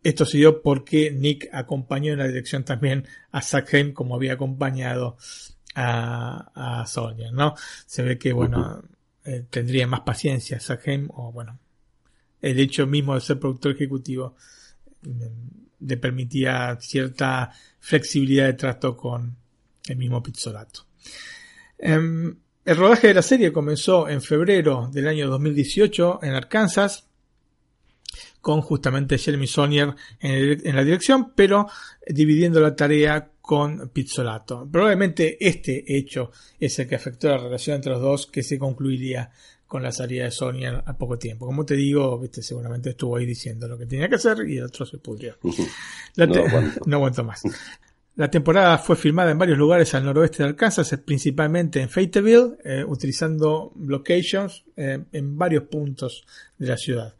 esto 0.04 0.26
se 0.26 0.38
dio 0.38 0.62
porque 0.62 1.12
Nick 1.12 1.49
acompañó 1.52 2.14
en 2.14 2.20
la 2.20 2.28
dirección 2.28 2.64
también 2.64 3.08
a 3.32 3.41
Sackheim 3.41 3.93
como 3.93 4.16
había 4.16 4.34
acompañado 4.34 5.18
a, 5.76 6.82
a 6.82 6.86
Sonia, 6.88 7.32
¿no? 7.32 7.56
Se 7.86 8.04
ve 8.04 8.18
que, 8.18 8.34
bueno, 8.34 8.84
eh, 9.24 9.45
tendría 9.49 9.86
más 9.88 10.02
paciencia 10.02 10.60
Sackheim 10.60 11.10
o, 11.14 11.32
bueno, 11.32 11.60
el 12.41 12.60
hecho 12.60 12.88
mismo 12.88 13.14
de 13.14 13.22
ser 13.22 13.39
productor 13.39 13.74
ejecutivo 13.74 14.36
le 15.80 15.97
permitía 15.97 16.78
cierta 16.80 17.52
flexibilidad 17.80 18.45
de 18.45 18.54
trato 18.54 18.97
con 18.97 19.36
el 19.88 19.97
mismo 19.97 20.22
Pizzolato. 20.22 20.86
Um, 21.80 22.36
el 22.64 22.78
rodaje 22.78 23.08
de 23.08 23.14
la 23.16 23.22
serie 23.22 23.52
comenzó 23.52 24.08
en 24.08 24.22
febrero 24.22 24.89
del 24.91 25.08
año 25.08 25.28
2018 25.30 26.20
en 26.22 26.34
Arkansas, 26.34 27.08
con 28.41 28.61
justamente 28.61 29.17
Jeremy 29.17 29.47
Sonier 29.47 29.93
en, 30.19 30.31
el, 30.31 30.61
en 30.67 30.75
la 30.75 30.83
dirección, 30.83 31.31
pero 31.35 31.67
dividiendo 32.07 32.59
la 32.59 32.75
tarea 32.75 33.31
con 33.41 33.89
Pizzolato. 33.89 34.67
Probablemente 34.71 35.37
este 35.39 35.83
hecho 35.97 36.31
es 36.59 36.77
el 36.79 36.87
que 36.87 36.95
afectó 36.95 37.29
la 37.29 37.37
relación 37.37 37.75
entre 37.75 37.91
los 37.91 38.01
dos, 38.01 38.27
que 38.27 38.43
se 38.43 38.57
concluiría 38.57 39.31
con 39.71 39.83
la 39.83 39.91
salida 39.91 40.25
de 40.25 40.31
Sony 40.31 40.65
a, 40.65 40.97
poco 40.97 41.17
tiempo. 41.17 41.45
Como 41.45 41.65
te 41.65 41.75
digo, 41.75 42.19
viste, 42.19 42.41
seguramente 42.41 42.89
estuvo 42.89 43.15
ahí 43.15 43.25
diciendo 43.25 43.67
lo 43.69 43.77
que 43.77 43.85
tenía 43.85 44.09
que 44.09 44.15
hacer 44.15 44.37
y 44.49 44.57
el 44.57 44.65
otro 44.65 44.85
se 44.85 44.97
pudrió. 44.97 45.37
No 46.17 46.23
aguanto. 46.23 46.81
no 46.85 46.95
aguanto 46.97 47.23
más. 47.23 47.41
La 48.15 48.29
temporada 48.29 48.77
fue 48.77 48.97
filmada 48.97 49.31
en 49.31 49.37
varios 49.37 49.57
lugares 49.57 49.95
al 49.95 50.03
noroeste 50.03 50.43
de 50.43 50.49
Arkansas, 50.49 50.93
principalmente 51.05 51.81
en 51.81 51.89
Fayetteville, 51.89 52.57
eh, 52.65 52.83
utilizando 52.85 53.71
locations 53.79 54.65
eh, 54.75 55.05
en 55.11 55.37
varios 55.37 55.63
puntos 55.63 56.25
de 56.57 56.67
la 56.67 56.75
ciudad. 56.75 57.15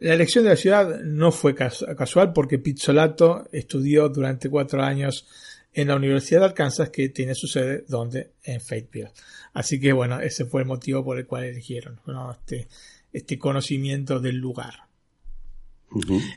La 0.00 0.14
elección 0.14 0.44
de 0.44 0.50
la 0.50 0.56
ciudad 0.56 1.00
no 1.02 1.32
fue 1.32 1.54
casu- 1.54 1.94
casual 1.96 2.32
porque 2.32 2.58
Pizzolato 2.58 3.48
estudió 3.52 4.08
durante 4.08 4.48
cuatro 4.50 4.82
años 4.82 5.26
en 5.72 5.88
la 5.88 5.96
Universidad 5.96 6.40
de 6.40 6.46
Arkansas, 6.46 6.90
que 6.90 7.08
tiene 7.10 7.34
su 7.34 7.46
sede 7.46 7.84
donde 7.88 8.32
en 8.44 8.60
Fayetteville. 8.60 9.10
Así 9.54 9.78
que 9.80 9.92
bueno, 9.92 10.20
ese 10.20 10.44
fue 10.44 10.62
el 10.62 10.66
motivo 10.66 11.04
por 11.04 11.18
el 11.18 11.26
cual 11.26 11.44
eligieron 11.44 12.00
¿no? 12.06 12.32
este, 12.32 12.66
este 13.12 13.38
conocimiento 13.38 14.20
del 14.20 14.36
lugar. 14.36 14.74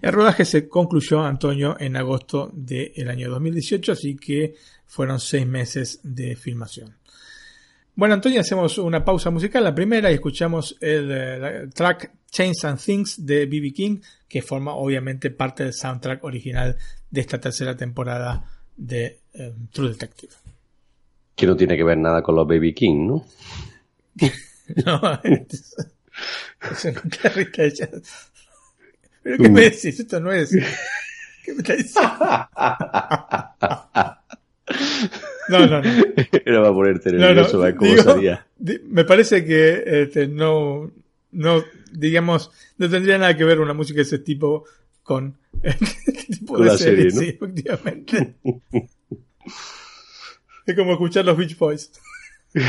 El 0.01 0.13
rodaje 0.13 0.45
se 0.45 0.69
concluyó, 0.69 1.21
Antonio, 1.21 1.75
en 1.79 1.97
agosto 1.97 2.51
del 2.53 3.09
año 3.09 3.29
2018, 3.29 3.91
así 3.93 4.15
que 4.15 4.55
fueron 4.85 5.19
seis 5.19 5.45
meses 5.47 5.99
de 6.03 6.35
filmación. 6.35 6.95
Bueno, 7.95 8.13
Antonio, 8.13 8.39
hacemos 8.39 8.77
una 8.77 9.03
pausa 9.03 9.29
musical, 9.31 9.63
la 9.63 9.75
primera, 9.75 10.09
y 10.11 10.13
escuchamos 10.13 10.77
el, 10.79 11.11
eh, 11.11 11.57
el 11.63 11.73
track 11.73 12.11
Chains 12.31 12.63
and 12.65 12.79
Things 12.79 13.25
de 13.25 13.45
B.B. 13.45 13.73
King, 13.73 13.99
que 14.27 14.41
forma 14.41 14.73
obviamente 14.73 15.31
parte 15.31 15.63
del 15.63 15.73
soundtrack 15.73 16.23
original 16.23 16.77
de 17.09 17.21
esta 17.21 17.39
tercera 17.39 17.75
temporada 17.75 18.43
de 18.75 19.19
eh, 19.33 19.53
True 19.71 19.89
Detective. 19.89 20.33
Que 21.35 21.45
no 21.47 21.55
tiene 21.55 21.75
que 21.77 21.83
ver 21.83 21.97
nada 21.97 22.21
con 22.21 22.35
los 22.35 22.47
Baby 22.47 22.73
King, 22.73 23.07
¿no? 23.07 23.25
No, 24.85 25.01
eso 25.23 26.91
no 26.91 27.01
te 27.09 27.29
rita 27.29 27.63
ella. 27.63 27.89
¿Pero 29.23 29.37
qué 29.37 29.49
me 29.49 29.61
decís? 29.61 29.99
Esto 29.99 30.19
no 30.19 30.31
es. 30.31 30.51
¿Qué 31.43 31.53
me 31.53 31.61
estás 31.61 31.77
diciendo? 31.77 32.13
No, 35.49 35.65
no, 35.65 35.81
no. 35.81 36.03
Era 36.45 36.61
para 36.61 36.73
ponerte 36.73 37.11
No, 37.13 37.19
nervioso, 37.19 37.65
no, 37.65 37.75
cómo 37.75 37.91
digo, 37.91 38.81
me 38.89 39.05
parece 39.05 39.43
que 39.43 39.83
este, 40.03 40.27
no, 40.27 40.91
no, 41.31 41.63
digamos, 41.91 42.51
no 42.77 42.89
tendría 42.89 43.17
nada 43.17 43.35
que 43.37 43.43
ver 43.43 43.59
una 43.59 43.73
música 43.73 43.97
de 43.97 44.03
ese 44.03 44.19
tipo 44.19 44.65
con 45.03 45.37
este 45.63 46.11
tipo 46.27 46.55
Con 46.55 46.63
de 46.65 46.71
la 46.71 46.77
serie, 46.77 47.11
serie, 47.11 47.15
¿no? 47.15 47.21
sí, 47.21 47.29
efectivamente. 47.29 48.35
es 50.65 50.75
como 50.75 50.93
escuchar 50.93 51.25
los 51.25 51.37
Beach 51.37 51.57
Boys. 51.57 51.91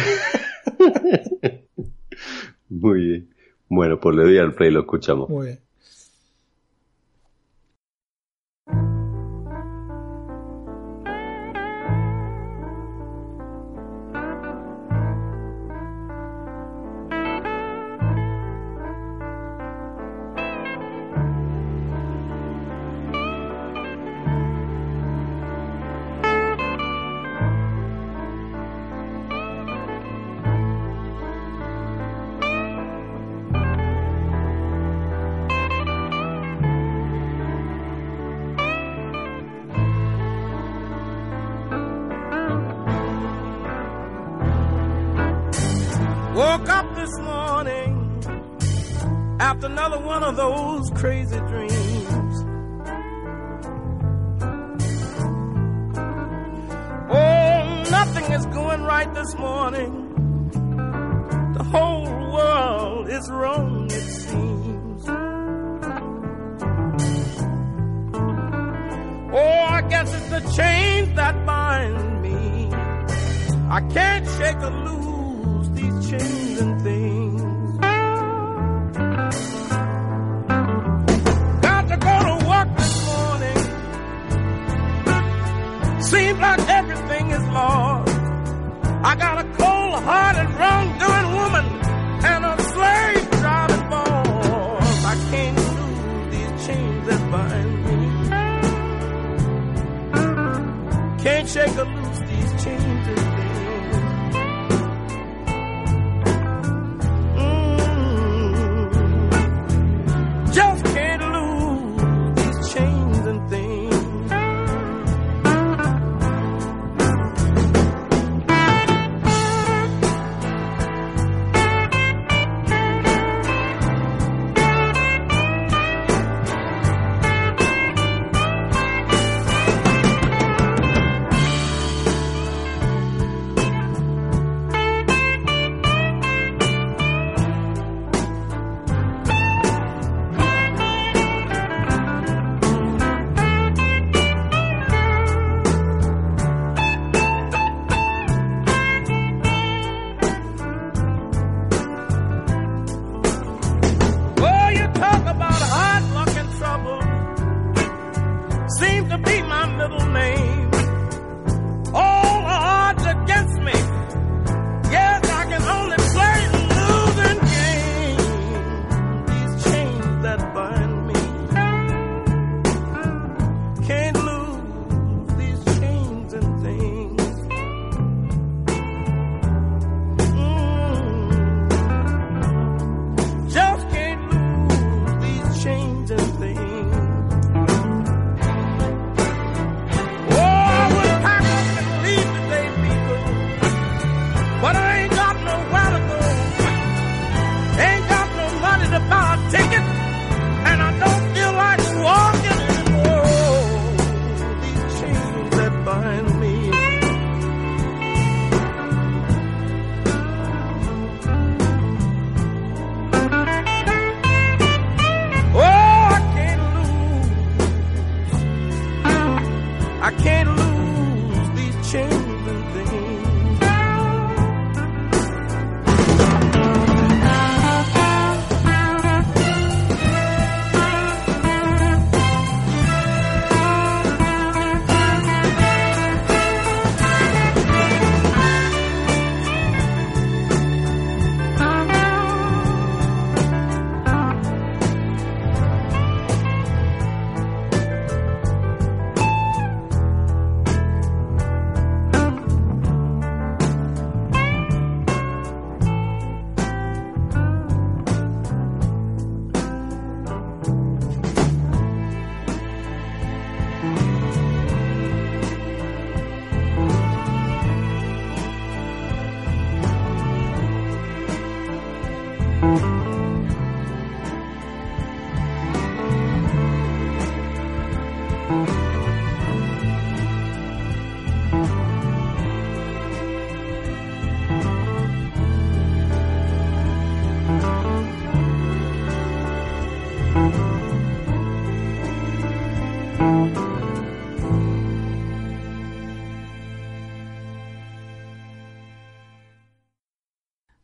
Muy 2.68 3.00
bien. 3.04 3.34
Bueno, 3.68 4.00
pues 4.00 4.16
le 4.16 4.22
doy 4.24 4.38
al 4.38 4.54
play 4.54 4.70
y 4.70 4.72
lo 4.72 4.80
escuchamos. 4.80 5.28
Muy 5.28 5.46
bien. 5.46 5.60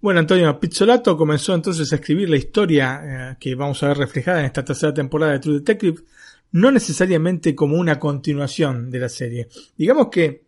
Bueno, 0.06 0.20
Antonio 0.20 0.60
Pizzolato 0.60 1.16
comenzó 1.16 1.52
entonces 1.52 1.92
a 1.92 1.96
escribir 1.96 2.30
la 2.30 2.36
historia 2.36 3.00
eh, 3.32 3.36
que 3.40 3.56
vamos 3.56 3.82
a 3.82 3.88
ver 3.88 3.98
reflejada 3.98 4.38
en 4.38 4.46
esta 4.46 4.64
tercera 4.64 4.94
temporada 4.94 5.32
de 5.32 5.40
True 5.40 5.54
Detective, 5.56 6.00
no 6.52 6.70
necesariamente 6.70 7.56
como 7.56 7.76
una 7.76 7.98
continuación 7.98 8.88
de 8.88 9.00
la 9.00 9.08
serie. 9.08 9.48
Digamos 9.76 10.06
que 10.12 10.44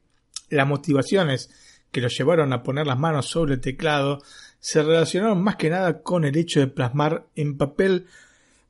las 0.51 0.65
motivaciones 0.65 1.51
que 1.91 2.01
lo 2.01 2.07
llevaron 2.07 2.53
a 2.53 2.63
poner 2.63 2.87
las 2.87 3.01
manos 3.01 3.27
sobre 3.27 3.55
el 3.55 3.61
teclado 3.61 4.23
se 4.61 4.81
relacionaron 4.81 5.43
más 5.43 5.57
que 5.57 5.71
nada 5.71 6.05
con 6.05 6.25
el 6.25 6.37
hecho 6.37 6.61
de 6.61 6.69
plasmar 6.69 7.27
en 7.35 7.59
papel 7.59 8.07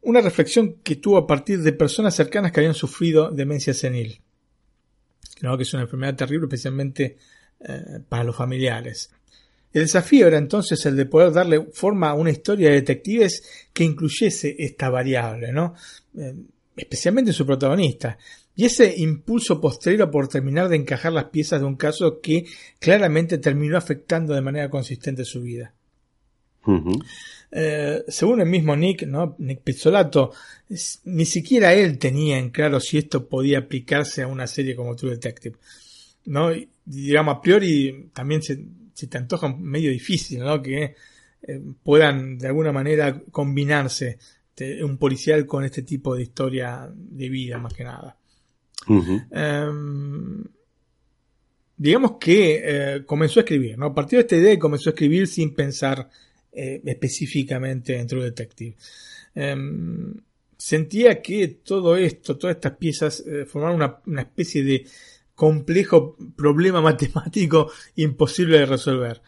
una 0.00 0.22
reflexión 0.22 0.76
que 0.82 0.96
tuvo 0.96 1.18
a 1.18 1.26
partir 1.26 1.60
de 1.60 1.74
personas 1.74 2.14
cercanas 2.14 2.50
que 2.50 2.60
habían 2.60 2.72
sufrido 2.72 3.30
demencia 3.30 3.74
senil. 3.74 4.22
que 5.38 5.62
es 5.62 5.74
una 5.74 5.82
enfermedad 5.82 6.16
terrible 6.16 6.46
especialmente 6.46 7.18
eh, 7.60 8.00
para 8.08 8.24
los 8.24 8.34
familiares. 8.34 9.12
El 9.72 9.82
desafío 9.82 10.26
era 10.26 10.38
entonces 10.38 10.84
el 10.86 10.96
de 10.96 11.06
poder 11.06 11.32
darle 11.32 11.66
forma 11.72 12.10
a 12.10 12.14
una 12.14 12.30
historia 12.30 12.68
de 12.68 12.76
detectives 12.76 13.42
que 13.72 13.84
incluyese 13.84 14.56
esta 14.58 14.88
variable, 14.88 15.52
¿no? 15.52 15.74
Eh, 16.16 16.34
especialmente 16.76 17.30
en 17.30 17.34
su 17.34 17.46
protagonista. 17.46 18.18
Y 18.56 18.64
ese 18.64 18.92
impulso 18.96 19.60
posterior 19.60 20.10
por 20.10 20.28
terminar 20.28 20.68
de 20.68 20.76
encajar 20.76 21.12
las 21.12 21.26
piezas 21.26 21.60
de 21.60 21.66
un 21.66 21.76
caso 21.76 22.20
que 22.20 22.46
claramente 22.78 23.38
terminó 23.38 23.76
afectando 23.76 24.34
de 24.34 24.40
manera 24.40 24.70
consistente 24.70 25.24
su 25.24 25.42
vida. 25.42 25.74
Eh, 27.50 28.04
según 28.08 28.40
el 28.40 28.48
mismo 28.48 28.76
Nick, 28.76 29.06
¿no? 29.06 29.36
Nick 29.38 29.60
Pizzolato, 29.62 30.32
ni 31.04 31.24
siquiera 31.24 31.72
él 31.72 31.98
tenía 31.98 32.38
en 32.38 32.50
claro 32.50 32.80
si 32.80 32.98
esto 32.98 33.26
podía 33.26 33.60
aplicarse 33.60 34.22
a 34.22 34.26
una 34.26 34.46
serie 34.46 34.76
como 34.76 34.96
True 34.96 35.12
Detective. 35.12 35.56
¿no? 36.26 36.50
digamos, 36.84 37.36
a 37.36 37.40
priori 37.40 38.10
también 38.12 38.42
se, 38.42 38.58
se 38.98 39.06
te 39.06 39.16
antoja 39.16 39.46
medio 39.56 39.92
difícil, 39.92 40.40
¿no? 40.40 40.60
Que 40.60 40.96
eh, 41.42 41.62
puedan 41.84 42.36
de 42.36 42.48
alguna 42.48 42.72
manera 42.72 43.22
combinarse 43.30 44.18
un 44.82 44.98
policial 44.98 45.46
con 45.46 45.64
este 45.64 45.82
tipo 45.82 46.16
de 46.16 46.22
historia 46.24 46.90
de 46.92 47.28
vida, 47.28 47.58
más 47.58 47.72
que 47.74 47.84
nada. 47.84 48.16
Em, 49.30 50.44
digamos 51.76 52.16
que 52.18 52.60
eh, 52.64 53.04
comenzó 53.06 53.38
a 53.38 53.44
escribir, 53.44 53.78
¿no? 53.78 53.86
A 53.86 53.94
partir 53.94 54.16
de 54.16 54.22
esta 54.22 54.34
idea 54.34 54.58
comenzó 54.58 54.90
a 54.90 54.94
escribir 54.94 55.28
sin 55.28 55.54
pensar 55.54 56.10
eh, 56.50 56.82
específicamente 56.84 57.96
en 57.96 58.08
True 58.08 58.24
Detective. 58.24 58.74
Em, 59.32 60.12
sentía 60.56 61.22
que 61.22 61.60
todo 61.62 61.96
esto, 61.96 62.36
todas 62.36 62.56
estas 62.56 62.76
piezas 62.76 63.24
formaban 63.46 64.00
una 64.06 64.22
especie 64.22 64.64
de 64.64 64.84
complejo 65.38 66.16
problema 66.34 66.80
matemático 66.90 67.70
imposible 67.94 68.58
de 68.58 68.66
resolver. 68.66 69.22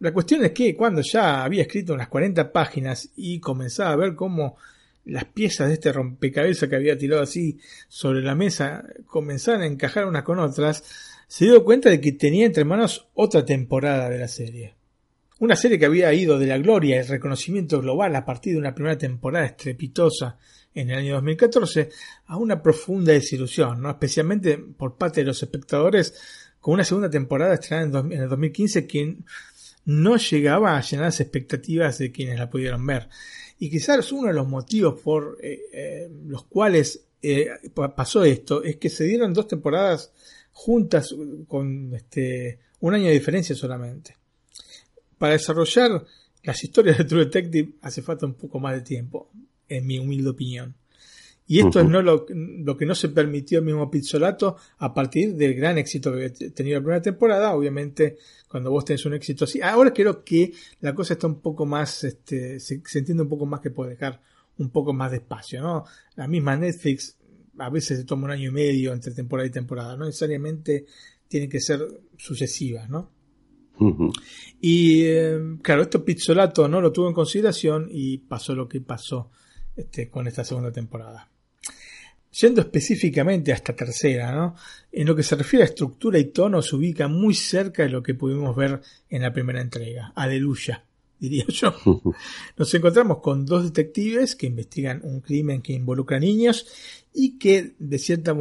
La 0.00 0.12
cuestión 0.12 0.44
es 0.44 0.52
que 0.52 0.76
cuando 0.76 1.00
ya 1.00 1.42
había 1.42 1.62
escrito 1.62 1.94
unas 1.94 2.08
40 2.08 2.52
páginas 2.52 3.08
y 3.16 3.40
comenzaba 3.40 3.92
a 3.92 3.96
ver 3.96 4.14
cómo 4.14 4.58
las 5.06 5.24
piezas 5.24 5.68
de 5.68 5.74
este 5.74 5.90
rompecabezas 5.90 6.68
que 6.68 6.76
había 6.76 6.98
tirado 6.98 7.22
así 7.22 7.58
sobre 7.88 8.20
la 8.20 8.34
mesa 8.34 8.84
comenzaban 9.06 9.62
a 9.62 9.66
encajar 9.66 10.04
unas 10.04 10.22
con 10.22 10.38
otras, 10.38 10.84
se 11.26 11.46
dio 11.46 11.64
cuenta 11.64 11.88
de 11.88 11.98
que 11.98 12.12
tenía 12.12 12.44
entre 12.44 12.66
manos 12.66 13.08
otra 13.14 13.46
temporada 13.46 14.10
de 14.10 14.18
la 14.18 14.28
serie. 14.28 14.74
Una 15.38 15.56
serie 15.56 15.78
que 15.78 15.86
había 15.86 16.12
ido 16.12 16.38
de 16.38 16.46
la 16.46 16.58
gloria 16.58 16.98
y 16.98 17.02
reconocimiento 17.02 17.80
global 17.80 18.14
a 18.16 18.26
partir 18.26 18.52
de 18.52 18.58
una 18.58 18.74
primera 18.74 18.98
temporada 18.98 19.46
estrepitosa 19.46 20.36
en 20.74 20.90
el 20.90 20.98
año 20.98 21.14
2014 21.14 21.90
a 22.26 22.36
una 22.36 22.62
profunda 22.62 23.12
desilusión, 23.12 23.82
¿no? 23.82 23.90
especialmente 23.90 24.58
por 24.58 24.96
parte 24.96 25.20
de 25.20 25.26
los 25.26 25.42
espectadores, 25.42 26.14
con 26.60 26.74
una 26.74 26.84
segunda 26.84 27.10
temporada 27.10 27.54
estrenada 27.54 28.00
en, 28.00 28.12
el 28.12 28.28
2015 28.28 28.86
que 28.86 29.16
no 29.84 30.16
llegaba 30.16 30.76
a 30.76 30.82
llenar 30.82 31.06
las 31.06 31.20
expectativas 31.20 31.98
de 31.98 32.12
quienes 32.12 32.38
la 32.38 32.50
pudieron 32.50 32.84
ver. 32.86 33.08
Y 33.58 33.70
quizás 33.70 34.12
uno 34.12 34.28
de 34.28 34.34
los 34.34 34.46
motivos 34.46 35.00
por 35.00 35.38
eh, 35.42 35.60
eh, 35.72 36.10
los 36.26 36.44
cuales 36.44 37.06
eh, 37.22 37.48
pasó 37.96 38.24
esto 38.24 38.62
es 38.62 38.76
que 38.76 38.90
se 38.90 39.04
dieron 39.04 39.34
dos 39.34 39.48
temporadas 39.48 40.12
juntas 40.52 41.14
con 41.48 41.94
este, 41.94 42.60
un 42.80 42.94
año 42.94 43.06
de 43.06 43.12
diferencia 43.12 43.56
solamente. 43.56 44.16
Para 45.16 45.32
desarrollar 45.32 46.04
las 46.42 46.62
historias 46.62 46.98
de 46.98 47.04
True 47.04 47.24
Detective 47.24 47.72
hace 47.82 48.02
falta 48.02 48.26
un 48.26 48.34
poco 48.34 48.60
más 48.60 48.74
de 48.74 48.82
tiempo 48.82 49.30
en 49.68 49.86
mi 49.86 49.98
humilde 49.98 50.30
opinión. 50.30 50.74
Y 51.50 51.60
esto 51.60 51.80
es 51.80 51.88
no 51.88 52.02
lo, 52.02 52.26
que 52.26 52.84
no 52.84 52.94
se 52.94 53.08
permitió 53.08 53.60
el 53.60 53.64
mismo 53.64 53.90
Pizzolato 53.90 54.58
a 54.76 54.92
partir 54.92 55.34
del 55.34 55.54
gran 55.54 55.78
éxito 55.78 56.12
que 56.14 56.28
tenía 56.28 56.74
la 56.74 56.82
primera 56.82 57.00
temporada. 57.00 57.54
Obviamente, 57.54 58.18
cuando 58.46 58.70
vos 58.70 58.84
tenés 58.84 59.06
un 59.06 59.14
éxito 59.14 59.46
así. 59.46 59.62
Ahora 59.62 59.94
creo 59.94 60.22
que 60.22 60.52
la 60.82 60.94
cosa 60.94 61.14
está 61.14 61.26
un 61.26 61.40
poco 61.40 61.64
más, 61.64 62.04
este, 62.04 62.60
se, 62.60 62.82
entiende 62.94 63.22
un 63.22 63.30
poco 63.30 63.46
más 63.46 63.60
que 63.60 63.70
puede 63.70 63.92
dejar 63.92 64.20
un 64.58 64.68
poco 64.68 64.92
más 64.92 65.10
de 65.10 65.18
espacio, 65.18 65.62
¿no? 65.62 65.84
La 66.16 66.28
misma 66.28 66.54
Netflix 66.54 67.16
a 67.56 67.70
veces 67.70 67.96
se 67.96 68.04
toma 68.04 68.26
un 68.26 68.32
año 68.32 68.50
y 68.50 68.52
medio 68.52 68.92
entre 68.92 69.14
temporada 69.14 69.46
y 69.48 69.50
temporada. 69.50 69.96
No 69.96 70.04
necesariamente 70.04 70.84
tiene 71.28 71.48
que 71.48 71.60
ser 71.60 71.80
sucesivas, 72.18 72.90
¿no? 72.90 73.10
Y 74.60 75.04
eh, 75.04 75.38
claro, 75.62 75.82
esto 75.82 76.04
Pizzolato 76.04 76.68
no 76.68 76.82
lo 76.82 76.92
tuvo 76.92 77.08
en 77.08 77.14
consideración 77.14 77.88
y 77.90 78.18
pasó 78.18 78.54
lo 78.54 78.68
que 78.68 78.82
pasó 78.82 79.30
este, 79.78 80.10
con 80.10 80.26
esta 80.26 80.44
segunda 80.44 80.72
temporada. 80.72 81.28
Yendo 82.32 82.60
específicamente 82.60 83.52
a 83.52 83.54
esta 83.54 83.74
tercera, 83.74 84.32
¿no? 84.32 84.56
en 84.90 85.06
lo 85.06 85.14
que 85.14 85.22
se 85.22 85.36
refiere 85.36 85.62
a 85.62 85.68
estructura 85.68 86.18
y 86.18 86.26
tono, 86.26 86.60
se 86.62 86.74
ubica 86.74 87.06
muy 87.06 87.32
cerca 87.34 87.84
de 87.84 87.88
lo 87.88 88.02
que 88.02 88.14
pudimos 88.14 88.56
ver 88.56 88.80
en 89.08 89.22
la 89.22 89.32
primera 89.32 89.60
entrega. 89.60 90.12
Aleluya, 90.16 90.84
diría 91.20 91.46
yo. 91.46 91.74
Nos 92.56 92.74
encontramos 92.74 93.18
con 93.18 93.46
dos 93.46 93.64
detectives 93.64 94.34
que 94.34 94.48
investigan 94.48 95.00
un 95.04 95.20
crimen 95.20 95.62
que 95.62 95.74
involucra 95.74 96.18
niños 96.18 96.66
y 97.14 97.38
que 97.38 97.74
de 97.78 97.98
cierta 98.00 98.36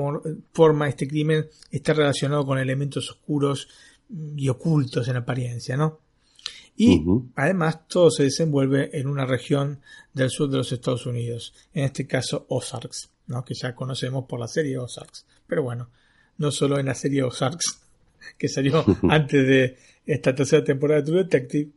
forma 0.54 0.90
este 0.90 1.08
crimen 1.08 1.48
está 1.70 1.94
relacionado 1.94 2.48
con 2.48 2.58
elementos 2.58 3.12
oscuros 3.12 3.70
y 4.36 4.50
ocultos 4.50 5.08
en 5.08 5.18
apariencia, 5.18 5.78
¿no? 5.78 6.00
Y 6.80 7.04
además 7.36 7.88
todo 7.88 8.12
se 8.12 8.24
desenvuelve 8.24 8.92
en 8.94 9.08
una 9.08 9.26
región 9.26 9.82
del 10.14 10.30
sur 10.30 10.48
de 10.48 10.58
los 10.58 10.72
Estados 10.72 11.08
Unidos, 11.08 11.54
en 11.74 11.86
este 11.86 12.06
caso 12.06 12.46
Ozarks, 12.50 13.10
¿no? 13.26 13.44
que 13.44 13.56
ya 13.56 13.74
conocemos 13.74 14.26
por 14.26 14.40
la 14.40 14.48
serie 14.48 14.78
Ozarks. 14.78 15.26
Pero 15.48 15.64
bueno, 15.64 15.90
no 16.38 16.52
solo 16.52 16.78
en 16.78 16.86
la 16.86 16.94
serie 16.94 17.24
Ozarks, 17.24 17.82
que 18.38 18.48
salió 18.48 18.86
antes 19.10 19.48
de 19.48 19.78
esta 20.06 20.36
tercera 20.36 20.64
temporada 20.64 21.02
de 21.02 21.08
True 21.08 21.24
Detective, 21.24 21.72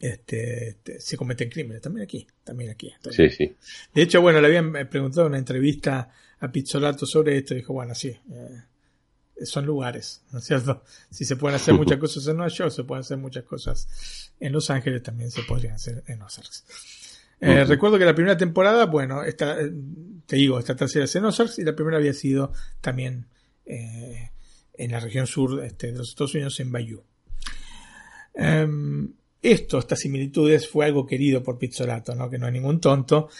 este, 0.00 0.68
este, 0.70 0.98
se 0.98 1.16
cometen 1.18 1.50
crímenes, 1.50 1.82
también 1.82 2.04
aquí, 2.04 2.26
también 2.42 2.70
aquí. 2.70 2.90
Sí, 3.10 3.28
sí. 3.28 3.54
De 3.94 4.00
hecho, 4.00 4.22
bueno, 4.22 4.40
le 4.40 4.46
habían 4.46 4.72
preguntado 4.88 5.26
en 5.26 5.32
una 5.32 5.38
entrevista 5.38 6.10
a 6.38 6.50
Pizzolato 6.50 7.04
sobre 7.04 7.36
esto 7.36 7.52
y 7.52 7.58
dijo, 7.58 7.74
bueno, 7.74 7.94
sí, 7.94 8.08
eh, 8.08 8.62
son 9.44 9.66
lugares, 9.66 10.22
¿no 10.32 10.38
es 10.38 10.44
cierto? 10.44 10.82
Si 11.10 11.24
se 11.24 11.36
pueden 11.36 11.56
hacer 11.56 11.74
muchas 11.74 11.98
cosas 12.00 12.26
en 12.26 12.36
Nueva 12.36 12.52
York, 12.52 12.70
se 12.70 12.84
pueden 12.84 13.00
hacer 13.00 13.18
muchas 13.18 13.44
cosas 13.44 14.32
en 14.38 14.52
Los 14.52 14.70
Ángeles, 14.70 15.02
también 15.02 15.30
se 15.30 15.42
podrían 15.42 15.74
hacer 15.74 16.02
en 16.06 16.22
Ozarks. 16.22 16.64
Eh, 17.40 17.64
Recuerdo 17.64 17.98
que 17.98 18.04
la 18.04 18.14
primera 18.14 18.36
temporada, 18.36 18.84
bueno, 18.86 19.22
esta, 19.22 19.60
eh, 19.60 19.72
te 20.26 20.36
digo, 20.36 20.58
esta 20.58 20.76
tercera 20.76 21.06
es 21.06 21.16
en 21.16 21.24
Ozarks 21.24 21.58
y 21.58 21.64
la 21.64 21.74
primera 21.74 21.96
había 21.96 22.12
sido 22.12 22.52
también 22.80 23.26
eh, 23.64 24.30
en 24.74 24.90
la 24.90 25.00
región 25.00 25.26
sur 25.26 25.64
este, 25.64 25.92
de 25.92 25.98
los 25.98 26.10
Estados 26.10 26.34
Unidos, 26.34 26.60
en 26.60 26.72
Bayou. 26.72 27.02
Em, 28.34 29.12
esto, 29.42 29.78
estas 29.78 30.00
similitudes, 30.00 30.68
fue 30.68 30.84
algo 30.84 31.06
querido 31.06 31.42
por 31.42 31.58
Pizzolato, 31.58 32.14
¿no? 32.14 32.28
que 32.28 32.38
no 32.38 32.46
hay 32.46 32.52
ningún 32.52 32.80
tonto, 32.80 33.30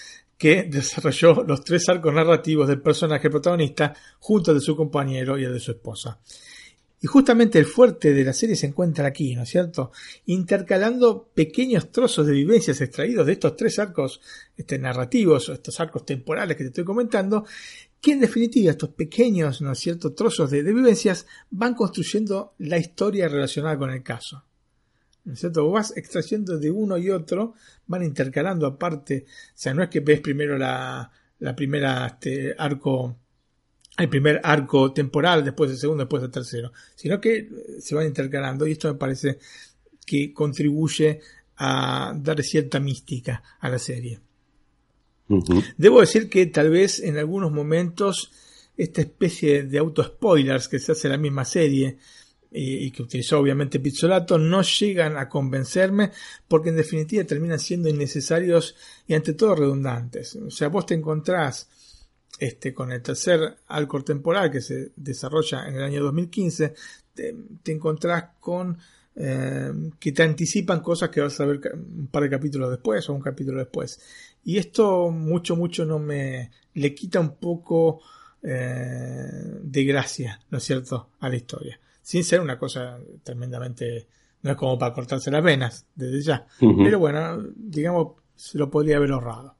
que 0.40 0.62
desarrolló 0.62 1.44
los 1.46 1.62
tres 1.62 1.86
arcos 1.90 2.14
narrativos 2.14 2.66
del 2.66 2.80
personaje 2.80 3.28
protagonista 3.28 3.94
junto 4.20 4.54
de 4.54 4.60
su 4.60 4.74
compañero 4.74 5.38
y 5.38 5.44
el 5.44 5.52
de 5.52 5.60
su 5.60 5.72
esposa. 5.72 6.18
Y 7.02 7.06
justamente 7.06 7.58
el 7.58 7.66
fuerte 7.66 8.14
de 8.14 8.24
la 8.24 8.32
serie 8.32 8.56
se 8.56 8.66
encuentra 8.66 9.06
aquí, 9.06 9.34
¿no 9.34 9.42
es 9.42 9.50
cierto? 9.50 9.92
Intercalando 10.24 11.28
pequeños 11.34 11.92
trozos 11.92 12.26
de 12.26 12.32
vivencias 12.32 12.80
extraídos 12.80 13.26
de 13.26 13.32
estos 13.32 13.54
tres 13.54 13.78
arcos 13.78 14.22
este, 14.56 14.78
narrativos, 14.78 15.50
estos 15.50 15.78
arcos 15.78 16.06
temporales 16.06 16.56
que 16.56 16.64
te 16.64 16.68
estoy 16.68 16.84
comentando, 16.84 17.44
que 18.00 18.12
en 18.12 18.20
definitiva 18.20 18.70
estos 18.70 18.94
pequeños, 18.94 19.60
¿no 19.60 19.72
es 19.72 19.78
cierto?, 19.78 20.14
trozos 20.14 20.50
de 20.50 20.62
vivencias 20.62 21.26
van 21.50 21.74
construyendo 21.74 22.54
la 22.56 22.78
historia 22.78 23.28
relacionada 23.28 23.76
con 23.76 23.90
el 23.90 24.02
caso. 24.02 24.42
¿No 25.24 25.32
es 25.32 25.40
cierto? 25.40 25.70
Vas 25.70 25.96
extrayendo 25.96 26.58
de 26.58 26.70
uno 26.70 26.98
y 26.98 27.10
otro, 27.10 27.54
van 27.86 28.02
intercalando 28.02 28.66
aparte, 28.66 29.26
o 29.26 29.52
sea, 29.54 29.74
no 29.74 29.82
es 29.82 29.88
que 29.88 30.00
ves 30.00 30.20
primero 30.20 30.56
la, 30.56 31.10
la 31.40 31.56
primera 31.56 32.06
este, 32.06 32.54
arco, 32.56 33.16
el 33.96 34.08
primer 34.08 34.40
arco 34.42 34.92
temporal, 34.92 35.44
después 35.44 35.70
el 35.70 35.76
segundo, 35.76 36.04
después 36.04 36.22
el 36.22 36.30
tercero, 36.30 36.72
sino 36.94 37.20
que 37.20 37.48
se 37.80 37.94
van 37.94 38.06
intercalando 38.06 38.66
y 38.66 38.72
esto 38.72 38.88
me 38.88 38.98
parece 38.98 39.38
que 40.06 40.32
contribuye 40.32 41.20
a 41.56 42.14
dar 42.16 42.42
cierta 42.42 42.80
mística 42.80 43.42
a 43.60 43.68
la 43.68 43.78
serie. 43.78 44.20
Debo 45.76 46.00
decir 46.00 46.28
que 46.28 46.46
tal 46.46 46.70
vez 46.70 46.98
en 46.98 47.16
algunos 47.16 47.52
momentos 47.52 48.32
esta 48.76 49.02
especie 49.02 49.64
de 49.64 49.78
auto-spoilers 49.78 50.66
que 50.66 50.78
se 50.78 50.92
hace 50.92 51.06
en 51.06 51.12
la 51.12 51.18
misma 51.18 51.44
serie, 51.44 51.98
y, 52.50 52.90
que 52.90 53.02
utilizó 53.02 53.38
obviamente 53.38 53.78
Pizzolato 53.78 54.36
no 54.38 54.62
llegan 54.62 55.16
a 55.16 55.28
convencerme 55.28 56.10
porque 56.48 56.70
en 56.70 56.76
definitiva 56.76 57.24
terminan 57.24 57.60
siendo 57.60 57.88
innecesarios 57.88 58.74
y 59.06 59.14
ante 59.14 59.34
todo 59.34 59.54
redundantes. 59.54 60.36
O 60.36 60.50
sea, 60.50 60.68
vos 60.68 60.86
te 60.86 60.94
encontrás 60.94 61.68
este, 62.38 62.74
con 62.74 62.90
el 62.90 63.02
tercer 63.02 63.56
Alcor 63.68 64.02
temporal 64.02 64.50
que 64.50 64.60
se 64.60 64.92
desarrolla 64.96 65.68
en 65.68 65.76
el 65.76 65.82
año 65.82 66.02
2015, 66.02 66.74
te, 67.14 67.34
encontrás 67.66 68.30
con 68.40 68.78
eh, 69.14 69.72
que 69.98 70.12
te 70.12 70.22
anticipan 70.22 70.80
cosas 70.80 71.10
que 71.10 71.20
vas 71.20 71.38
a 71.40 71.44
ver 71.44 71.60
un 71.74 72.08
par 72.08 72.22
de 72.24 72.30
capítulos 72.30 72.70
después 72.70 73.08
o 73.08 73.14
un 73.14 73.20
capítulo 73.20 73.58
después. 73.58 74.00
Y 74.42 74.56
esto 74.56 75.10
mucho, 75.10 75.54
mucho 75.54 75.84
no 75.84 75.98
me 75.98 76.50
le 76.74 76.94
quita 76.94 77.20
un 77.20 77.36
poco 77.36 78.00
eh, 78.42 79.58
de 79.62 79.84
gracia, 79.84 80.40
¿no 80.50 80.58
es 80.58 80.64
cierto?, 80.64 81.10
a 81.20 81.28
la 81.28 81.36
historia 81.36 81.78
sin 82.02 82.24
ser 82.24 82.40
una 82.40 82.58
cosa 82.58 82.98
tremendamente, 83.22 84.06
no 84.42 84.50
es 84.52 84.56
como 84.56 84.78
para 84.78 84.94
cortarse 84.94 85.30
las 85.30 85.42
venas 85.42 85.86
desde 85.94 86.22
ya, 86.22 86.46
pero 86.58 86.98
bueno, 86.98 87.42
digamos, 87.56 88.14
se 88.34 88.58
lo 88.58 88.70
podría 88.70 88.96
haber 88.96 89.12
ahorrado. 89.12 89.56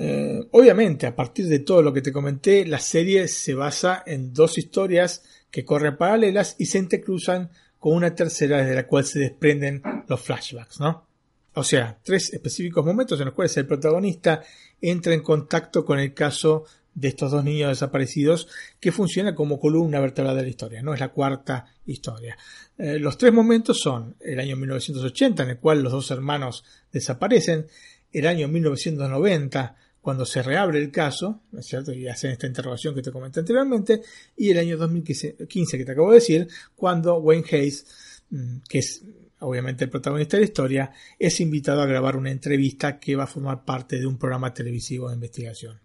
Eh, 0.00 0.46
obviamente, 0.52 1.06
a 1.06 1.16
partir 1.16 1.46
de 1.48 1.58
todo 1.58 1.82
lo 1.82 1.92
que 1.92 2.02
te 2.02 2.12
comenté, 2.12 2.64
la 2.64 2.78
serie 2.78 3.26
se 3.26 3.54
basa 3.54 4.02
en 4.06 4.32
dos 4.32 4.56
historias 4.56 5.24
que 5.50 5.64
corren 5.64 5.96
paralelas 5.96 6.54
y 6.58 6.66
se 6.66 6.78
entrecruzan 6.78 7.50
con 7.78 7.96
una 7.96 8.14
tercera 8.14 8.58
desde 8.58 8.74
la 8.74 8.86
cual 8.86 9.04
se 9.04 9.18
desprenden 9.18 9.82
los 10.06 10.20
flashbacks, 10.20 10.80
¿no? 10.80 11.06
O 11.54 11.64
sea, 11.64 11.98
tres 12.04 12.32
específicos 12.32 12.84
momentos 12.84 13.18
en 13.18 13.26
los 13.26 13.34
cuales 13.34 13.56
el 13.56 13.66
protagonista 13.66 14.42
entra 14.80 15.12
en 15.12 15.22
contacto 15.22 15.84
con 15.84 15.98
el 15.98 16.14
caso 16.14 16.64
de 16.98 17.08
estos 17.08 17.30
dos 17.30 17.44
niños 17.44 17.68
desaparecidos 17.68 18.48
que 18.80 18.90
funciona 18.90 19.34
como 19.34 19.60
columna 19.60 20.00
vertebral 20.00 20.36
de 20.36 20.42
la 20.42 20.48
historia, 20.48 20.82
no 20.82 20.94
es 20.94 21.00
la 21.00 21.10
cuarta 21.10 21.66
historia. 21.86 22.36
Eh, 22.76 22.98
los 22.98 23.16
tres 23.16 23.32
momentos 23.32 23.78
son 23.78 24.16
el 24.20 24.40
año 24.40 24.56
1980 24.56 25.44
en 25.44 25.50
el 25.50 25.58
cual 25.58 25.82
los 25.82 25.92
dos 25.92 26.10
hermanos 26.10 26.64
desaparecen, 26.92 27.66
el 28.12 28.26
año 28.26 28.48
1990 28.48 29.76
cuando 30.00 30.24
se 30.24 30.42
reabre 30.42 30.78
el 30.78 30.90
caso, 30.90 31.42
¿no 31.52 31.60
es 31.60 31.66
cierto? 31.66 31.92
Y 31.92 32.08
hacen 32.08 32.30
esta 32.30 32.46
interrogación 32.46 32.94
que 32.94 33.02
te 33.02 33.12
comenté 33.12 33.40
anteriormente, 33.40 34.00
y 34.36 34.50
el 34.50 34.58
año 34.58 34.76
2015 34.78 35.78
que 35.78 35.84
te 35.84 35.92
acabo 35.92 36.10
de 36.10 36.14
decir, 36.14 36.48
cuando 36.74 37.18
Wayne 37.18 37.44
Hayes, 37.50 37.84
mm, 38.30 38.56
que 38.68 38.78
es 38.78 39.04
obviamente 39.40 39.84
el 39.84 39.90
protagonista 39.90 40.36
de 40.36 40.42
la 40.42 40.48
historia, 40.48 40.92
es 41.18 41.40
invitado 41.40 41.82
a 41.82 41.86
grabar 41.86 42.16
una 42.16 42.30
entrevista 42.30 42.98
que 42.98 43.16
va 43.16 43.24
a 43.24 43.26
formar 43.26 43.64
parte 43.64 43.98
de 43.98 44.06
un 44.06 44.18
programa 44.18 44.54
televisivo 44.54 45.08
de 45.08 45.14
investigación. 45.14 45.78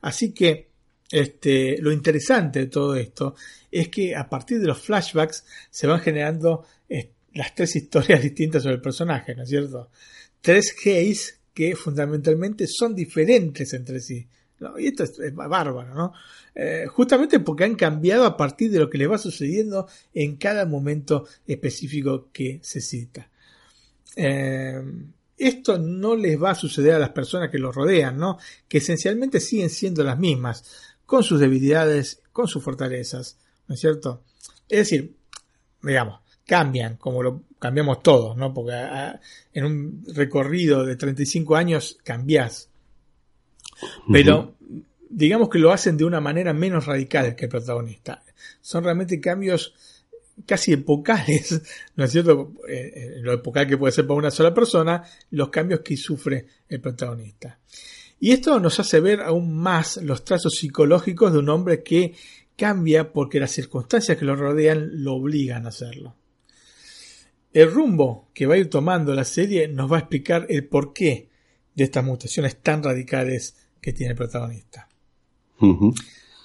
Así 0.00 0.32
que 0.32 0.68
este, 1.10 1.78
lo 1.80 1.92
interesante 1.92 2.60
de 2.60 2.66
todo 2.66 2.96
esto 2.96 3.34
es 3.70 3.88
que 3.88 4.16
a 4.16 4.28
partir 4.28 4.60
de 4.60 4.66
los 4.66 4.80
flashbacks 4.80 5.44
se 5.70 5.86
van 5.86 6.00
generando 6.00 6.66
las 7.36 7.54
tres 7.54 7.76
historias 7.76 8.22
distintas 8.22 8.62
sobre 8.62 8.76
el 8.76 8.82
personaje, 8.82 9.34
¿no 9.34 9.44
es 9.44 9.48
cierto? 9.48 9.90
Tres 10.40 10.74
gays 10.84 11.40
que 11.54 11.76
fundamentalmente 11.76 12.66
son 12.66 12.94
diferentes 12.94 13.72
entre 13.72 14.00
sí. 14.00 14.26
Y 14.78 14.86
esto 14.86 15.04
es, 15.04 15.34
bárbaro, 15.34 15.94
¿no? 15.94 16.12
Eh, 16.54 16.86
justamente 16.86 17.40
porque 17.40 17.64
han 17.64 17.74
cambiado 17.74 18.24
a 18.24 18.36
partir 18.36 18.70
de 18.70 18.78
lo 18.78 18.88
que 18.88 18.96
les 18.96 19.10
va 19.10 19.18
sucediendo 19.18 19.86
en 20.14 20.36
cada 20.36 20.64
momento 20.64 21.26
específico 21.46 22.30
que 22.32 22.58
se 22.62 22.80
cita. 22.80 23.28
Eh, 24.16 24.82
esto 25.38 25.78
no 25.78 26.16
les 26.16 26.42
va 26.42 26.50
a 26.50 26.54
suceder 26.54 26.94
a 26.94 26.98
las 26.98 27.10
personas 27.10 27.50
que 27.50 27.58
los 27.58 27.74
rodean, 27.74 28.16
¿no? 28.16 28.38
Que 28.68 28.78
esencialmente 28.78 29.40
siguen 29.40 29.70
siendo 29.70 30.02
las 30.02 30.18
mismas, 30.18 30.64
con 31.04 31.22
sus 31.22 31.40
debilidades, 31.40 32.22
con 32.32 32.48
sus 32.48 32.62
fortalezas, 32.62 33.38
¿no 33.68 33.74
es 33.74 33.80
cierto? 33.80 34.22
Es 34.68 34.78
decir, 34.78 35.14
digamos, 35.82 36.20
cambian, 36.46 36.96
como 36.96 37.22
lo 37.22 37.42
cambiamos 37.58 38.02
todos, 38.02 38.36
¿no? 38.36 38.54
Porque 38.54 38.74
ah, 38.74 39.20
en 39.52 39.64
un 39.64 40.04
recorrido 40.14 40.84
de 40.84 40.96
35 40.96 41.56
años 41.56 41.98
cambias. 42.02 42.68
Pero 44.10 44.54
digamos 45.10 45.48
que 45.48 45.58
lo 45.58 45.72
hacen 45.72 45.96
de 45.96 46.04
una 46.04 46.20
manera 46.20 46.52
menos 46.52 46.86
radical 46.86 47.36
que 47.36 47.44
el 47.44 47.50
protagonista. 47.50 48.22
Son 48.60 48.84
realmente 48.84 49.20
cambios 49.20 49.74
casi 50.46 50.72
epocales, 50.72 51.60
¿no 51.96 52.04
es 52.04 52.12
cierto? 52.12 52.54
Eh, 52.68 52.92
eh, 52.94 53.14
lo 53.20 53.32
epocal 53.32 53.66
que 53.66 53.76
puede 53.76 53.92
ser 53.92 54.06
para 54.06 54.18
una 54.18 54.30
sola 54.30 54.54
persona, 54.54 55.02
los 55.30 55.50
cambios 55.50 55.80
que 55.80 55.96
sufre 55.96 56.46
el 56.68 56.80
protagonista. 56.80 57.58
Y 58.18 58.32
esto 58.32 58.58
nos 58.60 58.80
hace 58.80 59.00
ver 59.00 59.20
aún 59.20 59.54
más 59.54 59.98
los 59.98 60.24
trazos 60.24 60.54
psicológicos 60.54 61.32
de 61.32 61.38
un 61.38 61.48
hombre 61.50 61.82
que 61.82 62.14
cambia 62.56 63.12
porque 63.12 63.38
las 63.38 63.50
circunstancias 63.50 64.16
que 64.16 64.24
lo 64.24 64.34
rodean 64.34 65.02
lo 65.04 65.14
obligan 65.14 65.66
a 65.66 65.68
hacerlo. 65.68 66.16
El 67.52 67.70
rumbo 67.70 68.30
que 68.34 68.46
va 68.46 68.54
a 68.54 68.58
ir 68.58 68.70
tomando 68.70 69.14
la 69.14 69.24
serie 69.24 69.68
nos 69.68 69.90
va 69.90 69.96
a 69.96 70.00
explicar 70.00 70.46
el 70.48 70.66
porqué 70.66 71.28
de 71.74 71.84
estas 71.84 72.04
mutaciones 72.04 72.62
tan 72.62 72.82
radicales 72.82 73.56
que 73.80 73.92
tiene 73.92 74.12
el 74.12 74.16
protagonista. 74.16 74.88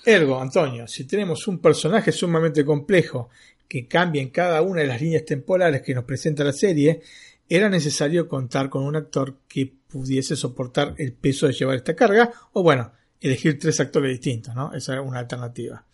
Ergo, 0.05 0.41
Antonio, 0.41 0.87
si 0.87 1.05
tenemos 1.05 1.47
un 1.47 1.59
personaje 1.59 2.11
sumamente 2.11 2.65
complejo 2.65 3.29
que 3.71 3.87
cambien 3.87 4.31
cada 4.31 4.61
una 4.61 4.81
de 4.81 4.87
las 4.87 4.99
líneas 4.99 5.23
temporales 5.23 5.81
que 5.81 5.95
nos 5.95 6.03
presenta 6.03 6.43
la 6.43 6.51
serie, 6.51 6.99
era 7.47 7.69
necesario 7.69 8.27
contar 8.27 8.69
con 8.69 8.83
un 8.83 8.97
actor 8.97 9.37
que 9.47 9.73
pudiese 9.87 10.35
soportar 10.35 10.93
el 10.97 11.13
peso 11.13 11.47
de 11.47 11.53
llevar 11.53 11.77
esta 11.77 11.95
carga, 11.95 12.33
o 12.51 12.63
bueno, 12.63 12.91
elegir 13.21 13.57
tres 13.57 13.79
actores 13.79 14.11
distintos, 14.11 14.53
¿no? 14.53 14.73
Esa 14.73 14.91
era 14.91 15.01
una 15.01 15.19
alternativa. 15.19 15.85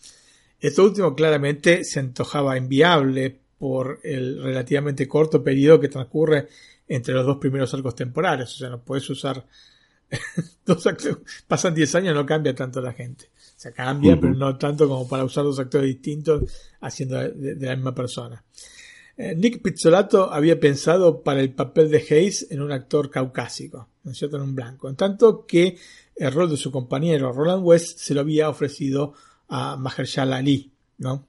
Esto 0.60 0.86
último 0.86 1.14
claramente 1.14 1.84
se 1.84 2.00
antojaba 2.00 2.58
inviable 2.58 3.42
por 3.60 4.00
el 4.02 4.42
relativamente 4.42 5.08
corto 5.08 5.44
periodo 5.44 5.80
que 5.80 5.90
transcurre 5.90 6.48
entre 6.88 7.14
los 7.14 7.28
dos 7.28 7.38
primeros 7.38 7.72
arcos 7.76 7.94
temporales, 7.94 8.52
o 8.56 8.58
sea, 8.58 8.70
no 8.70 8.82
puedes 8.82 9.08
usar 9.12 9.46
dos 10.66 10.88
actores, 10.88 11.18
pasan 11.48 11.76
10 11.76 11.94
años 11.94 12.16
no 12.16 12.26
cambia 12.26 12.56
tanto 12.56 12.82
la 12.82 12.94
gente. 12.94 13.30
O 13.58 13.60
sea, 13.60 13.72
cambia, 13.72 14.20
pero 14.22 14.36
no 14.36 14.56
tanto 14.56 14.88
como 14.88 15.08
para 15.08 15.24
usar 15.24 15.44
dos 15.44 15.58
actores 15.58 15.88
distintos 15.88 16.44
haciendo 16.80 17.18
de, 17.18 17.56
la 17.56 17.76
misma 17.76 17.96
persona. 17.96 18.44
Eh, 19.18 19.34
Nick 19.36 19.64
Pizzolato 19.64 20.32
había 20.32 20.60
pensado 20.60 21.24
para 21.24 21.42
el 21.42 21.52
papel 21.54 21.90
de 21.90 21.98
Hayes 21.98 22.52
en 22.52 22.62
un 22.62 22.72
actor 22.72 23.10
caucásico, 23.10 23.90
¿no 24.04 24.12
es 24.12 24.18
cierto? 24.20 24.38
En 24.38 24.44
un 24.44 24.54
blanco. 24.54 24.88
En 24.88 24.96
tanto 24.96 25.48
que 25.48 25.76
el 26.16 26.32
rol 26.32 26.52
de 26.52 26.58
su 26.58 26.72
compañero 26.72 27.34
Roland 27.34 27.66
West 27.66 27.98
se 27.98 28.14
lo 28.14 28.22
había 28.22 28.48
ofrecido 28.48 29.16
a 29.48 29.76
Mahershala 29.76 30.38
Ali, 30.38 30.72
¿no? 31.00 31.26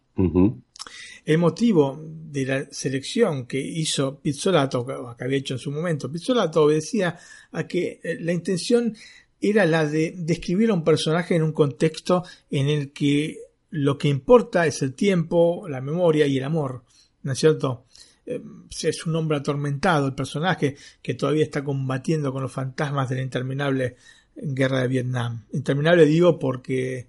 El 1.25 1.39
motivo 1.39 1.99
de 2.03 2.45
la 2.45 2.67
selección 2.71 3.47
que 3.47 3.59
hizo 3.59 4.19
Pizzolato, 4.21 4.85
que 4.85 5.25
había 5.25 5.39
hecho 5.39 5.55
en 5.55 5.61
su 5.61 5.71
momento 5.71 6.13
Pizzolato, 6.13 6.65
obedecía 6.65 7.19
a 7.53 7.67
que 7.67 8.01
eh, 8.03 8.19
la 8.21 8.35
intención 8.35 8.95
era 9.41 9.67
la 9.67 9.87
de 9.87 10.15
describir 10.17 10.71
a 10.71 10.75
un 10.75 10.85
personaje 10.85 11.37
en 11.37 11.43
un 11.43 11.53
contexto 11.53 12.25
en 12.51 12.69
el 12.69 12.93
que 12.93 13.39
lo 13.71 13.99
que 13.99 14.09
importa 14.09 14.67
es 14.67 14.83
el 14.83 14.95
tiempo, 14.95 15.69
la 15.69 15.81
memoria 15.81 16.27
y 16.27 16.39
el 16.39 16.45
amor, 16.45 16.83
¿no 17.23 17.33
es 17.33 17.39
cierto? 17.39 17.85
Eh, 18.27 18.43
es 18.83 19.07
un 19.07 19.15
hombre 19.17 19.37
atormentado, 19.37 20.07
el 20.07 20.15
personaje 20.15 20.77
que 21.03 21.15
todavía 21.15 21.45
está 21.45 21.63
combatiendo 21.63 22.33
con 22.33 22.43
los 22.43 22.53
fantasmas 22.53 23.09
de 23.09 23.17
la 23.17 23.23
interminable 23.23 23.97
guerra 24.35 24.83
de 24.83 24.89
Vietnam. 24.89 25.45
Interminable 25.53 26.07
digo 26.07 26.39
porque 26.39 27.09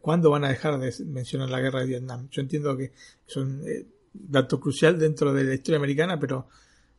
¿cuándo 0.00 0.30
van 0.30 0.44
a 0.44 0.48
dejar 0.48 0.78
de 0.78 0.92
mencionar 1.04 1.48
la 1.48 1.60
guerra 1.60 1.80
de 1.80 1.86
Vietnam? 1.86 2.28
Yo 2.30 2.42
entiendo 2.42 2.76
que 2.76 2.92
es 3.26 3.36
un 3.36 3.62
eh, 3.66 3.86
dato 4.12 4.60
crucial 4.60 4.98
dentro 4.98 5.32
de 5.32 5.44
la 5.44 5.54
historia 5.54 5.78
americana, 5.78 6.18
pero 6.18 6.48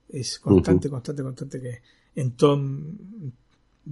es 0.10 0.40
constante, 0.40 0.90
constante, 0.90 1.24
constante 1.24 1.62
que 1.62 1.82
en 2.16 2.32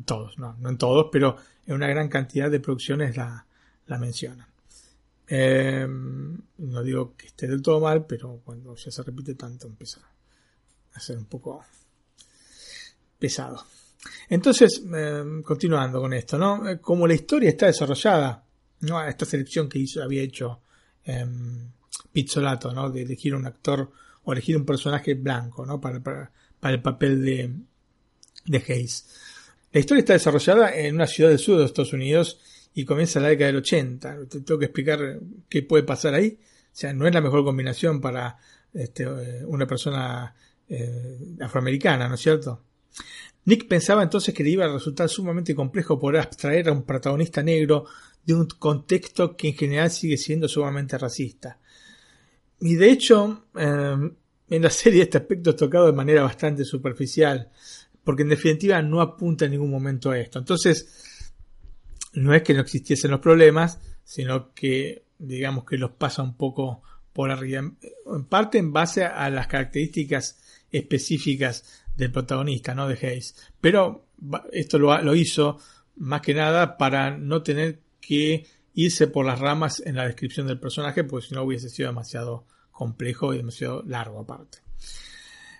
todos, 0.05 0.37
no, 0.39 0.55
no 0.59 0.69
en 0.69 0.77
todos, 0.77 1.07
pero 1.11 1.37
en 1.65 1.75
una 1.75 1.87
gran 1.87 2.09
cantidad 2.09 2.49
de 2.49 2.59
producciones 2.59 3.15
la, 3.15 3.45
la 3.87 3.97
mencionan. 3.97 4.47
Eh, 5.27 5.87
no 5.87 6.83
digo 6.83 7.15
que 7.15 7.27
esté 7.27 7.47
del 7.47 7.61
todo 7.61 7.79
mal, 7.79 8.05
pero 8.05 8.41
cuando 8.43 8.75
ya 8.75 8.91
se 8.91 9.03
repite 9.03 9.35
tanto 9.35 9.67
empieza 9.67 10.01
a 10.93 10.99
ser 10.99 11.17
un 11.17 11.25
poco 11.25 11.63
pesado. 13.17 13.65
Entonces, 14.29 14.83
eh, 14.93 15.23
continuando 15.43 16.01
con 16.01 16.13
esto, 16.13 16.37
¿no? 16.37 16.67
Eh, 16.67 16.79
como 16.79 17.07
la 17.07 17.13
historia 17.13 17.49
está 17.49 17.67
desarrollada, 17.67 18.43
¿no? 18.81 19.01
Esta 19.01 19.25
selección 19.25 19.69
que 19.69 19.79
hizo, 19.79 20.03
había 20.03 20.21
hecho 20.21 20.61
eh, 21.05 21.25
Pizzolato, 22.11 22.73
¿no? 22.73 22.89
De 22.89 23.03
elegir 23.03 23.33
un 23.33 23.45
actor 23.45 23.91
o 24.23 24.33
elegir 24.33 24.57
un 24.57 24.65
personaje 24.65 25.13
blanco, 25.13 25.65
¿no? 25.65 25.79
Para, 25.79 26.01
para, 26.01 26.31
para 26.59 26.75
el 26.75 26.81
papel 26.81 27.23
de, 27.23 27.53
de 28.45 28.57
Hayes. 28.57 29.07
La 29.73 29.79
historia 29.79 30.01
está 30.01 30.13
desarrollada 30.13 30.75
en 30.75 30.93
una 30.93 31.07
ciudad 31.07 31.31
del 31.31 31.39
sur 31.39 31.57
de 31.57 31.65
Estados 31.65 31.93
Unidos 31.93 32.39
y 32.75 32.85
comienza 32.85 33.19
la 33.19 33.29
década 33.29 33.47
del 33.47 33.57
80. 33.57 34.27
Te 34.29 34.41
tengo 34.41 34.59
que 34.59 34.65
explicar 34.65 35.19
qué 35.49 35.63
puede 35.63 35.81
pasar 35.81 36.13
ahí. 36.13 36.37
O 36.39 36.75
sea, 36.75 36.93
no 36.93 37.07
es 37.07 37.13
la 37.13 37.21
mejor 37.21 37.43
combinación 37.43 37.99
para 37.99 38.37
este, 38.71 39.07
una 39.45 39.65
persona 39.65 40.35
eh, 40.69 41.17
afroamericana, 41.41 42.07
¿no 42.07 42.13
es 42.13 42.21
cierto? 42.21 42.61
Nick 43.45 43.67
pensaba 43.67 44.03
entonces 44.03 44.31
que 44.31 44.43
le 44.43 44.51
iba 44.51 44.65
a 44.65 44.71
resultar 44.71 45.09
sumamente 45.09 45.55
complejo 45.55 45.99
poder 45.99 46.21
abstraer 46.21 46.69
a 46.69 46.71
un 46.71 46.83
protagonista 46.83 47.41
negro 47.41 47.85
de 48.23 48.35
un 48.35 48.45
contexto 48.45 49.35
que 49.35 49.49
en 49.49 49.55
general 49.55 49.89
sigue 49.89 50.17
siendo 50.17 50.47
sumamente 50.47 50.99
racista. 50.99 51.57
Y 52.59 52.75
de 52.75 52.91
hecho, 52.91 53.47
eh, 53.55 54.11
en 54.49 54.61
la 54.61 54.69
serie 54.69 55.01
este 55.01 55.17
aspecto 55.17 55.49
es 55.49 55.55
tocado 55.55 55.87
de 55.87 55.93
manera 55.93 56.21
bastante 56.21 56.63
superficial, 56.63 57.49
porque 58.03 58.23
en 58.23 58.29
definitiva 58.29 58.81
no 58.81 59.01
apunta 59.01 59.45
en 59.45 59.51
ningún 59.51 59.71
momento 59.71 60.11
a 60.11 60.19
esto. 60.19 60.39
Entonces, 60.39 61.33
no 62.13 62.33
es 62.33 62.43
que 62.43 62.53
no 62.53 62.61
existiesen 62.61 63.11
los 63.11 63.19
problemas, 63.19 63.79
sino 64.03 64.53
que 64.53 65.05
digamos 65.17 65.65
que 65.65 65.77
los 65.77 65.91
pasa 65.91 66.21
un 66.21 66.35
poco 66.35 66.81
por 67.13 67.31
arriba, 67.31 67.59
en 67.61 68.25
parte 68.25 68.57
en 68.57 68.73
base 68.73 69.05
a 69.05 69.29
las 69.29 69.47
características 69.47 70.39
específicas 70.71 71.83
del 71.95 72.11
protagonista, 72.11 72.73
¿no? 72.73 72.87
De 72.87 72.95
Hayes. 72.95 73.35
Pero 73.61 74.07
esto 74.51 74.79
lo, 74.79 74.99
lo 75.01 75.15
hizo 75.15 75.59
más 75.95 76.21
que 76.21 76.33
nada 76.33 76.77
para 76.77 77.15
no 77.17 77.43
tener 77.43 77.79
que 78.01 78.47
irse 78.73 79.07
por 79.07 79.25
las 79.25 79.39
ramas 79.39 79.81
en 79.85 79.95
la 79.95 80.05
descripción 80.05 80.47
del 80.47 80.59
personaje, 80.59 81.03
porque 81.03 81.27
si 81.27 81.35
no 81.35 81.43
hubiese 81.43 81.69
sido 81.69 81.89
demasiado 81.89 82.45
complejo 82.71 83.33
y 83.33 83.37
demasiado 83.37 83.83
largo 83.83 84.19
aparte. 84.19 84.59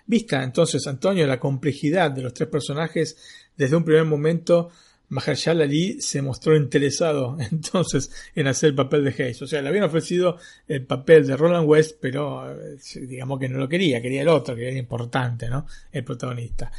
Vista 0.06 0.42
entonces, 0.42 0.86
Antonio, 0.86 1.26
la 1.26 1.40
complejidad 1.40 2.10
de 2.10 2.22
los 2.22 2.34
tres 2.34 2.48
personajes, 2.48 3.16
desde 3.56 3.76
un 3.76 3.84
primer 3.84 4.04
momento 4.04 4.70
Mahershala 5.08 5.64
Ali 5.64 6.00
se 6.00 6.22
mostró 6.22 6.56
interesado 6.56 7.36
entonces 7.52 8.10
en 8.34 8.46
hacer 8.46 8.70
el 8.70 8.74
papel 8.74 9.04
de 9.04 9.10
Hayes. 9.10 9.42
O 9.42 9.46
sea, 9.46 9.62
le 9.62 9.68
habían 9.68 9.84
ofrecido 9.84 10.38
el 10.66 10.84
papel 10.84 11.26
de 11.26 11.36
Roland 11.36 11.68
West, 11.68 11.98
pero 12.00 12.50
eh, 12.50 12.76
digamos 13.06 13.38
que 13.38 13.48
no 13.48 13.58
lo 13.58 13.68
quería, 13.68 14.00
quería 14.02 14.22
el 14.22 14.28
otro, 14.28 14.54
que 14.56 14.68
era 14.68 14.78
importante, 14.78 15.48
¿no? 15.48 15.66
El 15.92 16.04
protagonista. 16.04 16.70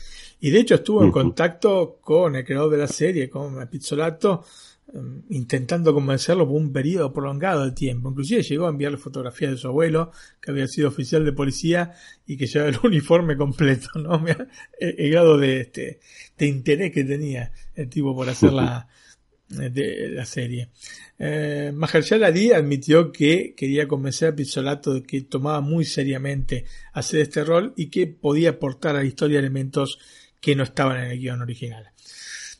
Y 0.42 0.50
de 0.50 0.60
hecho 0.60 0.76
estuvo 0.76 1.04
en 1.04 1.12
contacto 1.12 2.00
con 2.02 2.36
el 2.36 2.44
creador 2.44 2.72
de 2.72 2.78
la 2.78 2.88
serie, 2.88 3.30
con 3.30 3.68
Pizzolato, 3.68 4.44
intentando 5.30 5.94
convencerlo 5.94 6.48
por 6.48 6.56
un 6.56 6.72
periodo 6.72 7.12
prolongado 7.12 7.66
de 7.66 7.72
tiempo. 7.72 8.10
Inclusive 8.10 8.44
llegó 8.44 8.68
a 8.68 8.70
enviarle 8.70 8.98
fotografías 8.98 9.52
de 9.52 9.58
su 9.58 9.68
abuelo, 9.68 10.12
que 10.42 10.52
había 10.52 10.68
sido 10.68 10.88
oficial 10.88 11.26
de 11.26 11.34
policía 11.34 11.94
y 12.26 12.38
que 12.38 12.48
llevaba 12.48 12.72
el 12.72 12.80
uniforme 12.84 13.36
completo, 13.36 13.88
¿no? 13.96 14.24
El, 14.80 15.40
de, 15.40 15.62
este, 15.62 16.00
de 16.38 16.46
interés 16.48 16.92
que 16.92 17.04
tenía 17.04 17.52
el 17.74 17.90
tipo 17.90 18.16
por 18.16 18.30
hacer 18.30 18.54
la, 18.54 18.88
de 19.50 20.10
la 20.10 20.26
serie. 20.26 20.70
Eh, 21.18 21.74
Ali 22.24 22.52
admitió 22.52 23.12
que 23.12 23.54
quería 23.56 23.88
convencer 23.88 24.30
a 24.30 24.36
Pizzolato 24.36 24.94
de 24.94 25.04
que 25.04 25.22
tomaba 25.22 25.62
muy 25.62 25.86
seriamente 25.86 26.66
hacer 26.94 27.22
este 27.22 27.44
rol 27.44 27.74
y 27.76 27.90
que 27.90 28.08
podía 28.08 28.52
aportar 28.52 28.96
a 28.96 29.00
la 29.00 29.06
historia 29.06 29.40
elementos 29.40 30.00
que 30.42 30.56
no 30.56 30.64
estaban 30.64 30.98
en 30.98 31.12
el 31.12 31.20
guion 31.20 31.42
original. 31.42 31.92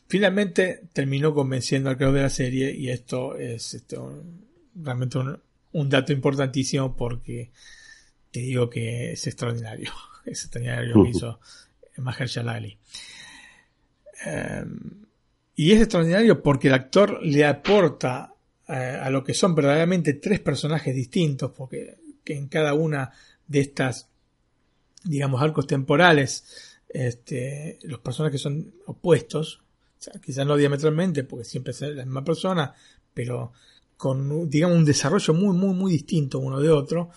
Finalmente 0.08 0.82
terminó 0.92 1.34
convenciendo 1.34 1.90
al 1.90 1.96
creador 1.96 2.16
de 2.16 2.22
la 2.22 2.30
serie 2.30 2.72
y 2.72 2.90
esto 2.90 3.36
es 3.36 3.74
esto, 3.74 4.22
realmente 4.74 5.18
un, 5.72 5.88
dato 5.88 6.12
importantísimo 6.12 6.96
porque 6.96 7.50
te 8.30 8.40
digo 8.40 8.70
que 8.70 9.12
es 9.12 9.26
extraordinario. 9.26 9.92
Es 10.26 10.42
extraordinario 10.42 10.96
lo 10.96 11.04
que 11.04 11.10
hizo 11.16 11.38
Mahershala 11.98 12.54
Ali. 12.54 12.76
Em, 14.24 15.06
y 15.54 15.70
es 15.70 15.82
extraordinario 15.82 16.42
porque 16.42 16.66
el 16.66 16.74
actor 16.74 17.20
le 17.22 17.44
aporta 17.44 18.34
eh, 18.66 18.72
a 18.72 19.08
lo 19.08 19.22
que 19.22 19.34
son 19.34 19.54
verdaderamente 19.54 20.14
tres 20.14 20.40
personajes 20.40 20.92
distintos, 20.92 21.52
porque 21.52 21.96
que 22.24 22.36
en 22.36 22.48
cada 22.48 22.74
una 22.74 23.12
de 23.46 23.60
estas, 23.60 24.08
digamos, 25.04 25.40
arcos 25.40 25.68
temporales, 25.68 26.80
este, 26.88 27.78
los 27.84 28.00
personajes 28.00 28.40
son 28.40 28.74
opuestos, 28.86 29.62
quizás 30.24 30.46
no 30.46 30.56
diametralmente, 30.56 31.24
porque 31.24 31.44
siempre 31.44 31.72
es 31.72 31.80
la 31.80 32.04
misma 32.04 32.24
persona, 32.24 32.74
pero 33.12 33.52
con, 33.96 34.48
digamos, 34.48 34.76
un 34.76 34.84
desarrollo 34.84 35.34
muy, 35.34 35.56
muy, 35.56 35.74
muy 35.74 35.92
distinto 35.92 36.38
uno 36.38 36.60
de 36.60 36.70
otro, 36.70 37.10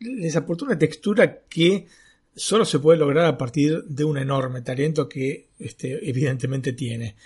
les 0.00 0.36
aporta 0.36 0.66
una 0.66 0.78
textura 0.78 1.40
que 1.48 1.86
solo 2.34 2.64
se 2.64 2.78
puede 2.78 2.98
lograr 2.98 3.26
a 3.26 3.36
partir 3.36 3.82
de 3.84 4.04
un 4.04 4.18
enorme 4.18 4.62
talento 4.62 5.08
que 5.08 5.48
este, 5.58 6.08
evidentemente 6.08 6.72
tiene. 6.72 7.16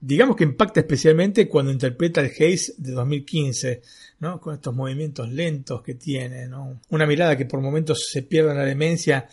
digamos 0.00 0.36
que 0.36 0.44
impacta 0.44 0.80
especialmente 0.80 1.48
cuando 1.48 1.72
interpreta 1.72 2.20
el 2.20 2.30
Haze 2.30 2.74
de 2.78 2.92
2015, 2.92 3.82
¿no? 4.20 4.40
con 4.40 4.54
estos 4.54 4.74
movimientos 4.74 5.28
lentos 5.30 5.82
que 5.82 5.94
tiene, 5.94 6.46
¿no? 6.46 6.80
una 6.90 7.06
mirada 7.06 7.36
que 7.36 7.44
por 7.44 7.60
momentos 7.60 8.06
se 8.10 8.22
pierde 8.22 8.52
en 8.52 8.58
la 8.58 8.64
demencia, 8.64 9.28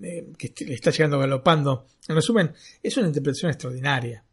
eh, 0.00 0.32
que 0.38 0.52
le 0.64 0.74
está 0.74 0.90
llegando 0.90 1.18
galopando. 1.18 1.86
En 2.08 2.14
resumen, 2.14 2.52
es 2.82 2.96
una 2.96 3.08
interpretación 3.08 3.50
extraordinaria. 3.50 4.24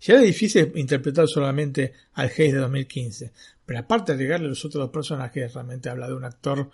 Ya 0.00 0.14
era 0.14 0.20
difícil 0.20 0.72
interpretar 0.74 1.26
solamente 1.26 1.92
al 2.14 2.26
Haze 2.26 2.52
de 2.52 2.58
2015, 2.58 3.32
pero 3.64 3.78
aparte 3.78 4.12
de 4.12 4.16
agregarle 4.16 4.48
los 4.48 4.64
otros 4.64 4.82
dos 4.84 4.90
personajes, 4.90 5.54
realmente 5.54 5.88
habla 5.88 6.06
de 6.06 6.14
un 6.14 6.24
actor 6.24 6.70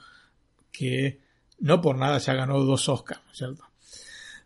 que 0.73 1.21
no 1.61 1.81
por 1.81 1.97
nada 1.97 2.19
ya 2.19 2.35
ganó 2.35 2.61
dos 2.61 2.89
Oscars, 2.89 3.21
¿cierto? 3.33 3.65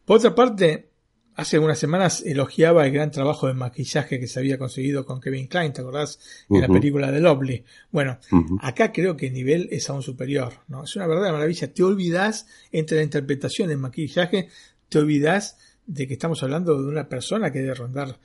Por 0.04 0.18
otra 0.18 0.34
parte, 0.34 0.89
hace 1.34 1.58
unas 1.58 1.78
semanas 1.78 2.22
elogiaba 2.24 2.86
el 2.86 2.92
gran 2.92 3.10
trabajo 3.10 3.46
de 3.46 3.54
maquillaje 3.54 4.20
que 4.20 4.26
se 4.26 4.38
había 4.38 4.58
conseguido 4.58 5.06
con 5.06 5.20
Kevin 5.20 5.46
Klein, 5.46 5.72
¿te 5.72 5.80
acordás? 5.80 6.18
En 6.48 6.60
la 6.60 6.68
película 6.68 7.10
de 7.10 7.20
Lovely. 7.20 7.64
Bueno, 7.90 8.18
acá 8.60 8.92
creo 8.92 9.16
que 9.16 9.28
el 9.28 9.32
nivel 9.32 9.68
es 9.70 9.88
aún 9.88 10.02
superior, 10.02 10.52
¿no? 10.68 10.84
Es 10.84 10.96
una 10.96 11.06
verdadera 11.06 11.32
maravilla. 11.32 11.72
Te 11.72 11.82
olvidas 11.82 12.46
entre 12.72 12.98
la 12.98 13.02
interpretación 13.04 13.70
y 13.70 13.72
el 13.72 13.78
maquillaje, 13.78 14.48
te 14.88 14.98
olvidas 14.98 15.56
de 15.86 16.06
que 16.06 16.14
estamos 16.14 16.42
hablando 16.42 16.80
de 16.80 16.88
una 16.88 17.08
persona 17.08 17.50
que 17.50 17.60
debe 17.60 17.74
rondar, 17.74 18.18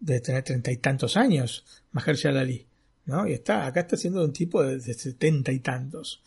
de 0.00 0.20
tener 0.20 0.42
treinta 0.42 0.70
y 0.70 0.76
tantos 0.76 1.16
años, 1.16 1.64
Mahershala 1.92 2.40
Ali, 2.40 2.66
¿no? 3.06 3.26
Y 3.26 3.32
está, 3.32 3.66
acá 3.66 3.80
está 3.80 3.96
siendo 3.96 4.24
un 4.24 4.32
tipo 4.32 4.62
de 4.62 4.80
setenta 4.80 5.52
y 5.52 5.60
tantos. 5.60 6.22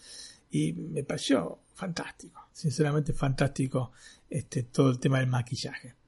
Y 0.51 0.73
me 0.73 1.03
pareció 1.03 1.59
fantástico, 1.75 2.47
sinceramente 2.53 3.13
fantástico 3.13 3.91
este, 4.29 4.63
todo 4.63 4.89
el 4.89 4.99
tema 4.99 5.19
del 5.19 5.27
maquillaje. 5.27 5.98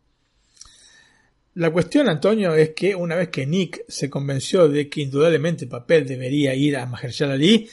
La 1.56 1.70
cuestión, 1.70 2.08
Antonio, 2.08 2.56
es 2.56 2.70
que 2.70 2.96
una 2.96 3.16
vez 3.16 3.30
que 3.30 3.46
Nick 3.46 3.84
se 3.88 4.10
convenció 4.10 4.70
de 4.70 4.88
que 4.88 5.02
indudablemente 5.02 5.66
el 5.66 5.70
papel 5.70 6.08
debería 6.08 6.56
ir 6.56 6.78
a 6.78 6.86
Mahershala 6.86 7.34
Ali, 7.34 7.70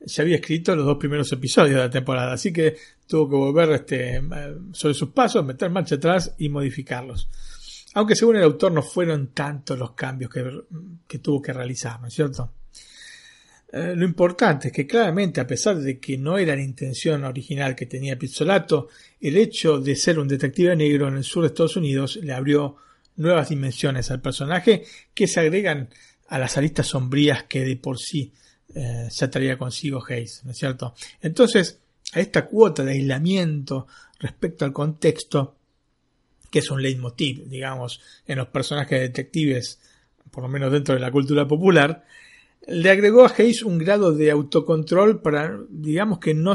ya 0.00 0.22
había 0.22 0.36
escrito 0.36 0.74
los 0.74 0.84
dos 0.84 0.96
primeros 0.96 1.30
episodios 1.30 1.76
de 1.76 1.80
la 1.82 1.90
temporada, 1.90 2.32
así 2.32 2.52
que 2.52 2.76
tuvo 3.06 3.28
que 3.28 3.36
volver 3.36 3.70
este, 3.72 4.20
sobre 4.72 4.94
sus 4.94 5.10
pasos, 5.10 5.44
meter 5.44 5.70
marcha 5.70 5.94
atrás 5.94 6.34
y 6.38 6.48
modificarlos. 6.48 7.28
Aunque 7.94 8.16
según 8.16 8.36
el 8.36 8.42
autor 8.42 8.72
no 8.72 8.82
fueron 8.82 9.28
tantos 9.28 9.78
los 9.78 9.92
cambios 9.92 10.30
que, 10.30 10.62
que 11.06 11.18
tuvo 11.18 11.40
que 11.40 11.52
realizar, 11.52 12.00
¿no 12.00 12.08
es 12.08 12.14
cierto? 12.14 12.52
Eh, 13.72 13.94
lo 13.94 14.04
importante 14.04 14.68
es 14.68 14.74
que 14.74 14.86
claramente, 14.86 15.40
a 15.40 15.46
pesar 15.46 15.76
de 15.76 16.00
que 16.00 16.18
no 16.18 16.36
era 16.36 16.56
la 16.56 16.62
intención 16.62 17.22
original 17.22 17.76
que 17.76 17.86
tenía 17.86 18.18
Pizzolato, 18.18 18.88
el 19.20 19.36
hecho 19.36 19.78
de 19.78 19.94
ser 19.94 20.18
un 20.18 20.26
detective 20.26 20.74
negro 20.74 21.06
en 21.06 21.18
el 21.18 21.24
sur 21.24 21.42
de 21.42 21.48
Estados 21.48 21.76
Unidos 21.76 22.18
le 22.20 22.32
abrió 22.32 22.76
nuevas 23.20 23.50
dimensiones 23.50 24.10
al 24.10 24.20
personaje 24.20 24.84
que 25.14 25.28
se 25.28 25.40
agregan 25.40 25.90
a 26.28 26.38
las 26.38 26.56
aristas 26.56 26.86
sombrías 26.86 27.44
que 27.44 27.64
de 27.64 27.76
por 27.76 27.98
sí 27.98 28.32
eh, 28.74 29.08
ya 29.10 29.30
traía 29.30 29.58
consigo 29.58 30.02
Hayes, 30.08 30.42
¿no 30.44 30.52
es 30.52 30.58
cierto? 30.58 30.94
Entonces, 31.20 31.80
a 32.12 32.20
esta 32.20 32.46
cuota 32.46 32.82
de 32.82 32.92
aislamiento 32.92 33.86
respecto 34.18 34.64
al 34.64 34.72
contexto, 34.72 35.56
que 36.50 36.60
es 36.60 36.70
un 36.70 36.82
leitmotiv, 36.82 37.46
digamos, 37.46 38.00
en 38.26 38.38
los 38.38 38.48
personajes 38.48 39.00
detectives, 39.00 39.80
por 40.30 40.42
lo 40.42 40.48
menos 40.48 40.72
dentro 40.72 40.94
de 40.94 41.00
la 41.00 41.10
cultura 41.10 41.46
popular, 41.46 42.04
le 42.68 42.90
agregó 42.90 43.24
a 43.24 43.34
Hayes 43.36 43.62
un 43.62 43.78
grado 43.78 44.12
de 44.12 44.30
autocontrol 44.30 45.20
para, 45.20 45.58
digamos, 45.68 46.20
que 46.20 46.32
no, 46.34 46.54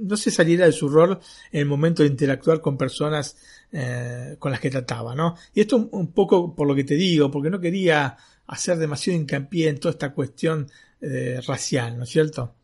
no 0.00 0.16
se 0.16 0.30
saliera 0.30 0.66
de 0.66 0.72
su 0.72 0.88
rol 0.88 1.18
en 1.52 1.60
el 1.60 1.66
momento 1.66 2.02
de 2.02 2.08
interactuar 2.08 2.60
con 2.60 2.76
personas 2.76 3.36
eh, 3.72 4.36
con 4.38 4.50
las 4.50 4.60
que 4.60 4.70
trataba, 4.70 5.14
¿no? 5.14 5.36
Y 5.54 5.60
esto 5.60 5.88
un, 5.92 6.12
poco 6.12 6.54
por 6.54 6.66
lo 6.66 6.74
que 6.74 6.84
te 6.84 6.94
digo, 6.94 7.30
porque 7.30 7.50
no 7.50 7.60
quería 7.60 8.16
hacer 8.46 8.78
demasiado 8.78 9.18
hincapié 9.18 9.68
en 9.68 9.78
toda 9.78 9.92
esta 9.92 10.12
cuestión 10.12 10.68
eh, 11.00 11.40
racial, 11.46 11.96
¿no 11.96 12.04
es 12.04 12.10
cierto? 12.10 12.54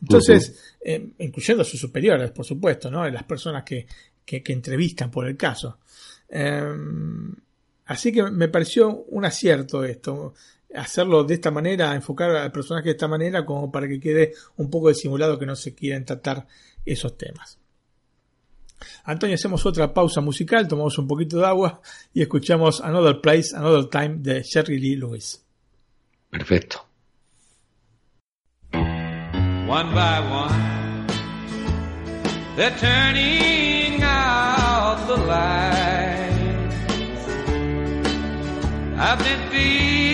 Entonces, 0.00 0.74
eh, 0.84 1.12
incluyendo 1.18 1.62
a 1.62 1.66
sus 1.66 1.80
superiores, 1.80 2.30
por 2.32 2.44
supuesto, 2.44 2.90
¿no? 2.90 3.08
Las 3.08 3.24
personas 3.24 3.64
que, 3.64 3.86
que, 4.24 4.42
que 4.42 4.52
entrevistan 4.52 5.10
por 5.10 5.26
el 5.26 5.36
caso. 5.36 5.78
así 7.86 8.12
que 8.12 8.22
me 8.24 8.48
pareció 8.48 9.04
un 9.04 9.24
acierto 9.24 9.84
esto 9.84 10.34
hacerlo 10.74 11.24
de 11.24 11.34
esta 11.34 11.50
manera, 11.50 11.94
enfocar 11.94 12.30
al 12.30 12.52
personaje 12.52 12.86
de 12.86 12.92
esta 12.92 13.08
manera 13.08 13.44
como 13.44 13.70
para 13.70 13.88
que 13.88 14.00
quede 14.00 14.32
un 14.56 14.70
poco 14.70 14.88
disimulado 14.88 15.38
que 15.38 15.46
no 15.46 15.56
se 15.56 15.74
quieren 15.74 16.04
tratar 16.04 16.46
esos 16.84 17.16
temas. 17.16 17.58
Antonio, 19.04 19.34
hacemos 19.34 19.64
otra 19.66 19.92
pausa 19.92 20.20
musical, 20.20 20.68
tomamos 20.68 20.98
un 20.98 21.06
poquito 21.06 21.38
de 21.38 21.46
agua 21.46 21.80
y 22.12 22.22
escuchamos 22.22 22.80
Another 22.80 23.20
Place, 23.20 23.56
Another 23.56 23.86
Time 23.86 24.16
de 24.18 24.42
Sherry 24.42 24.78
Lee 24.78 24.96
Lewis. 24.96 25.42
Perfecto. 26.30 26.86
One 28.72 29.94
by 29.94 30.20
one, 30.20 31.06
they're 32.56 32.76
turning 32.78 34.02
out 34.02 35.06
the 35.06 35.16
lights. 35.16 35.84
I've 38.96 39.18
been 39.18 39.50
that 39.50 40.13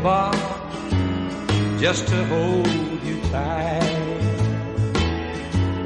jukebox 0.00 1.80
just 1.80 2.08
to 2.08 2.24
hold 2.26 2.66
you 3.04 3.20
tight. 3.30 4.18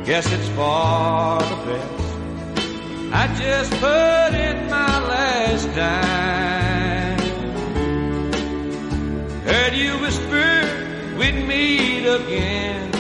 Guess 0.05 0.33
it's 0.33 0.49
for 0.49 1.39
the 1.51 1.57
best. 1.67 2.05
I 3.13 3.27
just 3.39 3.71
put 3.73 4.35
in 4.35 4.71
my 4.71 4.99
last 5.09 5.67
dime. 5.75 7.19
Heard 9.43 9.75
you 9.75 9.99
whisper 9.99 11.17
we'd 11.19 11.47
meet 11.47 12.07
again. 12.07 12.91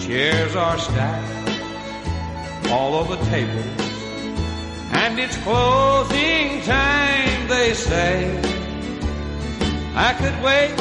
Chairs 0.00 0.56
are 0.56 0.78
stacked 0.78 1.41
all 2.72 2.94
over 2.94 3.16
tables. 3.26 3.82
And 5.02 5.18
it's 5.18 5.36
closing 5.38 6.62
time, 6.62 7.48
they 7.48 7.74
say. 7.74 8.16
I 9.94 10.10
could 10.20 10.36
wait 10.48 10.74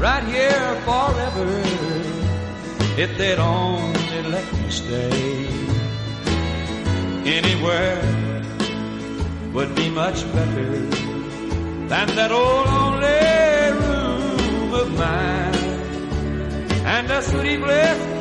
right 0.00 0.24
here 0.24 0.68
forever 0.88 1.48
if 3.04 3.10
they'd 3.18 3.38
only 3.38 4.22
let 4.34 4.46
me 4.54 4.70
stay. 4.70 5.46
Anywhere 7.38 8.00
would 9.52 9.74
be 9.74 9.90
much 9.90 10.20
better 10.32 10.70
than 11.92 12.06
that 12.18 12.32
old 12.32 12.66
lonely 12.74 13.24
room 13.82 14.72
of 14.82 14.88
mine. 14.96 15.54
And 16.94 17.10
a 17.10 17.20
night 17.20 18.17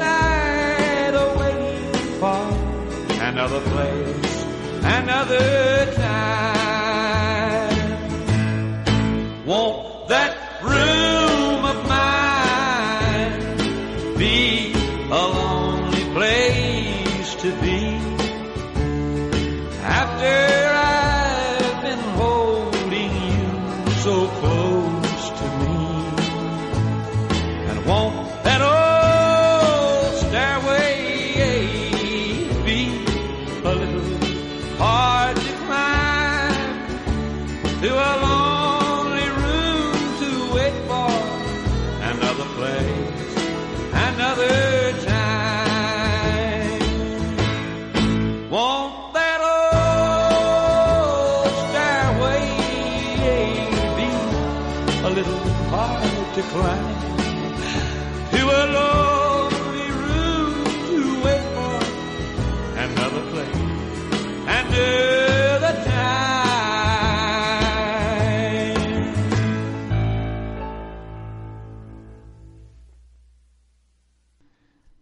another 3.48 3.70
place, 3.70 4.43
another 4.84 5.93
time. 5.93 6.56
Won't 9.45 9.86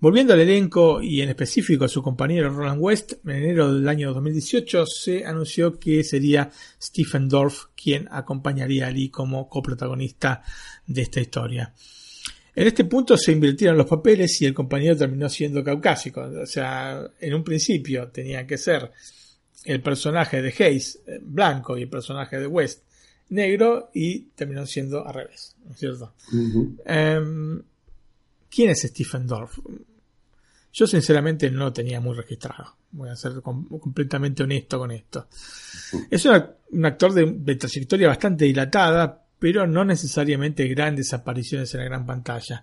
Volviendo 0.05 0.33
al 0.33 0.41
elenco 0.41 1.01
y 1.01 1.21
en 1.21 1.29
específico 1.29 1.85
a 1.85 1.87
su 1.87 2.03
compañero 2.03 2.51
Roland 2.51 2.79
West, 2.79 3.13
en 3.25 3.31
enero 3.31 3.73
del 3.73 3.89
año 3.89 4.13
2018 4.13 4.85
se 4.85 5.25
anunció 5.25 5.79
que 5.79 6.03
sería 6.03 6.51
Stephen 6.79 7.27
Dorff 7.27 7.69
quien 7.75 8.07
acompañaría 8.11 8.85
a 8.85 8.91
Lee 8.91 9.09
como 9.09 9.49
coprotagonista 9.49 10.43
de 10.85 11.01
esta 11.01 11.19
historia. 11.19 11.73
En 12.53 12.67
este 12.67 12.85
punto 12.85 13.17
se 13.17 13.31
invirtieron 13.31 13.79
los 13.79 13.87
papeles 13.87 14.39
y 14.43 14.45
el 14.45 14.53
compañero 14.53 14.95
terminó 14.95 15.27
siendo 15.27 15.63
caucásico. 15.63 16.21
O 16.21 16.45
sea, 16.45 17.01
en 17.19 17.33
un 17.33 17.43
principio 17.43 18.09
tenía 18.09 18.45
que 18.45 18.59
ser 18.59 18.91
el 19.63 19.81
personaje 19.81 20.39
de 20.39 20.49
Hayes 20.49 20.99
eh, 21.07 21.17
blanco 21.19 21.79
y 21.79 21.81
el 21.81 21.89
personaje 21.89 22.39
de 22.39 22.45
West 22.45 22.83
negro 23.29 23.89
y 23.91 24.19
terminó 24.35 24.67
siendo 24.67 25.03
al 25.03 25.15
revés, 25.15 25.55
¿no 25.65 25.71
es 25.71 25.79
cierto? 25.79 26.13
Em, 26.85 27.59
¿Quién 28.51 28.69
es 28.69 28.83
Stephen 28.83 29.25
Dorff? 29.25 29.57
Yo 30.77 30.85
sinceramente 30.85 31.49
no 31.49 31.65
lo 31.65 31.73
tenía 31.73 32.01
muy 32.01 32.13
registrado. 32.17 32.75
Voy 32.91 33.07
a 33.07 33.15
ser 33.15 33.41
com- 33.41 33.65
completamente 33.79 34.43
honesto 34.43 34.77
con 34.77 34.91
esto. 34.91 35.27
Es 36.11 36.25
un 36.25 36.85
actor 36.85 37.13
de, 37.13 37.31
de 37.31 37.55
trayectoria 37.55 38.09
bastante 38.09 38.43
dilatada, 38.43 39.23
pero 39.39 39.65
no 39.65 39.85
necesariamente 39.85 40.67
grandes 40.67 41.13
apariciones 41.13 41.73
en 41.73 41.79
la 41.79 41.85
gran 41.85 42.05
pantalla. 42.05 42.61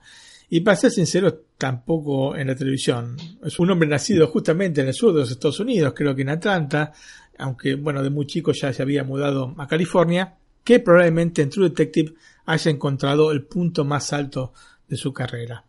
Y 0.50 0.60
para 0.60 0.76
ser 0.76 0.90
sincero, 0.90 1.46
tampoco 1.56 2.36
en 2.36 2.48
la 2.48 2.54
televisión. 2.54 3.16
Es 3.42 3.58
un 3.58 3.70
hombre 3.70 3.88
nacido 3.88 4.26
justamente 4.26 4.82
en 4.82 4.88
el 4.88 4.94
sur 4.94 5.14
de 5.14 5.20
los 5.20 5.30
Estados 5.30 5.60
Unidos, 5.60 5.94
creo 5.96 6.14
que 6.14 6.20
en 6.20 6.28
Atlanta, 6.28 6.92
aunque 7.38 7.76
bueno, 7.76 8.02
de 8.02 8.10
muy 8.10 8.26
chico 8.26 8.52
ya 8.52 8.74
se 8.74 8.82
había 8.82 9.04
mudado 9.04 9.54
a 9.56 9.66
California, 9.66 10.34
que 10.62 10.80
probablemente 10.80 11.40
en 11.40 11.48
True 11.48 11.70
Detective 11.70 12.12
haya 12.44 12.70
encontrado 12.70 13.32
el 13.32 13.44
punto 13.44 13.86
más 13.86 14.12
alto 14.12 14.52
de 14.86 14.98
su 14.98 15.14
carrera. 15.14 15.64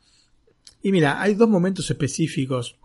Y 0.84 0.92
mira, 0.92 1.22
hay 1.22 1.34
dos 1.34 1.50
momentos 1.50 1.90
específicos, 1.90 2.76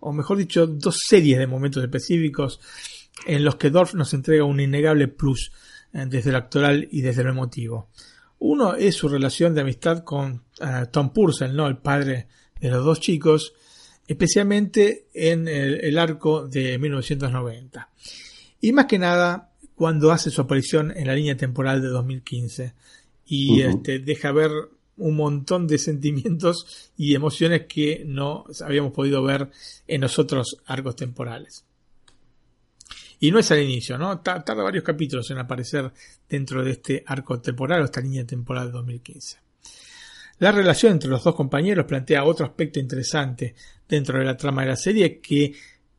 o 0.00 0.12
mejor 0.12 0.38
dicho, 0.38 0.66
dos 0.66 0.98
series 1.06 1.38
de 1.38 1.46
momentos 1.46 1.82
específicos 1.84 2.58
en 3.26 3.44
los 3.44 3.56
que 3.56 3.70
Dorf 3.70 3.94
nos 3.94 4.12
entrega 4.14 4.44
un 4.44 4.58
innegable 4.58 5.06
plus 5.08 5.52
eh, 5.92 6.06
desde 6.08 6.32
lo 6.32 6.38
actoral 6.38 6.88
y 6.90 7.02
desde 7.02 7.22
lo 7.22 7.30
emotivo. 7.30 7.90
Uno 8.38 8.74
es 8.74 8.96
su 8.96 9.08
relación 9.08 9.54
de 9.54 9.60
amistad 9.60 10.02
con 10.02 10.42
eh, 10.60 10.86
Tom 10.90 11.12
Purcell, 11.12 11.54
¿no? 11.54 11.66
el 11.66 11.76
padre 11.76 12.26
de 12.60 12.70
los 12.70 12.84
dos 12.84 13.00
chicos, 13.00 13.52
especialmente 14.06 15.06
en 15.14 15.46
el, 15.46 15.80
el 15.84 15.98
arco 15.98 16.48
de 16.48 16.78
1990. 16.78 17.90
Y 18.60 18.72
más 18.72 18.86
que 18.86 18.98
nada 18.98 19.52
cuando 19.74 20.10
hace 20.10 20.30
su 20.30 20.40
aparición 20.40 20.92
en 20.96 21.06
la 21.06 21.14
línea 21.14 21.36
temporal 21.36 21.82
de 21.82 21.88
2015 21.88 22.74
y 23.26 23.62
este, 23.62 23.98
deja 23.98 24.32
ver 24.32 24.50
un 24.96 25.16
montón 25.16 25.66
de 25.66 25.78
sentimientos 25.78 26.92
y 26.96 27.14
emociones 27.14 27.66
que 27.66 28.04
no 28.06 28.44
habíamos 28.64 28.92
podido 28.92 29.22
ver 29.22 29.50
en 29.86 30.00
los 30.00 30.18
otros 30.18 30.58
arcos 30.66 30.96
temporales. 30.96 31.64
Y 33.20 33.30
no 33.30 33.38
es 33.38 33.50
al 33.50 33.62
inicio, 33.62 33.96
¿no? 33.96 34.20
Tarda 34.20 34.54
varios 34.54 34.84
capítulos 34.84 35.30
en 35.30 35.38
aparecer 35.38 35.92
dentro 36.28 36.62
de 36.62 36.72
este 36.72 37.04
arco 37.06 37.40
temporal 37.40 37.82
o 37.82 37.84
esta 37.84 38.00
línea 38.00 38.26
temporal 38.26 38.66
de 38.66 38.72
2015. 38.72 39.38
La 40.38 40.52
relación 40.52 40.92
entre 40.92 41.10
los 41.10 41.22
dos 41.22 41.34
compañeros 41.34 41.86
plantea 41.86 42.24
otro 42.24 42.44
aspecto 42.44 42.80
interesante 42.80 43.54
dentro 43.88 44.18
de 44.18 44.24
la 44.24 44.36
trama 44.36 44.62
de 44.62 44.68
la 44.68 44.76
serie 44.76 45.20
que 45.20 45.54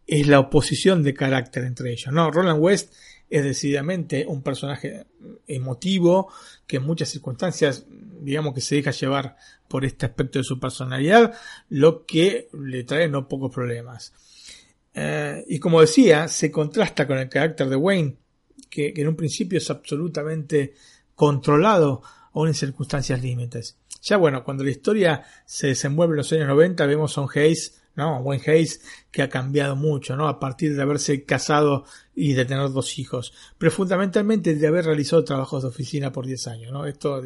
es 0.05 0.27
la 0.27 0.39
oposición 0.39 1.01
de 1.01 1.13
carácter 1.13 1.63
entre 1.63 1.93
ellos, 1.93 2.13
¿no? 2.13 2.29
Roland 2.29 2.61
West 2.61 2.93
es 3.29 3.43
decididamente 3.43 4.25
un 4.27 4.41
personaje 4.41 5.05
emotivo 5.47 6.31
que 6.67 6.77
en 6.77 6.83
muchas 6.83 7.09
circunstancias 7.09 7.85
digamos 8.21 8.53
que 8.53 8.61
se 8.61 8.75
deja 8.75 8.91
llevar 8.91 9.37
por 9.67 9.85
este 9.85 10.05
aspecto 10.05 10.39
de 10.39 10.43
su 10.43 10.59
personalidad, 10.59 11.33
lo 11.69 12.05
que 12.05 12.49
le 12.53 12.83
trae 12.83 13.07
no 13.07 13.27
pocos 13.27 13.53
problemas. 13.53 14.13
Eh, 14.93 15.43
y 15.47 15.59
como 15.59 15.81
decía, 15.81 16.27
se 16.27 16.51
contrasta 16.51 17.05
con 17.07 17.17
el 17.17 17.29
carácter 17.29 17.69
de 17.69 17.75
Wayne, 17.75 18.15
que, 18.69 18.93
que 18.93 19.01
en 19.01 19.07
un 19.09 19.15
principio 19.15 19.57
es 19.57 19.69
absolutamente 19.69 20.73
controlado 21.13 22.01
aún 22.33 22.47
en 22.47 22.53
circunstancias 22.53 23.21
límites. 23.21 23.77
Ya 24.01 24.17
bueno, 24.17 24.43
cuando 24.43 24.63
la 24.63 24.71
historia 24.71 25.23
se 25.45 25.67
desenvuelve 25.67 26.13
en 26.13 26.17
los 26.17 26.31
años 26.33 26.47
90, 26.47 26.85
vemos 26.85 27.17
a 27.17 27.21
un 27.21 27.29
Hayes 27.33 27.81
¿no? 27.95 28.19
Wayne 28.19 28.43
Hayes, 28.47 28.81
que 29.11 29.21
ha 29.21 29.29
cambiado 29.29 29.75
mucho, 29.75 30.15
¿no? 30.15 30.27
A 30.27 30.39
partir 30.39 30.75
de 30.75 30.81
haberse 30.81 31.23
casado 31.23 31.85
y 32.13 32.33
de 32.33 32.45
tener 32.45 32.69
dos 32.69 32.97
hijos, 32.97 33.33
pero 33.57 33.71
fundamentalmente 33.71 34.55
de 34.55 34.67
haber 34.67 34.85
realizado 34.85 35.23
trabajos 35.23 35.63
de 35.63 35.69
oficina 35.69 36.11
por 36.11 36.25
10 36.25 36.47
años, 36.47 36.71
¿no? 36.71 36.85
Esto 36.85 37.21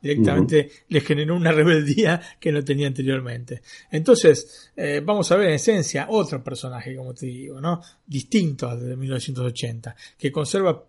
directamente 0.00 0.70
le 0.88 1.00
generó 1.00 1.36
una 1.36 1.52
rebeldía 1.52 2.20
que 2.38 2.52
no 2.52 2.62
tenía 2.64 2.86
anteriormente. 2.86 3.62
Entonces, 3.90 4.70
eh, 4.76 5.00
vamos 5.04 5.30
a 5.32 5.36
ver 5.36 5.48
en 5.48 5.54
esencia 5.54 6.06
otro 6.08 6.42
personaje, 6.42 6.96
como 6.96 7.14
te 7.14 7.26
digo, 7.26 7.60
¿no? 7.60 7.80
Distinto 8.06 8.68
al 8.68 8.80
de 8.80 8.96
1980, 8.96 9.96
que 10.18 10.30
conserva 10.30 10.84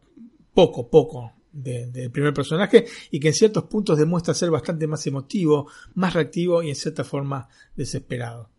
poco, 0.54 0.90
poco 0.90 1.34
del 1.54 2.10
primer 2.10 2.34
personaje 2.34 2.86
y 3.12 3.20
que 3.20 3.28
en 3.28 3.34
ciertos 3.34 3.66
puntos 3.66 3.98
demuestra 3.98 4.34
ser 4.34 4.50
bastante 4.50 4.88
más 4.88 5.06
emotivo, 5.06 5.68
más 5.94 6.14
reactivo 6.14 6.64
y 6.64 6.70
en 6.70 6.76
cierta 6.76 7.04
forma 7.04 7.48
desesperado. 7.76 8.50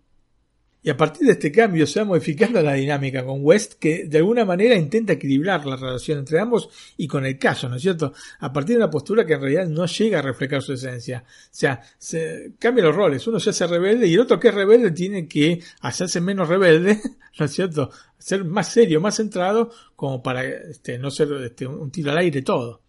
Y 0.84 0.90
a 0.90 0.96
partir 0.98 1.26
de 1.26 1.32
este 1.32 1.50
cambio 1.50 1.86
se 1.86 2.00
va 2.00 2.04
modificando 2.04 2.60
la 2.60 2.74
dinámica 2.74 3.24
con 3.24 3.38
West, 3.40 3.74
que 3.80 4.04
de 4.04 4.18
alguna 4.18 4.44
manera 4.44 4.74
intenta 4.74 5.14
equilibrar 5.14 5.64
la 5.64 5.76
relación 5.76 6.18
entre 6.18 6.38
ambos 6.38 6.68
y 6.98 7.08
con 7.08 7.24
el 7.24 7.38
caso, 7.38 7.70
¿no 7.70 7.76
es 7.76 7.82
cierto? 7.82 8.12
A 8.40 8.52
partir 8.52 8.74
de 8.74 8.82
una 8.82 8.90
postura 8.90 9.24
que 9.24 9.32
en 9.32 9.40
realidad 9.40 9.66
no 9.66 9.86
llega 9.86 10.18
a 10.18 10.22
reflejar 10.22 10.60
su 10.60 10.74
esencia. 10.74 11.24
O 11.26 11.48
sea, 11.50 11.80
se 11.96 12.52
cambian 12.58 12.88
los 12.88 12.96
roles. 12.96 13.26
Uno 13.26 13.40
se 13.40 13.48
hace 13.48 13.66
rebelde 13.66 14.06
y 14.06 14.12
el 14.12 14.20
otro 14.20 14.38
que 14.38 14.48
es 14.48 14.54
rebelde 14.54 14.90
tiene 14.90 15.26
que 15.26 15.58
hacerse 15.80 16.20
menos 16.20 16.50
rebelde, 16.50 17.00
¿no 17.38 17.46
es 17.46 17.52
cierto? 17.52 17.90
Ser 18.18 18.44
más 18.44 18.70
serio, 18.70 19.00
más 19.00 19.16
centrado, 19.16 19.70
como 19.96 20.22
para 20.22 20.44
este, 20.44 20.98
no 20.98 21.10
ser 21.10 21.32
este, 21.44 21.66
un 21.66 21.90
tiro 21.90 22.12
al 22.12 22.18
aire 22.18 22.42
todo. 22.42 22.82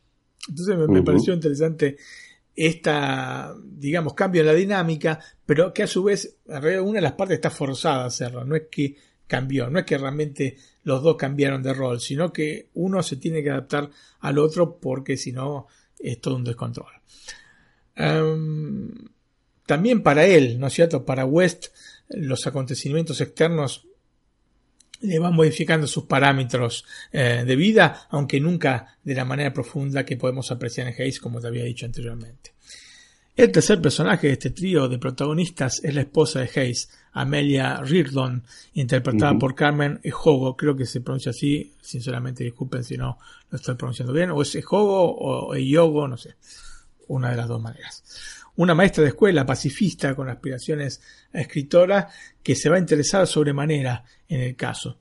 Entonces 0.49 0.77
me, 0.77 0.88
me 0.89 1.01
pareció 1.01 1.34
interesante 1.34 1.95
esta, 2.56 3.53
digamos, 3.64 4.14
cambio 4.14 4.41
en 4.41 4.48
la 4.48 4.53
dinámica, 4.53 5.19
pero 5.45 5.73
que 5.73 5.84
a 5.84 5.88
su 5.88 6.03
vez, 6.03 6.38
una 6.48 6.94
de 6.94 7.02
las 7.02 7.14
partes 7.14 7.36
está 7.36 7.49
forzada 7.49 8.03
a 8.03 8.07
hacerlo, 8.07 8.45
no 8.45 8.56
es 8.56 8.64
que 8.72 8.95
cambió, 9.27 9.69
no 9.69 9.80
es 9.80 9.86
que 9.86 9.98
realmente 9.98 10.57
los 10.84 11.02
dos 11.02 11.18
cambiaron 11.18 11.64
de 11.64 11.73
rol, 11.73 11.99
sino 11.99 12.32
que 12.32 12.69
uno 12.76 13.03
se 13.03 13.18
tiene 13.18 13.44
que 13.44 13.49
adaptar 13.49 13.90
al 14.19 14.38
otro 14.38 14.77
porque 14.80 15.18
si 15.18 15.32
no 15.32 15.68
es 15.99 16.22
todo 16.22 16.36
un 16.36 16.44
descontrol. 16.44 16.91
Em, 17.95 18.91
también 19.65 20.03
para 20.03 20.26
él, 20.26 20.60
¿no 20.60 20.68
es 20.68 20.73
cierto? 20.73 21.06
Para 21.06 21.26
West, 21.26 21.68
los 22.10 22.45
acontecimientos 22.45 23.19
externos 23.19 23.88
le 25.06 25.19
van 25.19 25.34
modificando 25.34 25.88
sus 25.88 26.06
parámetros 26.06 26.86
eh, 27.11 27.44
de 27.45 27.56
vida, 27.56 28.07
aunque 28.10 28.40
nunca 28.40 28.98
de 29.03 29.15
la 29.15 29.26
manera 29.26 29.53
profunda 29.53 30.06
que 30.06 30.18
podemos 30.18 30.52
apreciar 30.52 30.88
en 30.88 30.94
Hayes, 30.94 31.19
como 31.19 31.40
te 31.40 31.48
había 31.48 31.64
dicho 31.64 31.86
anteriormente. 31.86 32.53
El 33.36 33.52
tercer 33.52 33.82
personaje 33.82 34.27
de 34.27 34.34
este 34.34 34.52
trío 34.52 34.88
de 34.88 34.98
protagonistas 34.98 35.84
es 35.84 35.94
la 35.94 36.02
esposa 36.02 36.40
de 36.40 36.49
Hayes, 36.56 36.90
Amelia 37.11 37.82
Reardon, 37.82 38.44
interpretada 38.73 39.38
por 39.38 39.56
Carmen 39.56 39.99
Ejogo, 40.03 40.56
creo 40.56 40.76
que 40.76 40.86
se 40.86 41.02
pronuncia 41.02 41.32
así, 41.32 41.73
sinceramente 41.82 42.44
disculpen 42.44 42.84
si 42.84 42.98
no 42.98 43.18
lo 43.49 43.57
estoy 43.57 43.76
pronunciando 43.76 44.14
bien, 44.14 44.32
o 44.32 44.41
es 44.41 44.56
Ejogo 44.56 45.15
o 45.15 45.53
Eyogo, 45.53 46.07
no 46.07 46.18
sé, 46.18 46.36
una 47.07 47.32
de 47.32 47.36
las 47.38 47.48
dos 47.48 47.61
maneras 47.61 48.03
una 48.57 48.76
maestra 48.76 49.03
de 49.03 49.10
escuela 49.10 49.45
pacifista 49.45 50.15
con 50.15 50.30
aspiraciones 50.30 51.02
a 51.34 51.41
escritora 51.41 52.10
que 52.41 52.56
se 52.56 52.69
va 52.69 52.77
a 52.77 52.80
interesar 52.80 53.27
sobremanera 53.27 54.03
en 54.27 54.41
el 54.41 54.56
caso. 54.56 54.99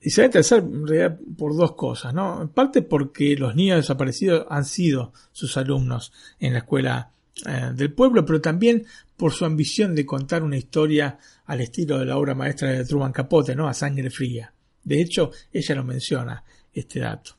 Y 0.00 0.10
se 0.10 0.20
va 0.20 0.24
a 0.24 0.26
interesar 0.26 0.58
en 0.60 0.86
realidad 0.86 1.18
por 1.38 1.56
dos 1.56 1.74
cosas, 1.74 2.12
¿no? 2.12 2.42
En 2.42 2.48
parte 2.48 2.82
porque 2.82 3.36
los 3.36 3.54
niños 3.54 3.76
desaparecidos 3.78 4.46
han 4.50 4.64
sido 4.64 5.12
sus 5.30 5.56
alumnos 5.56 6.12
en 6.40 6.54
la 6.54 6.58
escuela 6.60 7.10
eh, 7.46 7.70
del 7.74 7.92
pueblo, 7.92 8.26
pero 8.26 8.40
también 8.40 8.84
por 9.16 9.32
su 9.32 9.44
ambición 9.44 9.94
de 9.94 10.04
contar 10.04 10.42
una 10.42 10.56
historia 10.56 11.18
al 11.46 11.60
estilo 11.60 11.98
de 11.98 12.06
la 12.06 12.18
obra 12.18 12.34
maestra 12.34 12.70
de 12.70 12.84
Truman 12.84 13.12
Capote, 13.12 13.54
¿no? 13.54 13.68
A 13.68 13.74
sangre 13.74 14.10
fría. 14.10 14.52
De 14.82 15.00
hecho, 15.00 15.30
ella 15.52 15.76
lo 15.76 15.84
menciona, 15.84 16.42
este 16.72 16.98
dato. 16.98 17.36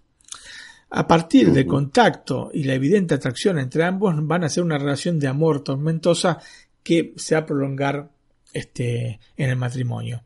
A 0.95 1.07
partir 1.07 1.52
del 1.52 1.65
contacto 1.65 2.52
y 2.53 2.65
la 2.65 2.76
evidente 2.76 3.15
atracción 3.15 3.57
entre 3.57 3.84
ambos 3.84 4.14
van 4.28 4.44
a 4.44 4.49
ser 4.49 4.64
una 4.64 4.78
relación 4.78 5.20
de 5.20 5.28
amor 5.28 5.64
tormentosa 5.64 6.38
que 6.84 7.14
se 7.15 7.34
va 7.34 7.41
a 7.41 7.45
prolongar 7.48 8.11
este, 8.53 9.20
en 9.36 9.49
el 9.49 9.56
matrimonio. 9.56 10.22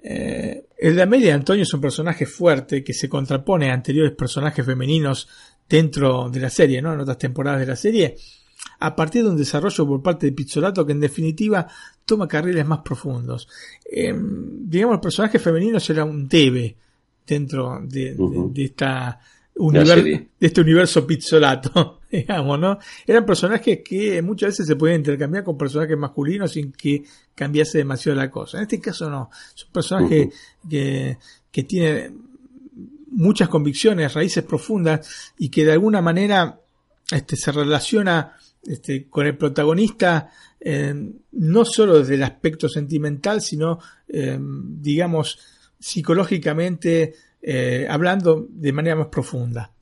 Eh, 0.00 0.66
el 0.78 0.94
de 0.94 1.02
Amelia 1.02 1.34
Antonio 1.34 1.64
es 1.64 1.74
un 1.74 1.80
personaje 1.80 2.26
fuerte 2.26 2.84
que 2.84 2.92
se 2.92 3.08
contrapone 3.08 3.72
a 3.72 3.74
anteriores 3.74 4.12
personajes 4.12 4.64
femeninos 4.64 5.28
dentro 5.68 6.30
de 6.30 6.38
la 6.38 6.50
serie, 6.50 6.80
¿no? 6.80 6.92
en 6.92 7.00
otras 7.00 7.18
temporadas 7.18 7.58
de 7.58 7.66
la 7.66 7.76
serie, 7.76 8.16
a 8.78 8.94
partir 8.94 9.24
de 9.24 9.30
un 9.30 9.36
desarrollo 9.36 9.84
por 9.84 10.00
parte 10.00 10.26
de 10.26 10.32
Pizzolato 10.32 10.86
que 10.86 10.92
en 10.92 11.00
definitiva 11.00 11.66
toma 12.06 12.28
carriles 12.28 12.64
más 12.64 12.82
profundos. 12.84 13.48
Em, 13.84 14.68
digamos, 14.70 14.94
el 14.94 15.00
personaje 15.00 15.40
femenino 15.40 15.80
será 15.80 16.04
un 16.04 16.28
debe 16.28 16.76
dentro 17.26 17.80
de 17.82 18.16
esta 18.58 19.18
de 19.54 20.28
este 20.40 20.60
universo 20.60 21.06
pizzolato, 21.06 22.00
digamos, 22.10 22.58
¿no? 22.58 22.78
Eran 23.06 23.26
personajes 23.26 23.80
que 23.84 24.22
muchas 24.22 24.50
veces 24.50 24.66
se 24.66 24.76
podían 24.76 24.98
intercambiar 24.98 25.44
con 25.44 25.58
personajes 25.58 25.96
masculinos 25.96 26.52
sin 26.52 26.72
que 26.72 27.04
cambiase 27.34 27.78
demasiado 27.78 28.18
la 28.18 28.30
cosa. 28.30 28.58
En 28.58 28.64
este 28.64 28.80
caso 28.80 29.10
no, 29.10 29.30
es 29.54 29.64
un 29.64 29.72
personaje 29.72 30.30
que, 30.68 31.18
que 31.50 31.62
tiene 31.64 32.12
muchas 33.12 33.48
convicciones, 33.48 34.14
raíces 34.14 34.42
profundas 34.42 35.32
y 35.38 35.50
que 35.50 35.64
de 35.64 35.72
alguna 35.72 36.00
manera 36.00 36.60
este, 37.10 37.36
se 37.36 37.52
relaciona 37.52 38.36
este, 38.62 39.08
con 39.08 39.26
el 39.26 39.36
protagonista 39.36 40.30
eh, 40.58 40.94
no 41.32 41.64
solo 41.64 41.98
desde 41.98 42.14
el 42.14 42.22
aspecto 42.22 42.68
sentimental, 42.68 43.40
sino, 43.40 43.80
eh, 44.08 44.38
digamos, 44.40 45.38
psicológicamente 45.78 47.14
eh, 47.42 47.86
hablando 47.90 48.46
de 48.48 48.72
manera 48.72 48.96
más 48.96 49.08
profunda. 49.08 49.72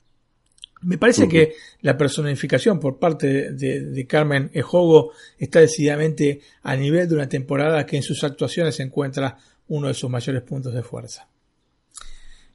Me 0.81 0.97
parece 0.97 1.29
que 1.29 1.53
la 1.81 1.95
personificación 1.95 2.79
por 2.79 2.97
parte 2.97 3.51
de, 3.51 4.07
Carmen 4.07 4.49
Ejogo 4.51 5.11
está 5.37 5.59
decididamente 5.59 6.41
a 6.63 6.75
nivel 6.75 7.07
de 7.07 7.15
una 7.15 7.29
temporada 7.29 7.85
que 7.85 7.97
en 7.97 8.03
sus 8.03 8.23
actuaciones 8.23 8.75
se 8.75 8.83
encuentra 8.83 9.37
uno 9.67 9.89
de 9.89 9.93
sus 9.93 10.09
mayores 10.09 10.41
puntos 10.41 10.73
de 10.73 10.81
fuerza. 10.81 11.27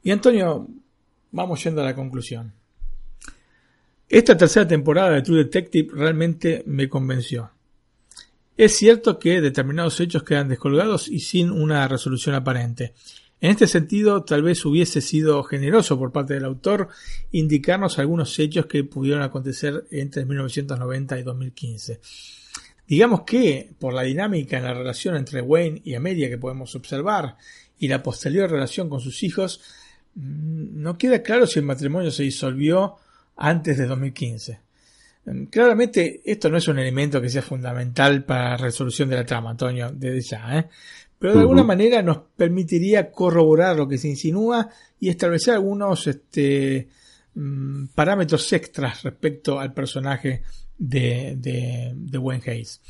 Y 0.02 0.10
Antonio, 0.10 0.66
vamos 1.30 1.62
yendo 1.62 1.82
a 1.82 1.84
la 1.84 1.94
conclusión. 1.94 2.52
Esta 4.08 4.36
tercera 4.36 4.66
temporada 4.66 5.10
de 5.10 5.22
True 5.22 5.44
Detective 5.44 5.90
realmente 5.94 6.64
me 6.66 6.88
convenció. 6.88 7.50
Es 8.56 8.74
cierto 8.74 9.18
que 9.18 9.40
determinados 9.40 10.00
hechos 10.00 10.24
quedan 10.24 10.48
descolgados 10.48 11.08
y 11.08 11.20
sin 11.20 11.50
una 11.50 11.86
resolución 11.86 12.34
aparente, 12.34 12.94
en 13.40 13.50
este 13.50 13.66
sentido, 13.66 14.24
tal 14.24 14.42
vez 14.42 14.64
hubiese 14.64 15.02
sido 15.02 15.42
generoso 15.44 15.98
por 15.98 16.10
parte 16.10 16.34
del 16.34 16.44
autor 16.44 16.88
indicarnos 17.32 17.98
algunos 17.98 18.38
hechos 18.38 18.66
que 18.66 18.82
pudieron 18.84 19.22
acontecer 19.22 19.86
entre 19.90 20.24
1990 20.24 21.18
y 21.18 21.22
2015. 21.22 22.00
Digamos 22.86 23.22
que, 23.22 23.70
por 23.78 23.92
la 23.92 24.02
dinámica 24.02 24.56
en 24.56 24.64
la 24.64 24.72
relación 24.72 25.16
entre 25.16 25.42
Wayne 25.42 25.82
y 25.84 25.94
Amelia 25.94 26.30
que 26.30 26.38
podemos 26.38 26.74
observar 26.76 27.36
y 27.78 27.88
la 27.88 28.02
posterior 28.02 28.50
relación 28.50 28.88
con 28.88 29.00
sus 29.00 29.22
hijos, 29.22 29.60
mm, 30.14 30.80
no 30.80 30.96
queda 30.96 31.22
claro 31.22 31.46
si 31.46 31.58
el 31.58 31.66
matrimonio 31.66 32.10
se 32.10 32.22
disolvió 32.22 32.96
antes 33.36 33.76
de 33.76 33.86
2015. 33.86 34.60
Mm, 35.26 35.44
claramente 35.46 36.22
esto 36.24 36.48
no 36.48 36.56
es 36.56 36.68
un 36.68 36.78
elemento 36.78 37.20
que 37.20 37.28
sea 37.28 37.42
fundamental 37.42 38.24
para 38.24 38.50
la 38.50 38.56
resolución 38.56 39.10
de 39.10 39.16
la 39.16 39.26
trama, 39.26 39.50
Antonio, 39.50 39.90
desde 39.92 40.20
ya, 40.22 40.58
¿eh? 40.58 40.68
Pero 41.18 41.34
de 41.34 41.40
alguna 41.40 41.62
manera 41.62 42.02
nos 42.02 42.18
permitiría 42.36 43.10
corroborar 43.10 43.76
lo 43.76 43.88
que 43.88 43.98
se 43.98 44.08
insinúa 44.08 44.68
y 45.00 45.08
establecer 45.08 45.54
algunos 45.54 46.06
este, 46.06 46.88
mm, 47.34 47.86
parámetros 47.94 48.52
extras 48.52 49.02
respecto 49.02 49.58
al 49.58 49.72
personaje 49.72 50.42
de, 50.78 51.34
de, 51.38 51.92
de 51.94 52.18
Wayne 52.18 52.44
Hayes. 52.46 52.80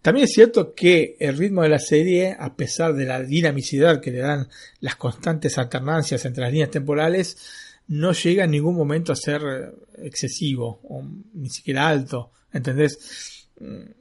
También 0.00 0.24
es 0.24 0.32
cierto 0.32 0.74
que 0.74 1.16
el 1.18 1.36
ritmo 1.36 1.62
de 1.62 1.68
la 1.68 1.78
serie, 1.78 2.36
a 2.38 2.54
pesar 2.54 2.94
de 2.94 3.04
la 3.04 3.22
dinamicidad 3.22 4.00
que 4.00 4.12
le 4.12 4.20
dan 4.20 4.48
las 4.80 4.96
constantes 4.96 5.58
alternancias 5.58 6.24
entre 6.24 6.44
las 6.44 6.52
líneas 6.52 6.70
temporales, 6.70 7.36
no 7.88 8.12
llega 8.12 8.44
en 8.44 8.52
ningún 8.52 8.76
momento 8.76 9.12
a 9.12 9.16
ser 9.16 9.42
excesivo 9.98 10.80
o 10.84 11.02
ni 11.34 11.50
siquiera 11.50 11.88
alto, 11.88 12.32
¿entendés? 12.52 13.37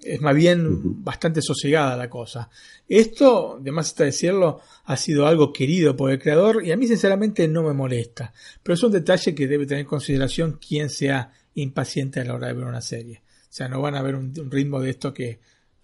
Es 0.03 0.21
más 0.21 0.35
bien 0.35 1.03
bastante 1.03 1.41
sosegada 1.41 1.97
la 1.97 2.09
cosa. 2.09 2.49
Esto, 2.87 3.59
de 3.59 3.71
más 3.71 3.87
está 3.87 4.03
decirlo, 4.03 4.61
ha 4.85 4.95
sido 4.97 5.25
algo 5.25 5.51
querido 5.51 5.95
por 5.95 6.11
el 6.11 6.19
creador 6.19 6.63
y 6.63 6.71
a 6.71 6.77
mí 6.77 6.87
sinceramente 6.87 7.47
no 7.47 7.63
me 7.63 7.73
molesta. 7.73 8.33
Pero 8.61 8.75
es 8.75 8.83
un 8.83 8.91
detalle 8.91 9.33
que 9.33 9.47
debe 9.47 9.65
tener 9.65 9.81
en 9.81 9.87
consideración 9.87 10.59
quien 10.65 10.89
sea 10.89 11.31
impaciente 11.55 12.19
a 12.19 12.23
la 12.23 12.35
hora 12.35 12.47
de 12.47 12.53
ver 12.53 12.65
una 12.65 12.81
serie. 12.81 13.23
O 13.43 13.53
sea, 13.57 13.67
no 13.67 13.81
van 13.81 13.95
a 13.95 14.03
ver 14.03 14.15
un, 14.15 14.31
un 14.39 14.51
ritmo 14.51 14.79
de 14.79 14.91
esto 14.91 15.13
que 15.13 15.39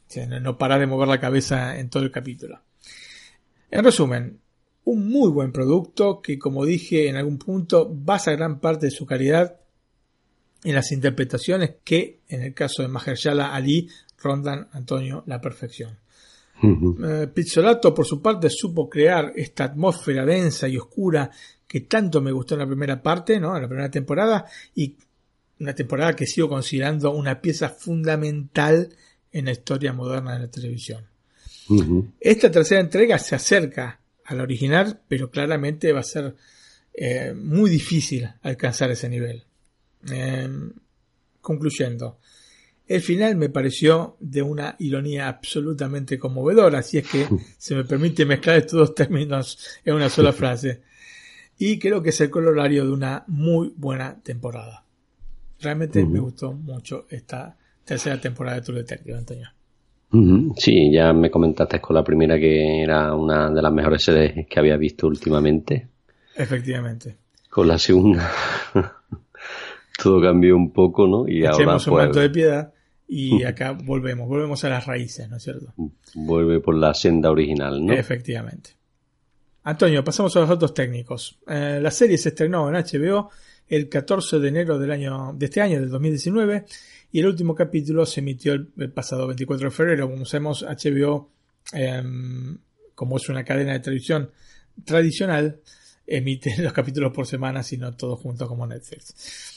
o 0.07 0.11
sea, 0.13 0.27
no, 0.27 0.39
no 0.39 0.57
parar 0.57 0.79
de 0.79 0.85
mover 0.85 1.07
la 1.07 1.19
cabeza 1.19 1.79
en 1.79 1.89
todo 1.89 2.03
el 2.03 2.11
capítulo. 2.11 2.61
En 3.71 3.83
resumen, 3.83 4.39
un 4.85 5.09
muy 5.09 5.31
buen 5.31 5.51
producto 5.51 6.21
que, 6.21 6.37
como 6.37 6.65
dije 6.65 7.07
en 7.07 7.15
algún 7.15 7.39
punto, 7.39 7.89
basa 7.91 8.33
gran 8.33 8.59
parte 8.59 8.87
de 8.87 8.91
su 8.91 9.07
calidad 9.07 9.62
en 10.63 10.75
las 10.75 10.91
interpretaciones 10.91 11.75
que, 11.83 12.21
en 12.27 12.43
el 12.43 12.53
caso 12.53 12.81
de 12.81 12.87
Mahershala 12.87 13.53
Ali, 13.53 13.89
rondan 14.17 14.67
Antonio 14.71 15.23
la 15.27 15.41
perfección. 15.41 15.97
Eh, 16.63 17.27
Pizzolato, 17.33 17.93
por 17.93 18.05
su 18.05 18.21
parte, 18.21 18.49
supo 18.49 18.89
crear 18.89 19.33
esta 19.35 19.65
atmósfera 19.65 20.25
densa 20.25 20.67
y 20.67 20.77
oscura 20.77 21.29
que 21.67 21.81
tanto 21.81 22.21
me 22.21 22.31
gustó 22.31 22.55
en 22.55 22.59
la 22.59 22.67
primera 22.67 23.01
parte, 23.01 23.39
¿no? 23.39 23.55
en 23.55 23.63
la 23.63 23.67
primera 23.67 23.91
temporada, 23.91 24.45
y 24.75 24.95
una 25.59 25.73
temporada 25.73 26.15
que 26.15 26.25
sigo 26.25 26.47
considerando 26.47 27.11
una 27.11 27.41
pieza 27.41 27.69
fundamental 27.69 28.89
en 29.31 29.45
la 29.45 29.51
historia 29.51 29.91
moderna 29.91 30.33
de 30.33 30.39
la 30.39 30.47
televisión. 30.51 31.05
Esta 32.19 32.51
tercera 32.51 32.81
entrega 32.81 33.17
se 33.17 33.35
acerca 33.35 33.99
a 34.25 34.35
la 34.35 34.43
original, 34.43 35.01
pero 35.07 35.31
claramente 35.31 35.91
va 35.91 36.01
a 36.01 36.03
ser 36.03 36.35
eh, 36.93 37.33
muy 37.33 37.69
difícil 37.69 38.29
alcanzar 38.41 38.91
ese 38.91 39.09
nivel. 39.09 39.45
Eh, 40.11 40.49
concluyendo, 41.41 42.19
el 42.87 43.01
final 43.01 43.35
me 43.35 43.49
pareció 43.49 44.17
de 44.19 44.41
una 44.41 44.75
ironía 44.79 45.27
absolutamente 45.27 46.19
conmovedora, 46.19 46.79
así 46.79 46.97
es 46.97 47.07
que 47.07 47.27
se 47.57 47.75
me 47.75 47.83
permite 47.83 48.25
mezclar 48.25 48.57
estos 48.57 48.79
dos 48.79 48.95
términos 48.95 49.57
en 49.85 49.95
una 49.95 50.09
sola 50.09 50.33
frase. 50.33 50.81
Y 51.57 51.79
creo 51.79 52.01
que 52.01 52.09
es 52.09 52.21
el 52.21 52.29
colorario 52.29 52.85
de 52.85 52.91
una 52.91 53.23
muy 53.27 53.73
buena 53.75 54.19
temporada. 54.21 54.83
Realmente 55.61 56.05
me 56.05 56.19
gustó 56.19 56.51
mucho 56.51 57.05
esta 57.09 57.57
tercera 57.85 58.19
temporada 58.19 58.57
de 58.57 58.63
True 58.63 58.79
Detective, 58.79 59.17
Antonio. 59.17 59.49
Sí, 60.57 60.91
ya 60.91 61.11
me 61.13 61.31
comentaste 61.31 61.79
con 61.79 61.95
la 61.95 62.03
primera 62.03 62.37
que 62.37 62.83
era 62.83 63.15
una 63.15 63.49
de 63.49 63.61
las 63.61 63.73
mejores 63.73 64.03
series 64.03 64.45
que 64.47 64.59
había 64.59 64.77
visto 64.77 65.07
últimamente. 65.07 65.87
Efectivamente. 66.35 67.17
Con 67.49 67.67
la 67.67 67.79
segunda 67.79 68.31
todo 69.97 70.21
cambió 70.21 70.55
un 70.55 70.71
poco, 70.71 71.07
¿no? 71.07 71.27
Y 71.27 71.39
Echemos 71.39 71.59
ahora 71.59 71.75
un 71.75 71.83
pues, 71.83 72.05
manto 72.05 72.19
de 72.19 72.29
piedad 72.29 72.73
y 73.07 73.43
acá 73.45 73.71
volvemos, 73.71 74.27
volvemos 74.27 74.63
a 74.63 74.69
las 74.69 74.85
raíces, 74.85 75.29
¿no 75.29 75.37
es 75.37 75.43
cierto? 75.43 75.73
vuelve 76.15 76.59
por 76.59 76.75
la 76.75 76.93
senda 76.93 77.31
original, 77.31 77.85
¿no? 77.85 77.93
Efectivamente. 77.93 78.71
Antonio, 79.63 80.03
pasamos 80.03 80.35
a 80.35 80.41
los 80.41 80.49
datos 80.49 80.73
técnicos. 80.73 81.39
Eh, 81.47 81.79
la 81.81 81.91
serie 81.91 82.17
se 82.17 82.29
estrenó 82.29 82.67
en 82.69 82.75
HBO 82.75 83.29
el 83.67 83.87
14 83.87 84.39
de 84.39 84.47
enero 84.49 84.77
del 84.77 84.91
año, 84.91 85.33
de 85.33 85.45
este 85.45 85.61
año, 85.61 85.79
del 85.79 85.89
2019, 85.89 86.65
y 87.11 87.19
el 87.19 87.27
último 87.27 87.55
capítulo 87.55 88.05
se 88.05 88.19
emitió 88.19 88.53
el, 88.53 88.69
el 88.77 88.91
pasado 88.91 89.25
24 89.27 89.69
de 89.69 89.71
febrero. 89.71 90.09
Como 90.09 90.25
sabemos, 90.25 90.63
HBO, 90.63 91.29
em, 91.71 92.57
como 92.93 93.17
es 93.17 93.29
una 93.29 93.43
cadena 93.43 93.73
de 93.73 93.79
televisión 93.79 94.31
tradicional, 94.83 95.61
emite 96.05 96.55
los 96.61 96.73
capítulos 96.73 97.13
por 97.13 97.25
semana, 97.25 97.63
sino 97.63 97.95
todos 97.95 98.19
juntos 98.19 98.47
como 98.47 98.67
Netflix. 98.67 99.52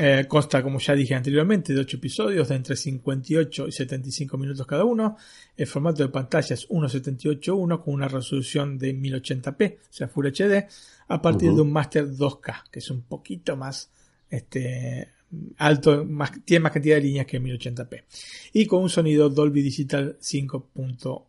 Eh, 0.00 0.26
consta, 0.28 0.62
como 0.62 0.78
ya 0.78 0.94
dije 0.94 1.16
anteriormente, 1.16 1.74
de 1.74 1.80
8 1.80 1.96
episodios 1.96 2.48
de 2.48 2.54
entre 2.54 2.76
58 2.76 3.66
y 3.66 3.72
75 3.72 4.38
minutos 4.38 4.64
cada 4.64 4.84
uno. 4.84 5.16
El 5.56 5.66
formato 5.66 6.04
de 6.04 6.08
pantalla 6.08 6.54
es 6.54 6.68
1.78.1 6.68 7.82
con 7.82 7.94
una 7.94 8.06
resolución 8.06 8.78
de 8.78 8.94
1080p, 8.94 9.74
o 9.74 9.78
sea, 9.90 10.06
Full 10.06 10.28
HD, 10.28 10.68
a 11.08 11.20
partir 11.20 11.52
de 11.52 11.62
un 11.62 11.72
Master 11.72 12.06
2K, 12.06 12.70
que 12.70 12.78
es 12.78 12.90
un 12.92 13.02
poquito 13.02 13.56
más 13.56 13.90
este, 14.30 15.08
alto, 15.56 16.04
más, 16.04 16.32
tiene 16.44 16.62
más 16.62 16.72
cantidad 16.72 16.94
de 16.94 17.02
líneas 17.02 17.26
que 17.26 17.42
1080p. 17.42 18.04
Y 18.52 18.66
con 18.66 18.82
un 18.84 18.90
sonido 18.90 19.28
Dolby 19.28 19.62
Digital 19.62 20.16
5.1. 20.20 21.24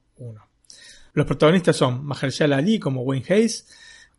Los 1.14 1.26
protagonistas 1.26 1.76
son 1.76 2.06
Mahershala 2.06 2.58
Ali 2.58 2.78
como 2.78 3.02
Wayne 3.02 3.26
Hayes, 3.30 3.66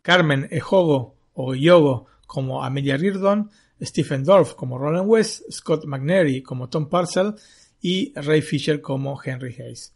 Carmen 0.01 0.49
Ejogo 0.51 1.15
o 1.35 1.55
Yogo 1.55 2.07
como 2.27 2.63
Amelia 2.63 2.97
Reardon, 2.97 3.49
Stephen 3.81 4.23
Dorff 4.23 4.53
como 4.53 4.77
Roland 4.77 5.09
West, 5.09 5.51
Scott 5.51 5.85
McNary 5.85 6.41
como 6.41 6.69
Tom 6.69 6.89
Parcell 6.89 7.33
y 7.81 8.13
Ray 8.15 8.41
Fisher 8.41 8.81
como 8.81 9.19
Henry 9.23 9.55
Hayes. 9.59 9.93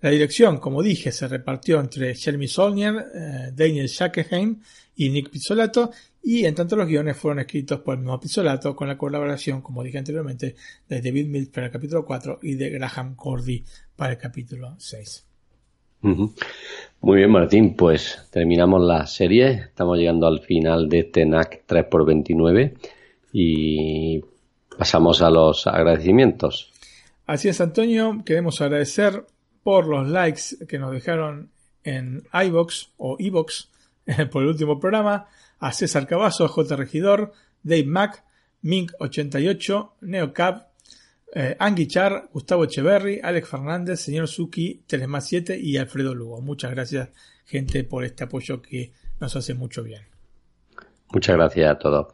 La 0.00 0.10
dirección, 0.10 0.58
como 0.58 0.82
dije, 0.82 1.12
se 1.12 1.28
repartió 1.28 1.78
entre 1.78 2.14
Jeremy 2.14 2.48
Saulnier, 2.48 2.94
eh, 3.14 3.50
Daniel 3.54 3.88
Schackenheim 3.88 4.60
y 4.96 5.10
Nick 5.10 5.28
Pizzolato, 5.28 5.90
y 6.22 6.44
en 6.44 6.54
tanto 6.54 6.74
los 6.74 6.88
guiones 6.88 7.16
fueron 7.16 7.40
escritos 7.40 7.80
por 7.80 7.94
el 7.94 8.00
mismo 8.00 8.18
Pizzolato 8.18 8.74
con 8.74 8.88
la 8.88 8.96
colaboración, 8.96 9.60
como 9.60 9.82
dije 9.82 9.98
anteriormente, 9.98 10.56
de 10.88 11.02
David 11.02 11.26
Mills 11.26 11.48
para 11.48 11.66
el 11.66 11.72
capítulo 11.72 12.04
4 12.04 12.40
y 12.42 12.54
de 12.54 12.70
Graham 12.70 13.14
Cordy 13.14 13.62
para 13.94 14.12
el 14.12 14.18
capítulo 14.18 14.74
6. 14.78 15.26
Ujú. 16.02 16.32
Muy 17.02 17.18
bien, 17.18 17.30
Martín, 17.30 17.74
pues 17.76 18.26
terminamos 18.30 18.82
la 18.82 19.06
serie. 19.06 19.50
Estamos 19.50 19.98
llegando 19.98 20.26
al 20.26 20.40
final 20.40 20.88
de 20.88 21.00
este 21.00 21.26
NAC 21.26 21.66
3x29 21.66 22.72
y 23.32 24.20
pasamos 24.76 25.22
a 25.22 25.30
los 25.30 25.66
agradecimientos. 25.66 26.70
Así 27.26 27.48
es, 27.48 27.60
Antonio, 27.60 28.22
queremos 28.24 28.60
agradecer 28.60 29.24
por 29.62 29.86
los 29.86 30.08
likes 30.08 30.66
que 30.66 30.78
nos 30.78 30.92
dejaron 30.92 31.50
en 31.84 32.24
iBox 32.32 32.90
o 32.96 33.16
iBox 33.18 33.68
por 34.30 34.42
el 34.42 34.48
último 34.48 34.80
programa 34.80 35.28
a 35.58 35.72
César 35.72 36.06
Cavazo, 36.06 36.48
J. 36.48 36.76
Regidor, 36.76 37.32
Dave 37.62 37.84
Mac, 37.84 38.24
Mink88, 38.62 39.92
Neocap, 40.00 40.70
eh, 41.34 41.56
Angui 41.58 41.86
Char, 41.86 42.28
Gustavo 42.32 42.64
Echeverry, 42.64 43.20
Alex 43.22 43.48
Fernández, 43.48 44.00
Señor 44.00 44.26
Suki, 44.26 44.82
Telema 44.86 45.20
7 45.20 45.58
y 45.58 45.76
Alfredo 45.76 46.14
Lugo. 46.14 46.40
Muchas 46.40 46.72
gracias, 46.72 47.10
gente, 47.44 47.84
por 47.84 48.04
este 48.04 48.24
apoyo 48.24 48.60
que 48.60 48.92
nos 49.20 49.36
hace 49.36 49.54
mucho 49.54 49.82
bien. 49.82 50.02
Muchas 51.12 51.36
gracias 51.36 51.70
a 51.70 51.78
todos. 51.78 52.06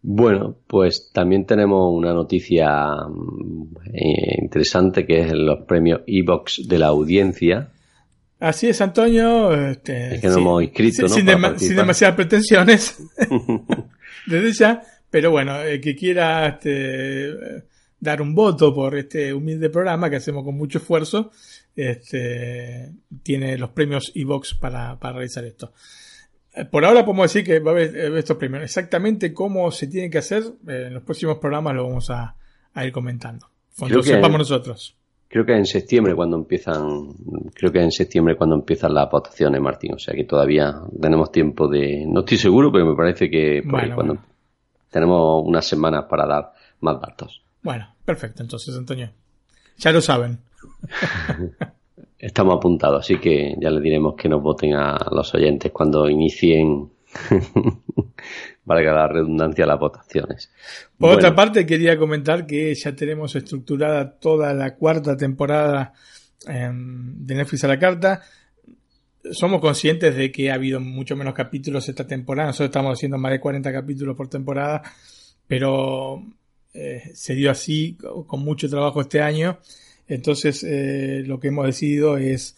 Bueno, 0.00 0.56
pues 0.66 1.10
también 1.12 1.44
tenemos 1.44 1.92
una 1.92 2.12
noticia 2.14 2.68
mm, 3.08 3.76
eh, 3.92 4.38
interesante 4.42 5.04
que 5.06 5.20
es 5.20 5.32
los 5.32 5.60
premios 5.66 6.02
Evox 6.06 6.66
de 6.68 6.78
la 6.78 6.86
audiencia. 6.86 7.70
Así 8.40 8.68
es, 8.68 8.80
Antonio. 8.80 9.52
Este, 9.70 10.14
Es 10.14 10.20
que 10.20 10.28
no 10.28 10.38
hemos 10.38 10.62
inscrito, 10.62 11.02
¿no? 11.02 11.08
Sin, 11.08 11.26
dema- 11.26 11.58
sin 11.58 11.74
demasiadas 11.76 12.14
pretensiones. 12.16 12.96
Desde 14.26 14.52
ya. 14.52 14.82
Pero 15.10 15.30
bueno, 15.30 15.60
el 15.62 15.80
que 15.80 15.96
quiera 15.96 16.46
este, 16.48 17.30
dar 17.98 18.20
un 18.22 18.34
voto 18.34 18.74
por 18.74 18.94
este 18.96 19.32
humilde 19.32 19.70
programa 19.70 20.08
que 20.10 20.16
hacemos 20.16 20.44
con 20.44 20.54
mucho 20.56 20.78
esfuerzo, 20.78 21.30
este, 21.74 22.92
tiene 23.22 23.56
los 23.58 23.70
premios 23.70 24.12
Evox 24.14 24.54
para, 24.54 24.98
para 24.98 25.14
realizar 25.14 25.44
esto. 25.44 25.72
Eh, 26.58 26.64
Por 26.64 26.84
ahora 26.84 27.04
podemos 27.04 27.32
decir 27.32 27.44
que 27.44 27.60
va 27.60 27.70
a 27.70 27.74
haber 27.74 27.96
eh, 27.96 28.18
estos 28.18 28.36
premios. 28.36 28.62
Exactamente 28.62 29.32
cómo 29.32 29.70
se 29.70 29.86
tiene 29.86 30.10
que 30.10 30.18
hacer, 30.18 30.42
eh, 30.66 30.84
en 30.88 30.94
los 30.94 31.02
próximos 31.02 31.38
programas 31.38 31.74
lo 31.74 31.84
vamos 31.84 32.10
a, 32.10 32.34
a 32.74 32.84
ir 32.84 32.92
comentando. 32.92 33.48
Cuando 33.78 34.02
sepamos 34.02 34.38
nosotros. 34.38 34.96
Creo 35.28 35.44
que 35.44 35.54
en 35.54 35.66
septiembre 35.66 36.14
cuando 36.14 36.36
empiezan, 36.36 37.12
creo 37.54 37.70
que 37.70 37.82
en 37.82 37.92
septiembre 37.92 38.34
cuando 38.34 38.56
empiezan 38.56 38.94
las 38.94 39.10
votaciones, 39.10 39.60
Martín. 39.60 39.92
O 39.94 39.98
sea 39.98 40.14
que 40.14 40.24
todavía 40.24 40.74
tenemos 41.00 41.30
tiempo 41.30 41.68
de, 41.68 42.04
no 42.06 42.20
estoy 42.20 42.38
seguro, 42.38 42.72
pero 42.72 42.86
me 42.86 42.96
parece 42.96 43.30
que 43.30 43.62
por 43.62 43.78
ahí 43.78 43.90
Bueno, 43.90 43.94
cuando 43.94 44.18
tenemos 44.90 45.44
unas 45.46 45.66
semanas 45.66 46.06
para 46.08 46.26
dar 46.26 46.52
más 46.80 47.00
datos. 47.00 47.42
Bueno, 47.62 47.94
perfecto, 48.04 48.42
entonces, 48.42 48.74
Antonio. 48.74 49.10
Ya 49.76 49.92
lo 49.92 50.00
saben. 50.00 50.38
Estamos 52.18 52.56
apuntados, 52.56 53.00
así 53.04 53.18
que 53.18 53.54
ya 53.60 53.70
le 53.70 53.80
diremos 53.80 54.14
que 54.16 54.28
nos 54.28 54.42
voten 54.42 54.74
a 54.74 54.98
los 55.12 55.32
oyentes 55.34 55.70
cuando 55.70 56.08
inicien, 56.10 56.90
valga 58.64 58.92
la 58.92 59.08
redundancia, 59.08 59.64
las 59.66 59.78
votaciones. 59.78 60.50
Por 60.98 61.10
otra 61.14 61.34
parte, 61.34 61.64
quería 61.64 61.96
comentar 61.96 62.46
que 62.46 62.74
ya 62.74 62.94
tenemos 62.94 63.34
estructurada 63.36 64.18
toda 64.18 64.52
la 64.52 64.74
cuarta 64.74 65.16
temporada 65.16 65.92
em, 66.46 67.24
de 67.24 67.34
Netflix 67.36 67.64
a 67.64 67.68
la 67.68 67.78
carta. 67.78 68.22
Somos 69.30 69.60
conscientes 69.60 70.16
de 70.16 70.30
que 70.32 70.50
ha 70.50 70.54
habido 70.54 70.80
mucho 70.80 71.16
menos 71.16 71.34
capítulos 71.34 71.88
esta 71.88 72.06
temporada. 72.06 72.48
Nosotros 72.48 72.68
estamos 72.68 72.98
haciendo 72.98 73.18
más 73.18 73.32
de 73.32 73.40
40 73.40 73.72
capítulos 73.72 74.16
por 74.16 74.28
temporada, 74.28 74.82
pero 75.46 76.22
eh, 76.74 77.10
se 77.14 77.34
dio 77.34 77.50
así 77.50 77.96
co- 77.96 78.26
con 78.26 78.40
mucho 78.40 78.68
trabajo 78.68 79.00
este 79.00 79.20
año. 79.20 79.58
Entonces, 80.08 80.64
eh, 80.64 81.22
lo 81.26 81.38
que 81.38 81.48
hemos 81.48 81.66
decidido 81.66 82.16
es 82.16 82.56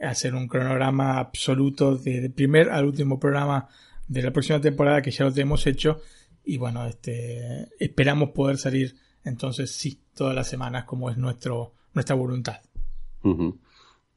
hacer 0.00 0.34
un 0.34 0.48
cronograma 0.48 1.18
absoluto 1.18 1.96
del 1.96 2.32
primer 2.32 2.70
al 2.70 2.86
último 2.86 3.18
programa 3.18 3.68
de 4.08 4.22
la 4.22 4.32
próxima 4.32 4.60
temporada 4.60 5.02
que 5.02 5.10
ya 5.10 5.24
lo 5.24 5.32
tenemos 5.32 5.66
hecho 5.66 6.00
y 6.44 6.58
bueno 6.58 6.84
este 6.84 7.68
esperamos 7.78 8.30
poder 8.30 8.58
salir 8.58 8.96
entonces 9.24 9.70
sí 9.70 10.02
todas 10.14 10.34
las 10.34 10.46
semanas 10.46 10.84
como 10.84 11.08
es 11.08 11.16
nuestro 11.16 11.72
nuestra 11.94 12.16
voluntad 12.16 12.60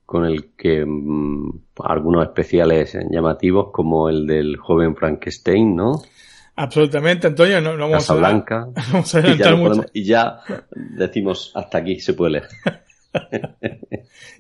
con 0.08 0.24
el 0.24 0.54
que 0.56 0.86
mm, 0.86 1.52
algunos 1.84 2.26
especiales 2.26 2.98
llamativos 3.12 3.72
como 3.74 4.08
el 4.08 4.26
del 4.26 4.56
joven 4.56 4.96
Frankenstein, 4.96 5.76
¿no? 5.76 6.02
Absolutamente 6.58 7.28
Antonio 7.28 7.62
no, 7.62 7.78
no 7.78 7.90
vamos 7.90 8.10
a 8.10 8.14
vamos 8.92 9.16
a 9.16 9.20
y, 9.20 9.22
ya 9.24 9.28
adelantar 9.30 9.52
no 9.52 9.58
mucho 9.58 9.70
podemos- 9.76 9.92
y 9.94 10.04
ya 10.04 10.40
decimos 10.76 11.52
hasta 11.56 11.78
aquí 11.78 12.00
se 12.02 12.14
puede 12.14 12.32
leer. 12.34 12.48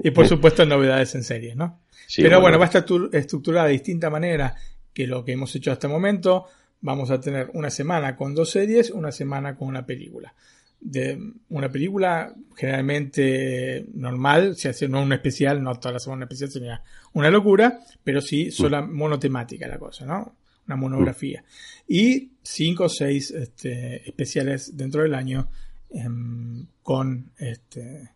y 0.03 0.11
por 0.11 0.27
supuesto 0.27 0.65
novedades 0.65 1.15
en 1.15 1.23
series 1.23 1.56
no 1.56 1.80
Sí, 2.07 2.22
pero 2.22 2.39
bueno, 2.39 2.57
bueno. 2.57 2.60
va 2.60 2.65
a 2.65 2.68
estar 2.68 2.84
tu- 2.85 3.10
estructurada 3.11 3.65
de 3.68 3.73
distinta 3.73 4.10
manera 4.10 4.56
que 4.94 5.06
lo 5.07 5.26
que 5.26 5.34
hemos 5.34 5.53
hecho 5.56 5.72
hasta 5.73 5.88
el 5.88 5.94
momento 5.94 6.45
vamos 6.81 7.11
a 7.11 7.19
tener 7.19 7.49
una 7.53 7.69
semana 7.69 8.15
con 8.15 8.34
dos 8.34 8.49
series 8.49 8.91
una 8.91 9.11
semana 9.11 9.56
con 9.57 9.68
una 9.68 9.85
película 9.85 10.34
de 10.80 11.19
una 11.49 11.69
película 11.69 12.34
generalmente 12.56 13.85
normal, 13.95 14.56
si 14.56 14.68
hace 14.68 14.88
no 14.88 15.02
un 15.02 15.11
especial, 15.11 15.61
no 15.64 15.73
toda 15.80 15.94
la 15.94 15.99
semana 15.99 16.26
especial 16.26 16.52
sería 16.52 16.84
una 17.14 17.31
locura, 17.31 17.80
pero 18.03 18.22
sí 18.22 18.52
sola 18.52 18.84
monotemática 18.84 19.68
la 19.68 19.80
cosa, 19.80 20.06
¿no? 20.06 20.35
Una 20.68 20.76
monografía. 20.76 21.44
Y 21.88 22.31
cinco 22.44 22.85
o 22.85 22.89
seis 22.89 23.31
este, 23.31 24.07
especiales 24.07 24.76
dentro 24.77 25.02
del 25.02 25.15
año 25.15 25.49
em, 25.89 26.65
con 26.84 27.31
este 27.38 28.11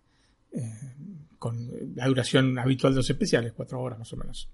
eh, 0.52 0.94
con 1.40 1.68
la 1.95 2.06
duración 2.07 2.60
habitual 2.60 2.94
de 2.94 2.98
los 2.98 3.10
especiales, 3.10 3.53
cuatro 3.53 3.82
horas 3.82 3.98
más 3.99 4.11
o 4.14 4.18
menos. 4.18 4.49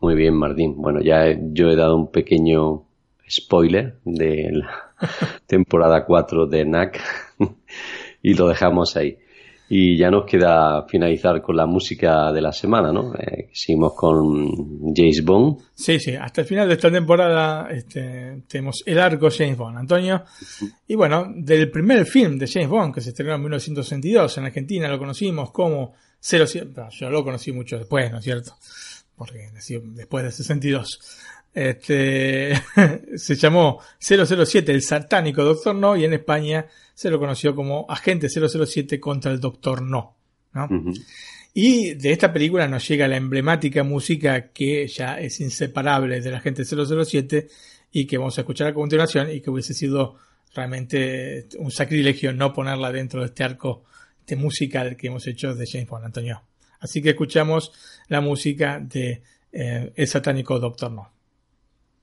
Muy 0.00 0.14
bien, 0.16 0.34
Martín. 0.34 0.74
Bueno, 0.76 1.00
ya 1.00 1.28
he- 1.28 1.40
yo 1.52 1.70
he 1.70 1.76
dado 1.76 1.96
un 1.96 2.10
pequeño 2.10 2.84
spoiler 3.30 3.98
de 4.04 4.50
la 4.52 4.92
temporada 5.46 6.04
4 6.04 6.46
de 6.48 6.64
NAC 6.64 7.00
y 8.22 8.34
lo 8.34 8.48
dejamos 8.48 8.96
ahí. 8.96 9.18
Y 9.74 9.96
ya 9.96 10.10
nos 10.10 10.26
queda 10.26 10.86
finalizar 10.86 11.40
con 11.40 11.56
la 11.56 11.64
música 11.64 12.30
de 12.30 12.42
la 12.42 12.52
semana, 12.52 12.92
¿no? 12.92 13.14
Eh, 13.14 13.48
seguimos 13.54 13.94
con 13.94 14.92
James 14.94 15.24
Bond. 15.24 15.62
Sí, 15.74 15.98
sí, 15.98 16.14
hasta 16.14 16.42
el 16.42 16.46
final 16.46 16.68
de 16.68 16.74
esta 16.74 16.90
temporada 16.90 17.70
este, 17.70 18.42
tenemos 18.46 18.82
el 18.84 18.98
arco 18.98 19.30
James 19.30 19.56
Bond, 19.56 19.78
Antonio. 19.78 20.24
Y 20.86 20.94
bueno, 20.94 21.32
del 21.34 21.70
primer 21.70 22.04
film 22.04 22.36
de 22.36 22.48
James 22.48 22.68
Bond, 22.68 22.94
que 22.94 23.00
se 23.00 23.08
estrenó 23.08 23.34
en 23.34 23.40
1962 23.40 24.36
en 24.36 24.44
Argentina, 24.44 24.88
lo 24.88 24.98
conocimos 24.98 25.50
como 25.52 25.94
07. 26.20 26.72
no, 26.76 26.90
yo 26.90 27.08
lo 27.08 27.24
conocí 27.24 27.50
mucho 27.52 27.78
después, 27.78 28.12
¿no 28.12 28.18
es 28.18 28.24
cierto? 28.24 28.54
Porque 29.16 29.48
después 29.54 30.22
del 30.22 30.32
62. 30.32 31.00
Este, 31.54 32.52
se 33.16 33.36
llamó 33.36 33.80
007, 33.98 34.70
el 34.70 34.82
satánico 34.82 35.42
Doctor 35.42 35.74
No, 35.74 35.96
y 35.96 36.04
en 36.04 36.12
España 36.12 36.66
se 37.02 37.10
lo 37.10 37.18
conoció 37.18 37.52
como 37.52 37.84
Agente 37.88 38.28
007 38.28 39.00
contra 39.00 39.32
el 39.32 39.40
Doctor 39.40 39.82
No. 39.82 40.14
¿no? 40.52 40.68
Y 41.52 41.94
de 41.94 42.12
esta 42.12 42.32
película 42.32 42.68
nos 42.68 42.86
llega 42.86 43.08
la 43.08 43.16
emblemática 43.16 43.82
música 43.82 44.52
que 44.52 44.86
ya 44.86 45.18
es 45.18 45.40
inseparable 45.40 46.20
de 46.20 46.30
la 46.30 46.38
gente 46.38 46.64
007 46.64 47.48
y 47.90 48.06
que 48.06 48.18
vamos 48.18 48.38
a 48.38 48.42
escuchar 48.42 48.68
a 48.68 48.74
continuación 48.74 49.32
y 49.32 49.40
que 49.40 49.50
hubiese 49.50 49.74
sido 49.74 50.14
realmente 50.54 51.48
un 51.58 51.72
sacrilegio 51.72 52.32
no 52.32 52.52
ponerla 52.52 52.92
dentro 52.92 53.20
de 53.22 53.26
este 53.26 53.42
arco 53.42 53.82
de 54.24 54.36
musical 54.36 54.96
que 54.96 55.08
hemos 55.08 55.26
hecho 55.26 55.56
de 55.56 55.66
James 55.66 55.88
Bond, 55.88 56.04
Antonio. 56.04 56.40
Así 56.78 57.02
que 57.02 57.10
escuchamos 57.10 57.72
la 58.06 58.20
música 58.20 58.78
de 58.78 59.22
eh, 59.50 59.92
El 59.96 60.06
satánico 60.06 60.60
Doctor 60.60 60.92
No. 60.92 61.10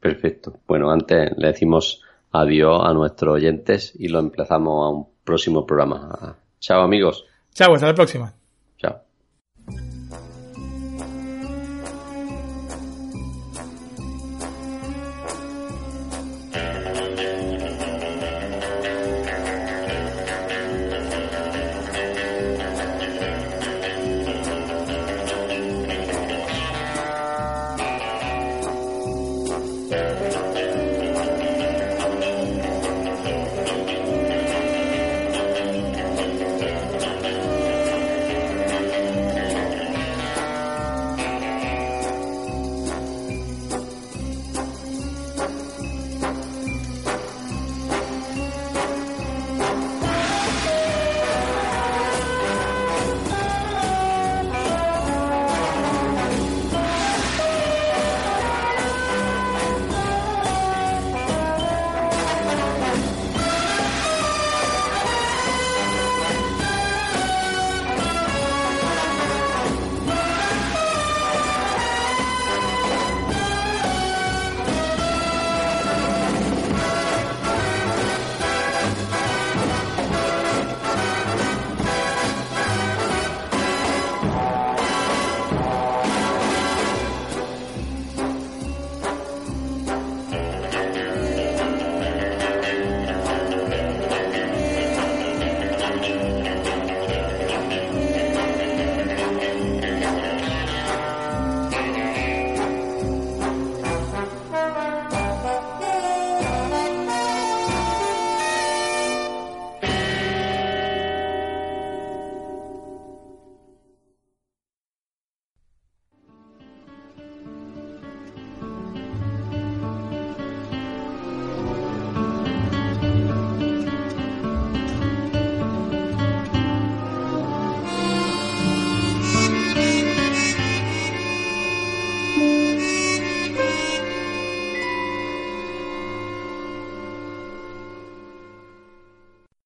Perfecto. 0.01 0.59
Bueno, 0.67 0.91
antes 0.91 1.31
le 1.37 1.47
decimos 1.47 2.01
adiós 2.31 2.81
a 2.85 2.93
nuestros 2.93 3.35
oyentes 3.35 3.93
y 3.97 4.07
lo 4.07 4.19
emplazamos 4.19 4.85
a 4.85 4.89
un 4.89 5.07
próximo 5.23 5.65
programa. 5.65 6.37
Chao, 6.59 6.81
amigos. 6.81 7.25
Chao, 7.53 7.73
hasta 7.73 7.87
la 7.87 7.93
próxima. 7.93 8.33